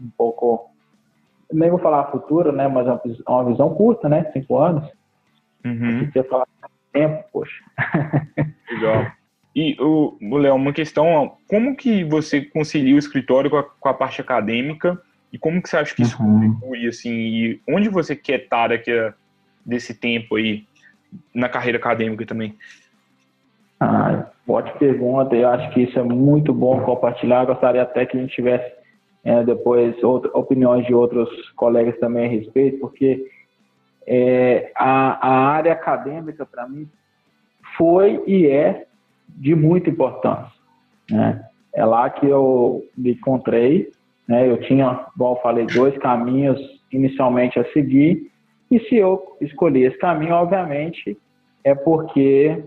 um 0.01 0.11
pouco, 0.17 0.70
nem 1.53 1.71
vou 1.71 1.79
falar 1.79 2.11
futuro, 2.11 2.53
né, 2.53 2.69
mas 2.69 2.87
é 2.87 3.01
uma 3.29 3.45
visão 3.45 3.75
curta, 3.75 4.09
né, 4.09 4.31
cinco 4.33 4.59
anos. 4.59 4.89
Uhum. 5.65 6.09
Você 6.11 6.23
falar 6.25 6.47
tempo, 6.93 7.25
poxa. 7.33 7.63
Legal. 8.71 9.13
E, 9.55 9.77
o, 9.81 10.17
Léo, 10.39 10.55
uma 10.55 10.73
questão, 10.73 11.37
como 11.49 11.77
que 11.77 12.05
você 12.05 12.41
concilia 12.41 12.95
o 12.95 12.99
escritório 12.99 13.51
com 13.51 13.57
a, 13.57 13.63
com 13.65 13.89
a, 13.89 13.95
parte 13.95 14.21
acadêmica 14.21 15.01
e 15.33 15.39
como 15.39 15.61
que 15.61 15.69
você 15.69 15.77
acha 15.77 15.95
que 15.95 16.03
isso 16.03 16.21
uhum. 16.23 16.55
contribui, 16.55 16.87
assim, 16.87 17.11
e 17.11 17.61
onde 17.69 17.89
você 17.89 18.15
quer 18.15 18.45
estar 18.45 18.69
daqui 18.69 18.93
a, 18.93 19.13
desse 19.67 19.95
tempo 19.95 20.37
aí, 20.37 20.65
na 21.35 21.49
carreira 21.49 21.79
acadêmica 21.79 22.25
também? 22.25 22.57
Ah, 23.81 24.27
ótima 24.47 24.79
pergunta, 24.79 25.35
eu 25.35 25.49
acho 25.49 25.71
que 25.73 25.83
isso 25.83 25.99
é 25.99 26.03
muito 26.03 26.53
bom 26.53 26.81
compartilhar, 26.83 27.47
gostaria 27.47 27.83
até 27.83 28.07
que 28.07 28.17
a 28.17 28.21
gente 28.21 28.35
tivesse 28.35 28.71
é, 29.25 29.45
depois 29.45 30.03
outra, 30.03 30.31
opiniões 30.35 30.87
de 30.87 30.95
outros 30.95 31.29
colegas 31.53 31.99
também 31.99 32.27
a 32.27 32.31
respeito, 32.31 32.79
porque 32.79 33.27
é, 34.07 34.73
a, 34.75 35.29
a 35.29 35.49
área 35.51 35.73
acadêmica, 35.73 36.47
para 36.47 36.69
mim, 36.69 36.89
foi 37.77 38.23
e 38.27 38.47
é 38.47 38.87
de 39.29 39.55
muita 39.55 39.91
importância. 39.91 40.53
Né? 41.11 41.45
É 41.75 41.85
lá 41.85 42.09
que 42.11 42.27
eu 42.27 42.85
me 42.97 43.13
encontrei. 43.13 43.91
Né? 44.27 44.49
Eu 44.49 44.61
tinha, 44.63 45.07
igual 45.15 45.37
eu 45.37 45.43
falei, 45.43 45.67
dois 45.67 45.97
caminhos 45.99 46.59
inicialmente 46.93 47.59
a 47.59 47.65
seguir. 47.73 48.31
E 48.71 48.81
se 48.81 48.97
eu 48.97 49.37
escolhi 49.41 49.85
esse 49.85 49.99
caminho, 49.99 50.35
obviamente, 50.35 51.17
é 51.65 51.75
porque 51.75 52.63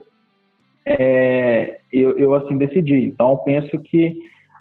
é, 0.85 1.79
eu, 1.91 2.17
eu 2.17 2.33
assim 2.33 2.57
decidi. 2.57 3.05
Então, 3.05 3.37
penso 3.37 3.79
que 3.79 4.17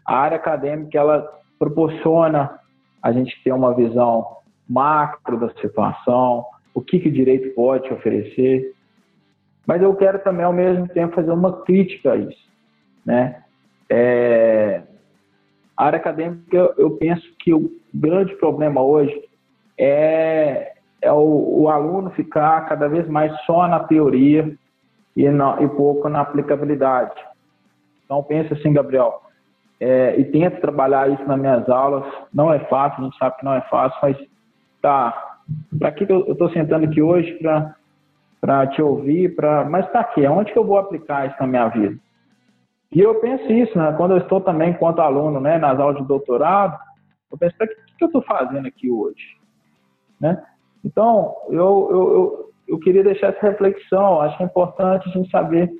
a 0.06 0.16
área 0.16 0.36
acadêmica 0.36 0.98
ela 0.98 1.41
proporciona 1.62 2.58
a 3.00 3.12
gente 3.12 3.40
ter 3.44 3.52
uma 3.52 3.72
visão 3.72 4.38
macro 4.68 5.38
da 5.38 5.48
situação, 5.60 6.44
o 6.74 6.80
que, 6.80 6.98
que 6.98 7.08
o 7.08 7.12
direito 7.12 7.54
pode 7.54 7.88
oferecer, 7.92 8.74
mas 9.64 9.80
eu 9.80 9.94
quero 9.94 10.18
também, 10.24 10.44
ao 10.44 10.52
mesmo 10.52 10.88
tempo, 10.88 11.14
fazer 11.14 11.30
uma 11.30 11.62
crítica 11.62 12.14
a 12.14 12.16
isso. 12.16 12.50
Né? 13.06 13.44
É, 13.88 14.82
a 15.76 15.84
área 15.84 15.98
acadêmica, 15.98 16.74
eu 16.76 16.96
penso 16.96 17.22
que 17.38 17.54
o 17.54 17.70
grande 17.94 18.34
problema 18.36 18.82
hoje 18.82 19.14
é, 19.78 20.72
é 21.00 21.12
o, 21.12 21.60
o 21.62 21.68
aluno 21.68 22.10
ficar 22.10 22.68
cada 22.68 22.88
vez 22.88 23.06
mais 23.06 23.32
só 23.42 23.68
na 23.68 23.78
teoria 23.78 24.52
e, 25.14 25.28
na, 25.28 25.62
e 25.62 25.68
pouco 25.68 26.08
na 26.08 26.22
aplicabilidade. 26.22 27.14
Então, 28.04 28.20
penso 28.24 28.52
assim, 28.52 28.72
Gabriel, 28.72 29.22
é, 29.82 30.16
e 30.16 30.24
tento 30.26 30.60
trabalhar 30.60 31.10
isso 31.10 31.24
nas 31.24 31.38
minhas 31.38 31.68
aulas. 31.68 32.04
Não 32.32 32.52
é 32.52 32.60
fácil, 32.60 33.00
a 33.00 33.04
gente 33.04 33.18
sabe 33.18 33.36
que 33.36 33.44
não 33.44 33.54
é 33.54 33.60
fácil, 33.62 33.98
mas 34.00 34.16
tá. 34.80 35.30
Para 35.76 35.90
que 35.90 36.10
eu 36.10 36.32
estou 36.32 36.48
sentando 36.50 36.86
aqui 36.86 37.02
hoje? 37.02 37.32
Para 37.34 37.74
para 38.40 38.66
te 38.66 38.82
ouvir, 38.82 39.36
para 39.36 39.64
mas 39.64 39.86
para 39.86 40.02
quê? 40.04 40.26
Onde 40.26 40.52
que 40.52 40.58
eu 40.58 40.66
vou 40.66 40.76
aplicar 40.76 41.28
isso 41.28 41.36
na 41.40 41.46
minha 41.46 41.68
vida? 41.68 41.96
E 42.92 43.00
eu 43.00 43.14
penso 43.20 43.50
isso, 43.52 43.76
né? 43.78 43.92
Quando 43.96 44.12
eu 44.12 44.18
estou 44.18 44.40
também 44.40 44.70
enquanto 44.70 45.00
aluno, 45.00 45.40
né, 45.40 45.58
nas 45.58 45.78
aulas 45.78 45.96
de 45.96 46.04
doutorado, 46.04 46.76
eu 47.30 47.38
penso, 47.38 47.54
o 47.54 47.66
que, 47.66 47.74
que 47.96 48.04
eu 48.04 48.06
estou 48.06 48.22
fazendo 48.22 48.66
aqui 48.66 48.90
hoje? 48.90 49.36
Né? 50.20 50.42
Então, 50.84 51.34
eu, 51.48 51.88
eu, 51.90 52.12
eu, 52.12 52.50
eu 52.68 52.78
queria 52.78 53.02
deixar 53.02 53.28
essa 53.28 53.48
reflexão. 53.48 54.20
Acho 54.20 54.36
que 54.36 54.42
é 54.42 54.46
importante 54.46 55.08
a 55.08 55.12
gente 55.12 55.30
saber 55.30 55.70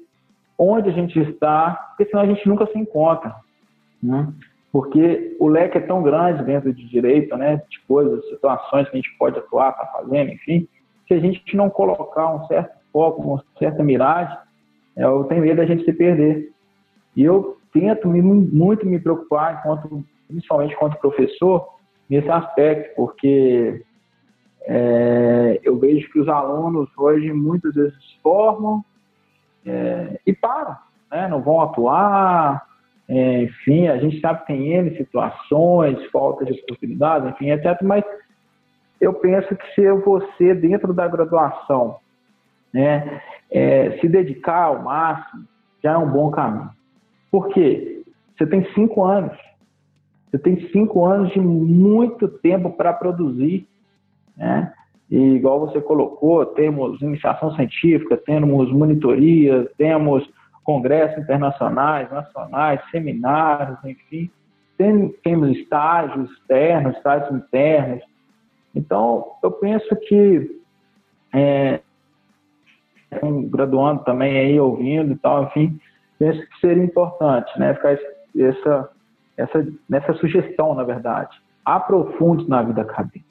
onde 0.57 0.89
a 0.89 0.93
gente 0.93 1.19
está, 1.19 1.73
porque 1.89 2.11
senão 2.11 2.23
a 2.23 2.27
gente 2.27 2.49
nunca 2.49 2.67
se 2.67 2.79
encontra. 2.79 3.35
Né? 4.03 4.33
Porque 4.73 5.37
o 5.39 5.49
leque 5.49 5.79
é 5.79 5.83
tão 5.83 6.03
grande 6.03 6.43
dentro 6.45 6.73
de 6.73 6.89
direito, 6.89 7.37
né? 7.37 7.63
De 7.69 7.81
coisas, 7.87 8.27
situações 8.29 8.89
que 8.89 8.97
a 8.97 9.01
gente 9.01 9.17
pode 9.19 9.39
atuar, 9.39 9.73
tá 9.73 9.87
fazendo, 9.87 10.33
enfim 10.33 10.67
se 11.13 11.15
a 11.15 11.21
gente 11.21 11.57
não 11.57 11.69
colocar 11.69 12.35
um 12.35 12.47
certo 12.47 12.73
foco, 12.93 13.23
uma 13.23 13.45
certa 13.59 13.83
miragem, 13.83 14.37
é, 14.97 15.05
eu 15.05 15.25
tenho 15.25 15.43
medo 15.43 15.57
da 15.57 15.67
gente 15.67 15.85
se 15.85 15.93
perder. 15.93 16.51
E 17.15 17.23
eu 17.23 17.59
tento 17.73 18.09
muito 18.09 18.87
me 18.87 18.99
preocupar, 18.99 19.59
enquanto, 19.59 20.05
principalmente 20.29 20.75
enquanto 20.75 20.99
professor, 20.99 21.69
nesse 22.09 22.29
aspecto, 22.29 22.95
porque 22.97 23.83
é, 24.63 25.61
eu 25.63 25.79
vejo 25.79 26.11
que 26.11 26.21
os 26.21 26.29
alunos 26.29 26.89
hoje 26.97 27.33
muitas 27.33 27.75
vezes 27.75 27.95
formam 28.23 28.85
é, 29.67 30.21
e 30.27 30.33
param, 30.33 30.77
né? 31.11 31.29
não 31.29 31.43
vão 31.43 31.61
atuar, 31.61 32.63
é, 33.09 33.43
enfim, 33.43 33.89
a 33.89 33.99
gente 33.99 34.21
sabe 34.21 34.41
que 34.41 34.47
tem 34.47 34.73
N 34.75 34.97
situações, 34.97 36.05
falta 36.11 36.45
de 36.45 36.53
oportunidades, 36.61 37.31
enfim, 37.31 37.51
etc. 37.51 37.81
Mas 37.83 38.05
eu 39.01 39.13
penso 39.15 39.55
que 39.57 39.75
se 39.75 39.93
você, 39.93 40.55
dentro 40.55 40.93
da 40.93 41.09
graduação, 41.09 41.97
né, 42.73 43.21
é, 43.51 43.99
se 44.01 44.09
dedicar 44.09 44.65
ao 44.65 44.83
máximo, 44.83 45.45
já 45.83 45.93
é 45.93 45.99
um 45.99 46.11
bom 46.11 46.31
caminho. 46.31 46.71
Por 47.31 47.49
quê? 47.49 48.03
Você 48.37 48.47
tem 48.47 48.65
cinco 48.75 49.05
anos. 49.05 49.37
você 50.31 50.39
tem 50.39 50.69
cinco 50.71 51.05
anos 51.05 51.33
de 51.33 51.41
muito 51.41 52.29
tempo 52.29 52.71
para 52.71 52.93
produzir, 52.93 53.67
né? 54.37 54.73
E 55.11 55.19
igual 55.19 55.61
você 55.61 55.79
colocou, 55.79 56.47
temos 56.47 57.03
iniciação 57.03 57.55
científica, 57.55 58.17
temos 58.17 58.73
monitorias, 58.73 59.69
temos 59.77 60.27
congressos 60.65 61.19
internacionais, 61.19 62.11
nacionais, 62.11 62.81
seminários, 62.91 63.79
enfim. 63.85 64.31
Tem, 64.79 65.09
temos 65.23 65.57
estágios 65.57 66.31
externos, 66.33 66.97
estágios 66.97 67.33
internos. 67.33 68.03
Então, 68.75 69.33
eu 69.43 69.53
penso 69.53 69.95
que 69.97 70.61
é, 71.33 71.81
um 73.23 73.49
graduando 73.49 74.05
também 74.05 74.39
aí 74.39 74.61
ouvindo 74.61 75.13
e 75.13 75.17
tal, 75.17 75.45
enfim, 75.45 75.79
penso 76.19 76.41
que 76.41 76.61
seria 76.61 76.85
importante, 76.85 77.59
né, 77.59 77.75
ficar 77.75 77.99
essa, 78.39 78.91
essa, 79.37 79.67
nessa 79.89 80.15
sugestão, 80.15 80.75
na 80.75 80.85
verdade. 80.85 81.37
Aprofunde 81.65 82.49
na 82.49 82.63
vida 82.63 82.83
acadêmica, 82.83 83.25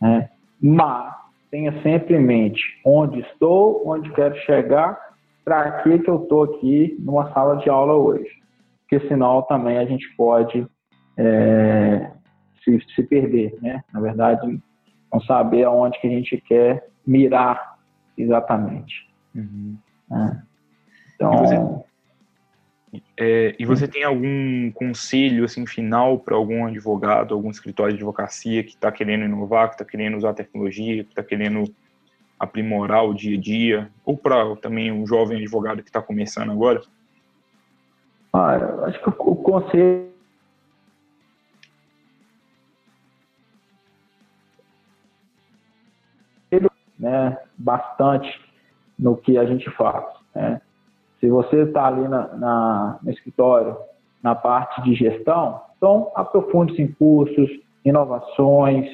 né? 0.00 0.30
mas 0.60 1.14
tenha 1.50 1.72
sempre 1.82 2.16
em 2.16 2.20
mente 2.20 2.62
onde 2.84 3.20
estou, 3.20 3.82
onde 3.86 4.10
quero 4.12 4.34
chegar, 4.40 4.98
para 5.46 5.80
que, 5.82 6.00
que 6.00 6.10
eu 6.10 6.24
estou 6.24 6.42
aqui 6.42 6.96
numa 6.98 7.32
sala 7.32 7.56
de 7.58 7.70
aula 7.70 7.94
hoje. 7.94 8.28
Porque 8.80 9.06
senão 9.06 9.42
também 9.42 9.78
a 9.78 9.84
gente 9.84 10.04
pode 10.16 10.66
é, 11.16 12.10
se, 12.64 12.84
se 12.92 13.02
perder, 13.04 13.56
né? 13.62 13.84
Na 13.92 14.00
verdade, 14.00 14.60
não 15.12 15.20
saber 15.20 15.62
aonde 15.62 16.00
que 16.00 16.08
a 16.08 16.10
gente 16.10 16.36
quer 16.48 16.88
mirar 17.06 17.78
exatamente. 18.18 19.08
Uhum. 19.36 19.78
É. 20.12 20.36
Então, 21.14 21.32
e 21.32 21.38
você, 21.38 23.02
é, 23.16 23.56
e 23.56 23.64
você 23.64 23.86
tem 23.86 24.02
algum 24.02 24.72
conselho 24.72 25.44
assim 25.44 25.64
final 25.64 26.18
para 26.18 26.34
algum 26.34 26.66
advogado, 26.66 27.32
algum 27.32 27.50
escritório 27.50 27.92
de 27.92 27.98
advocacia 27.98 28.64
que 28.64 28.70
está 28.70 28.90
querendo 28.90 29.24
inovar, 29.24 29.68
que 29.68 29.74
está 29.76 29.84
querendo 29.84 30.16
usar 30.16 30.34
tecnologia, 30.34 31.04
que 31.04 31.10
está 31.10 31.22
querendo 31.22 31.72
aprimorar 32.38 33.04
o 33.04 33.14
dia 33.14 33.36
a 33.36 33.40
dia, 33.40 33.90
ou 34.04 34.16
para 34.16 34.56
também 34.56 34.92
um 34.92 35.06
jovem 35.06 35.38
advogado 35.38 35.82
que 35.82 35.88
está 35.88 36.02
começando 36.02 36.52
agora? 36.52 36.82
Ah, 38.32 38.56
acho 38.86 39.02
que 39.02 39.08
o 39.08 39.36
conselho 39.36 40.06
né, 46.98 47.38
bastante 47.56 48.28
no 48.98 49.16
que 49.16 49.38
a 49.38 49.44
gente 49.44 49.70
faz. 49.70 50.04
Né? 50.34 50.60
Se 51.20 51.28
você 51.28 51.62
está 51.62 51.86
ali 51.86 52.08
na, 52.08 52.26
na, 52.34 52.98
no 53.02 53.10
escritório, 53.10 53.76
na 54.22 54.34
parte 54.34 54.82
de 54.82 54.94
gestão, 54.94 55.60
então 55.76 56.10
aprofunde-se 56.14 56.82
em 56.82 56.92
cursos, 56.92 57.48
inovações, 57.84 58.86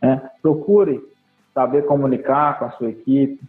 né? 0.00 0.30
procure 0.40 1.02
saber 1.58 1.86
comunicar 1.86 2.56
com 2.56 2.66
a 2.66 2.70
sua 2.70 2.90
equipe. 2.90 3.40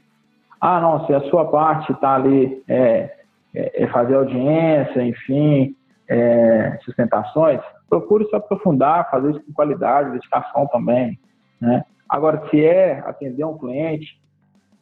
Ah, 0.60 0.82
não, 0.82 1.05
se 1.05 1.14
a 1.14 1.22
sua 1.30 1.45
parte 1.45 1.91
está 1.91 2.16
ali 2.16 2.64
é, 2.68 3.16
é, 3.53 3.84
é, 3.84 3.88
fazer 3.89 4.16
audiência, 4.16 5.03
enfim, 5.03 5.76
é, 6.07 6.80
sustentações, 6.84 7.62
procure 7.88 8.26
se 8.26 8.36
aprofundar, 8.36 9.12
fazer 9.12 9.30
isso 9.30 9.43
com 9.45 9.53
qualidade, 9.53 10.10
dedicação 10.10 10.66
também. 10.68 11.20
Né? 11.62 11.84
Agora, 12.10 12.49
se 12.49 12.66
é 12.66 13.03
atender 13.05 13.43
um 13.45 13.60
cliente, 13.60 14.20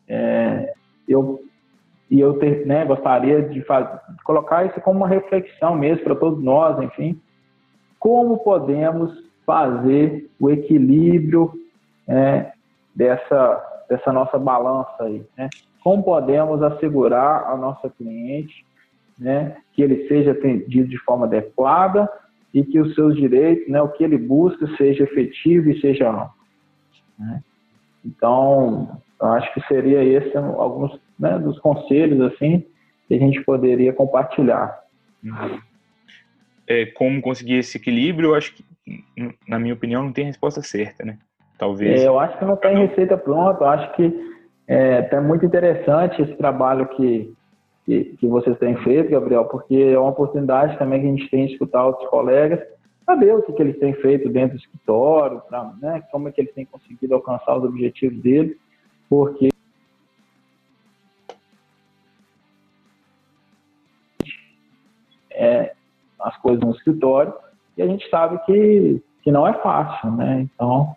é, 0.08 0.74
eu 1.06 1.42
e 2.10 2.22
eu 2.22 2.40
ter, 2.40 2.66
né, 2.66 2.86
gostaria 2.86 3.42
de, 3.42 3.62
fazer, 3.64 4.00
de 4.16 4.24
colocar 4.24 4.66
isso 4.66 4.80
como 4.80 5.00
uma 5.00 5.10
reflexão 5.10 5.76
mesmo 5.76 6.06
para 6.06 6.16
todos 6.16 6.42
nós, 6.42 6.82
enfim, 6.82 7.20
como 8.00 8.38
podemos 8.38 9.12
fazer 9.46 10.30
o 10.40 10.50
equilíbrio 10.50 11.52
é, 12.08 12.54
dessa, 12.98 13.84
dessa 13.88 14.12
nossa 14.12 14.40
balança 14.40 15.04
aí, 15.04 15.24
né? 15.38 15.50
Como 15.84 16.04
podemos 16.04 16.62
assegurar 16.64 17.44
ao 17.44 17.58
nosso 17.58 17.90
cliente 17.92 18.66
né, 19.18 19.58
que 19.74 19.82
ele 19.82 20.08
seja 20.08 20.32
atendido 20.32 20.90
de 20.90 20.98
forma 21.00 21.26
adequada 21.26 22.10
e 22.54 22.64
que 22.64 22.80
os 22.80 22.94
seus 22.96 23.16
direitos, 23.16 23.70
né, 23.70 23.82
o 23.82 23.90
que 23.90 24.04
ele 24.04 24.18
busca, 24.18 24.68
seja 24.76 25.04
efetivo 25.04 25.70
e 25.70 25.80
seja 25.80 26.10
amplo. 26.10 26.34
Né? 27.18 27.44
Então, 28.04 29.00
eu 29.22 29.28
acho 29.28 29.54
que 29.54 29.62
seria 29.68 30.04
esse 30.04 30.36
alguns 30.36 31.00
né, 31.20 31.38
dos 31.40 31.60
conselhos 31.60 32.20
assim 32.34 32.66
que 33.08 33.14
a 33.14 33.20
gente 33.20 33.42
poderia 33.44 33.94
compartilhar. 33.94 34.80
É, 36.68 36.86
como 36.88 37.22
conseguir 37.22 37.56
esse 37.56 37.78
equilíbrio? 37.78 38.32
Eu 38.32 38.36
acho 38.36 38.54
que, 38.54 38.66
na 39.48 39.58
minha 39.58 39.74
opinião, 39.74 40.04
não 40.04 40.12
tem 40.12 40.26
resposta 40.26 40.62
certa, 40.62 41.06
né? 41.06 41.18
Talvez. 41.58 42.02
É, 42.02 42.08
eu 42.08 42.20
acho 42.20 42.38
que 42.38 42.46
não 42.46 42.56
tem 42.56 42.76
receita 42.78 43.18
pronta. 43.18 43.64
Eu 43.64 43.70
acho 43.70 43.94
que 43.94 44.36
é, 44.68 45.08
é 45.12 45.20
muito 45.20 45.46
interessante 45.46 46.22
esse 46.22 46.36
trabalho 46.36 46.88
que, 46.90 47.34
que, 47.86 48.16
que 48.20 48.28
vocês 48.28 48.58
têm 48.60 48.76
feito, 48.78 49.12
Gabriel, 49.12 49.46
porque 49.46 49.76
é 49.76 49.98
uma 49.98 50.10
oportunidade 50.10 50.78
também 50.78 51.02
que 51.02 51.08
a 51.08 51.12
gente 51.12 51.30
tem 51.30 51.46
de 51.48 51.54
escutar 51.54 51.86
outros 51.86 52.08
colegas 52.10 52.60
saber 53.08 53.34
o 53.34 53.42
que, 53.42 53.54
que 53.54 53.62
eles 53.62 53.80
têm 53.80 53.94
feito 53.94 54.28
dentro 54.28 54.58
do 54.58 54.62
escritório, 54.62 55.42
pra, 55.48 55.72
né, 55.82 56.04
como 56.12 56.28
é 56.28 56.32
que 56.32 56.42
eles 56.42 56.54
têm 56.54 56.66
conseguido 56.66 57.16
alcançar 57.16 57.56
os 57.56 57.64
objetivos 57.64 58.22
deles, 58.22 58.58
porque 59.10 59.48
é, 65.32 65.74
as 66.20 66.36
coisas 66.40 66.60
no 66.60 66.72
escritório 66.72 67.34
e 67.78 67.82
a 67.82 67.88
gente 67.88 68.10
sabe 68.10 68.38
que, 68.46 69.02
que 69.24 69.32
não 69.32 69.48
é 69.48 69.54
fácil, 69.62 70.12
né? 70.12 70.42
Então, 70.42 70.97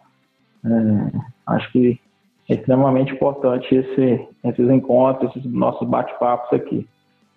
é, 0.64 1.18
acho 1.46 1.70
que 1.72 2.00
é 2.48 2.54
extremamente 2.54 3.12
importante 3.12 3.74
esse, 3.74 4.28
esses 4.44 4.70
encontros, 4.70 5.34
esses 5.36 5.52
nossos 5.52 5.88
bate-papos 5.88 6.52
aqui. 6.52 6.86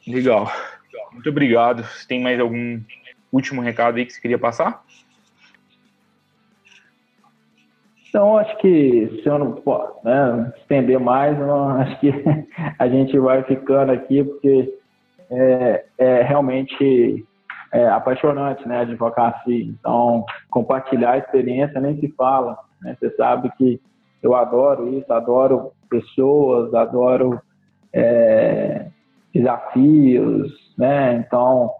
Legal. 0.07 0.51
Muito 1.11 1.29
obrigado. 1.29 1.85
Tem 2.07 2.21
mais 2.21 2.39
algum 2.39 2.79
último 3.31 3.61
recado 3.61 3.97
aí 3.97 4.05
que 4.05 4.13
você 4.13 4.21
queria 4.21 4.39
passar? 4.39 4.83
Então, 8.09 8.37
acho 8.37 8.55
que 8.57 9.21
se 9.23 9.27
eu 9.27 9.39
não 9.39 9.55
né, 10.03 10.53
estender 10.57 10.99
mais, 10.99 11.37
não, 11.39 11.69
acho 11.81 11.99
que 11.99 12.13
a 12.77 12.87
gente 12.87 13.17
vai 13.17 13.43
ficando 13.43 13.91
aqui, 13.91 14.23
porque 14.23 14.71
é, 15.31 15.85
é 15.97 16.21
realmente 16.21 17.25
é, 17.71 17.87
apaixonante, 17.87 18.67
né, 18.67 18.77
a 18.77 18.81
advocacia. 18.81 19.63
Então, 19.63 20.23
compartilhar 20.51 21.13
a 21.13 21.17
experiência 21.17 21.81
nem 21.81 21.99
se 21.99 22.07
fala. 22.09 22.57
Né? 22.83 22.95
Você 22.99 23.09
sabe 23.15 23.51
que 23.57 23.79
eu 24.21 24.35
adoro 24.35 24.93
isso, 24.93 25.11
adoro 25.11 25.71
pessoas, 25.89 26.73
adoro 26.73 27.41
é, 27.91 28.87
desafios, 29.33 30.51
né? 30.77 31.15
Então, 31.15 31.71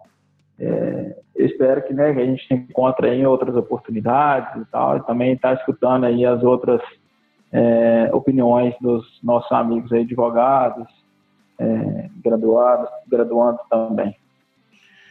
é, 0.58 1.16
eu 1.34 1.46
espero 1.46 1.82
que, 1.82 1.92
né, 1.92 2.12
que 2.12 2.20
a 2.20 2.26
gente 2.26 2.46
se 2.46 2.54
encontre 2.54 3.08
em 3.08 3.26
outras 3.26 3.56
oportunidades 3.56 4.62
e 4.62 4.64
tal, 4.66 4.96
e 4.96 5.06
também 5.06 5.32
está 5.32 5.54
escutando 5.54 6.04
aí 6.04 6.24
as 6.24 6.42
outras 6.42 6.80
é, 7.52 8.10
opiniões 8.12 8.74
dos 8.80 9.04
nossos 9.22 9.50
amigos 9.50 9.92
aí, 9.92 10.02
advogados, 10.02 10.86
é, 11.58 12.08
graduados, 12.22 12.88
graduandos 13.08 13.62
também. 13.68 14.14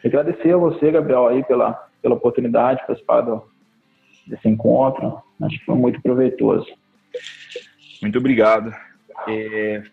Agradecer 0.05 0.53
a 0.53 0.57
você, 0.57 0.91
Gabriel, 0.91 1.27
aí 1.27 1.43
pela, 1.43 1.73
pela 2.01 2.15
oportunidade 2.15 2.81
de 2.81 2.87
participar 2.87 3.21
do, 3.21 3.43
desse 4.27 4.47
encontro. 4.47 5.21
Acho 5.41 5.59
que 5.59 5.65
foi 5.65 5.75
muito 5.75 6.01
proveitoso. 6.01 6.67
Muito 8.01 8.17
obrigado. 8.17 8.73
É, 9.27 9.83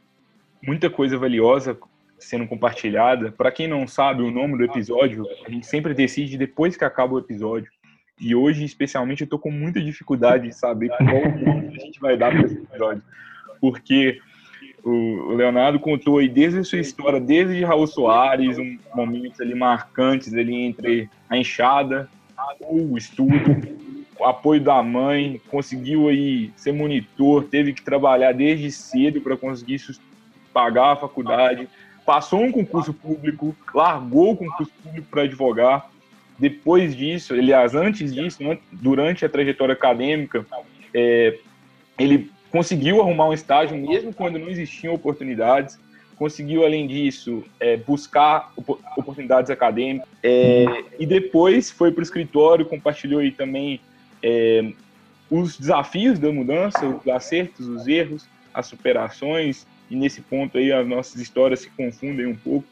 muita 0.62 0.90
coisa 0.90 1.18
valiosa 1.18 1.78
sendo 2.18 2.46
compartilhada. 2.46 3.32
Para 3.32 3.50
quem 3.50 3.66
não 3.66 3.86
sabe 3.86 4.22
o 4.22 4.30
nome 4.30 4.58
do 4.58 4.64
episódio, 4.64 5.26
a 5.46 5.50
gente 5.50 5.66
sempre 5.66 5.94
decide 5.94 6.36
depois 6.36 6.76
que 6.76 6.84
acaba 6.84 7.14
o 7.14 7.18
episódio. 7.18 7.70
E 8.20 8.34
hoje, 8.34 8.64
especialmente, 8.64 9.22
eu 9.22 9.24
estou 9.24 9.38
com 9.38 9.50
muita 9.50 9.80
dificuldade 9.80 10.48
de 10.48 10.54
saber 10.54 10.88
qual 10.88 11.30
nome 11.38 11.68
a 11.68 11.80
gente 11.80 11.98
vai 11.98 12.16
dar 12.16 12.30
para 12.30 12.44
esse 12.44 12.56
episódio. 12.56 13.02
Porque 13.60 14.20
o 14.84 15.34
Leonardo 15.34 15.78
contou 15.80 16.18
aí 16.18 16.28
desde 16.28 16.58
a 16.58 16.64
sua 16.64 16.80
história, 16.80 17.20
desde 17.20 17.64
Raul 17.64 17.86
Soares, 17.86 18.58
um 18.58 18.78
momentos 18.94 19.40
ali 19.40 19.54
marcantes 19.54 20.34
ali 20.34 20.54
entre 20.54 21.08
a 21.28 21.36
enxada, 21.36 22.08
o 22.60 22.96
estudo, 22.96 23.56
apoio 24.24 24.60
da 24.60 24.82
mãe, 24.82 25.40
conseguiu 25.50 26.08
aí 26.08 26.50
ser 26.56 26.72
monitor, 26.72 27.44
teve 27.44 27.72
que 27.72 27.82
trabalhar 27.82 28.32
desde 28.32 28.70
cedo 28.70 29.20
para 29.20 29.36
conseguir 29.36 29.80
pagar 30.52 30.92
a 30.92 30.96
faculdade, 30.96 31.68
passou 32.04 32.42
um 32.42 32.52
concurso 32.52 32.92
público, 32.92 33.54
largou 33.74 34.32
o 34.32 34.36
concurso 34.36 34.72
público 34.82 35.06
para 35.10 35.22
advogar. 35.22 35.90
Depois 36.38 36.96
disso, 36.96 37.34
aliás, 37.34 37.74
antes 37.74 38.14
disso, 38.14 38.38
durante 38.72 39.24
a 39.24 39.28
trajetória 39.28 39.74
acadêmica, 39.74 40.44
é, 40.94 41.38
ele 41.98 42.30
conseguiu 42.50 43.00
arrumar 43.00 43.28
um 43.28 43.32
estágio 43.32 43.76
mesmo 43.76 44.12
quando 44.12 44.38
não 44.38 44.48
existiam 44.48 44.94
oportunidades. 44.94 45.78
conseguiu, 46.16 46.64
além 46.64 46.86
disso, 46.86 47.44
é, 47.58 47.76
buscar 47.76 48.52
oportunidades 48.96 49.50
acadêmicas 49.50 50.08
é, 50.22 50.64
e 50.98 51.06
depois 51.06 51.70
foi 51.70 51.92
para 51.92 52.00
o 52.00 52.02
escritório, 52.02 52.66
compartilhou 52.66 53.20
aí 53.20 53.30
também 53.30 53.80
é, 54.22 54.72
os 55.30 55.58
desafios 55.58 56.18
da 56.18 56.32
mudança, 56.32 56.86
os 56.86 57.06
acertos, 57.08 57.66
os 57.68 57.86
erros, 57.86 58.28
as 58.52 58.66
superações, 58.66 59.66
e 59.90 59.96
nesse 59.96 60.20
ponto 60.20 60.58
aí 60.58 60.72
as 60.72 60.86
nossas 60.86 61.20
histórias 61.20 61.60
se 61.60 61.70
confundem 61.70 62.26
um 62.26 62.36
pouco. 62.36 62.66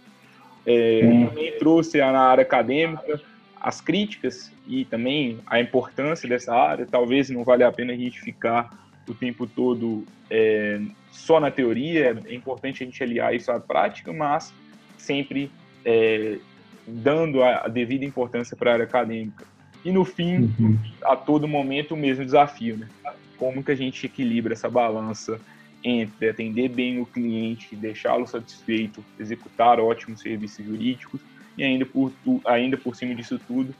É, 0.66 1.00
também 1.00 1.52
trouxe 1.58 1.98
na 1.98 2.20
área 2.20 2.42
acadêmica 2.42 3.20
as 3.60 3.80
críticas 3.80 4.52
e 4.66 4.84
também 4.84 5.38
a 5.46 5.60
importância 5.60 6.28
dessa 6.28 6.54
área. 6.54 6.86
Talvez 6.86 7.30
não 7.30 7.42
valha 7.42 7.66
a 7.66 7.72
pena 7.72 7.92
a 7.92 7.96
gente 7.96 8.20
ficar 8.20 8.70
o 9.08 9.14
tempo 9.14 9.46
todo 9.46 10.04
é, 10.30 10.80
só 11.10 11.40
na 11.40 11.50
teoria, 11.50 12.16
é 12.26 12.34
importante 12.34 12.82
a 12.82 12.86
gente 12.86 13.02
aliar 13.02 13.34
isso 13.34 13.50
à 13.50 13.58
prática, 13.58 14.12
mas 14.12 14.52
sempre 14.96 15.50
é, 15.84 16.38
dando 16.86 17.42
a 17.42 17.66
devida 17.68 18.04
importância 18.04 18.56
para 18.56 18.70
a 18.70 18.74
área 18.74 18.84
acadêmica. 18.84 19.46
E 19.84 19.92
no 19.92 20.04
fim, 20.04 20.52
uhum. 20.58 20.78
a 21.04 21.16
todo 21.16 21.46
momento, 21.46 21.94
o 21.94 21.96
mesmo 21.96 22.24
desafio, 22.24 22.76
né? 22.76 22.88
Como 23.36 23.62
que 23.62 23.70
a 23.70 23.74
gente 23.74 24.04
equilibra 24.04 24.52
essa 24.52 24.68
balança 24.68 25.40
entre 25.84 26.28
atender 26.28 26.68
bem 26.68 27.00
o 27.00 27.06
cliente, 27.06 27.76
deixá-lo 27.76 28.26
satisfeito, 28.26 29.04
executar 29.18 29.78
ótimos 29.78 30.20
serviços 30.20 30.64
jurídicos 30.64 31.20
e 31.56 31.62
ainda 31.62 31.86
por, 31.86 32.12
ainda 32.44 32.76
por 32.76 32.96
cima 32.96 33.14
disso 33.14 33.40
tudo, 33.46 33.74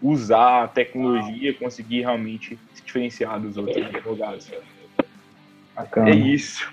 usar 0.00 0.64
a 0.64 0.68
tecnologia, 0.68 1.54
conseguir 1.54 2.00
realmente 2.00 2.58
se 2.74 2.82
diferenciar 2.82 3.38
dos 3.40 3.56
outros 3.56 3.84
advogados. 3.84 4.50
Bacana. 5.74 6.10
É 6.10 6.14
isso. 6.14 6.66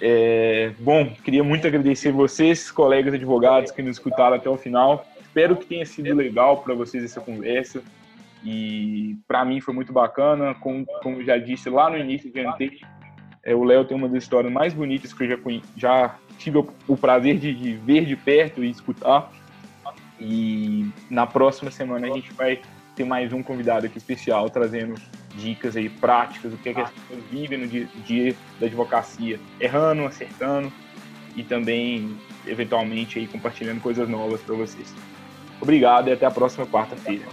É, 0.00 0.72
bom, 0.80 1.14
queria 1.24 1.44
muito 1.44 1.66
agradecer 1.66 2.10
vocês, 2.10 2.70
colegas 2.70 3.14
advogados 3.14 3.70
que 3.70 3.82
nos 3.82 3.96
escutaram 3.96 4.36
até 4.36 4.48
o 4.50 4.56
final. 4.56 5.06
Espero 5.20 5.56
que 5.56 5.66
tenha 5.66 5.86
sido 5.86 6.14
legal 6.14 6.62
para 6.62 6.74
vocês 6.74 7.04
essa 7.04 7.20
conversa. 7.20 7.82
E 8.44 9.18
para 9.26 9.44
mim 9.44 9.60
foi 9.60 9.74
muito 9.74 9.92
bacana. 9.92 10.54
Como, 10.54 10.84
como 11.02 11.22
já 11.24 11.38
disse 11.38 11.70
lá 11.70 11.88
no 11.88 11.96
início, 11.96 12.30
jantei. 12.34 12.78
É, 13.42 13.54
o 13.54 13.64
Léo 13.64 13.84
tem 13.84 13.96
uma 13.96 14.08
das 14.08 14.22
histórias 14.22 14.52
mais 14.52 14.72
bonitas 14.72 15.12
que 15.12 15.24
eu 15.24 15.28
já, 15.28 15.38
já 15.76 16.14
tive 16.38 16.58
o, 16.58 16.68
o 16.88 16.96
prazer 16.96 17.38
de, 17.38 17.54
de 17.54 17.72
ver 17.74 18.04
de 18.04 18.16
perto 18.16 18.62
e 18.62 18.70
escutar. 18.70 19.30
E 20.20 20.88
na 21.10 21.26
próxima 21.26 21.70
semana 21.70 22.06
a 22.06 22.10
gente 22.10 22.32
vai 22.32 22.60
ter 22.94 23.04
mais 23.04 23.32
um 23.32 23.42
convidado 23.42 23.86
aqui 23.86 23.98
especial 23.98 24.48
trazendo 24.48 24.94
dicas 25.34 25.76
aí 25.76 25.88
práticas, 25.88 26.52
o 26.52 26.56
que, 26.56 26.68
é 26.68 26.74
que 26.74 26.80
as 26.80 26.90
pessoas 26.90 27.24
vivem 27.30 27.58
no 27.58 27.66
dia, 27.66 27.88
dia 28.04 28.36
da 28.60 28.66
advocacia, 28.66 29.40
errando, 29.58 30.04
acertando 30.04 30.72
e 31.36 31.42
também, 31.42 32.16
eventualmente, 32.46 33.18
aí, 33.18 33.26
compartilhando 33.26 33.80
coisas 33.80 34.08
novas 34.08 34.40
para 34.40 34.54
vocês. 34.54 34.94
Obrigado 35.60 36.08
e 36.08 36.12
até 36.12 36.26
a 36.26 36.30
próxima 36.30 36.66
quarta-feira. 36.66 37.24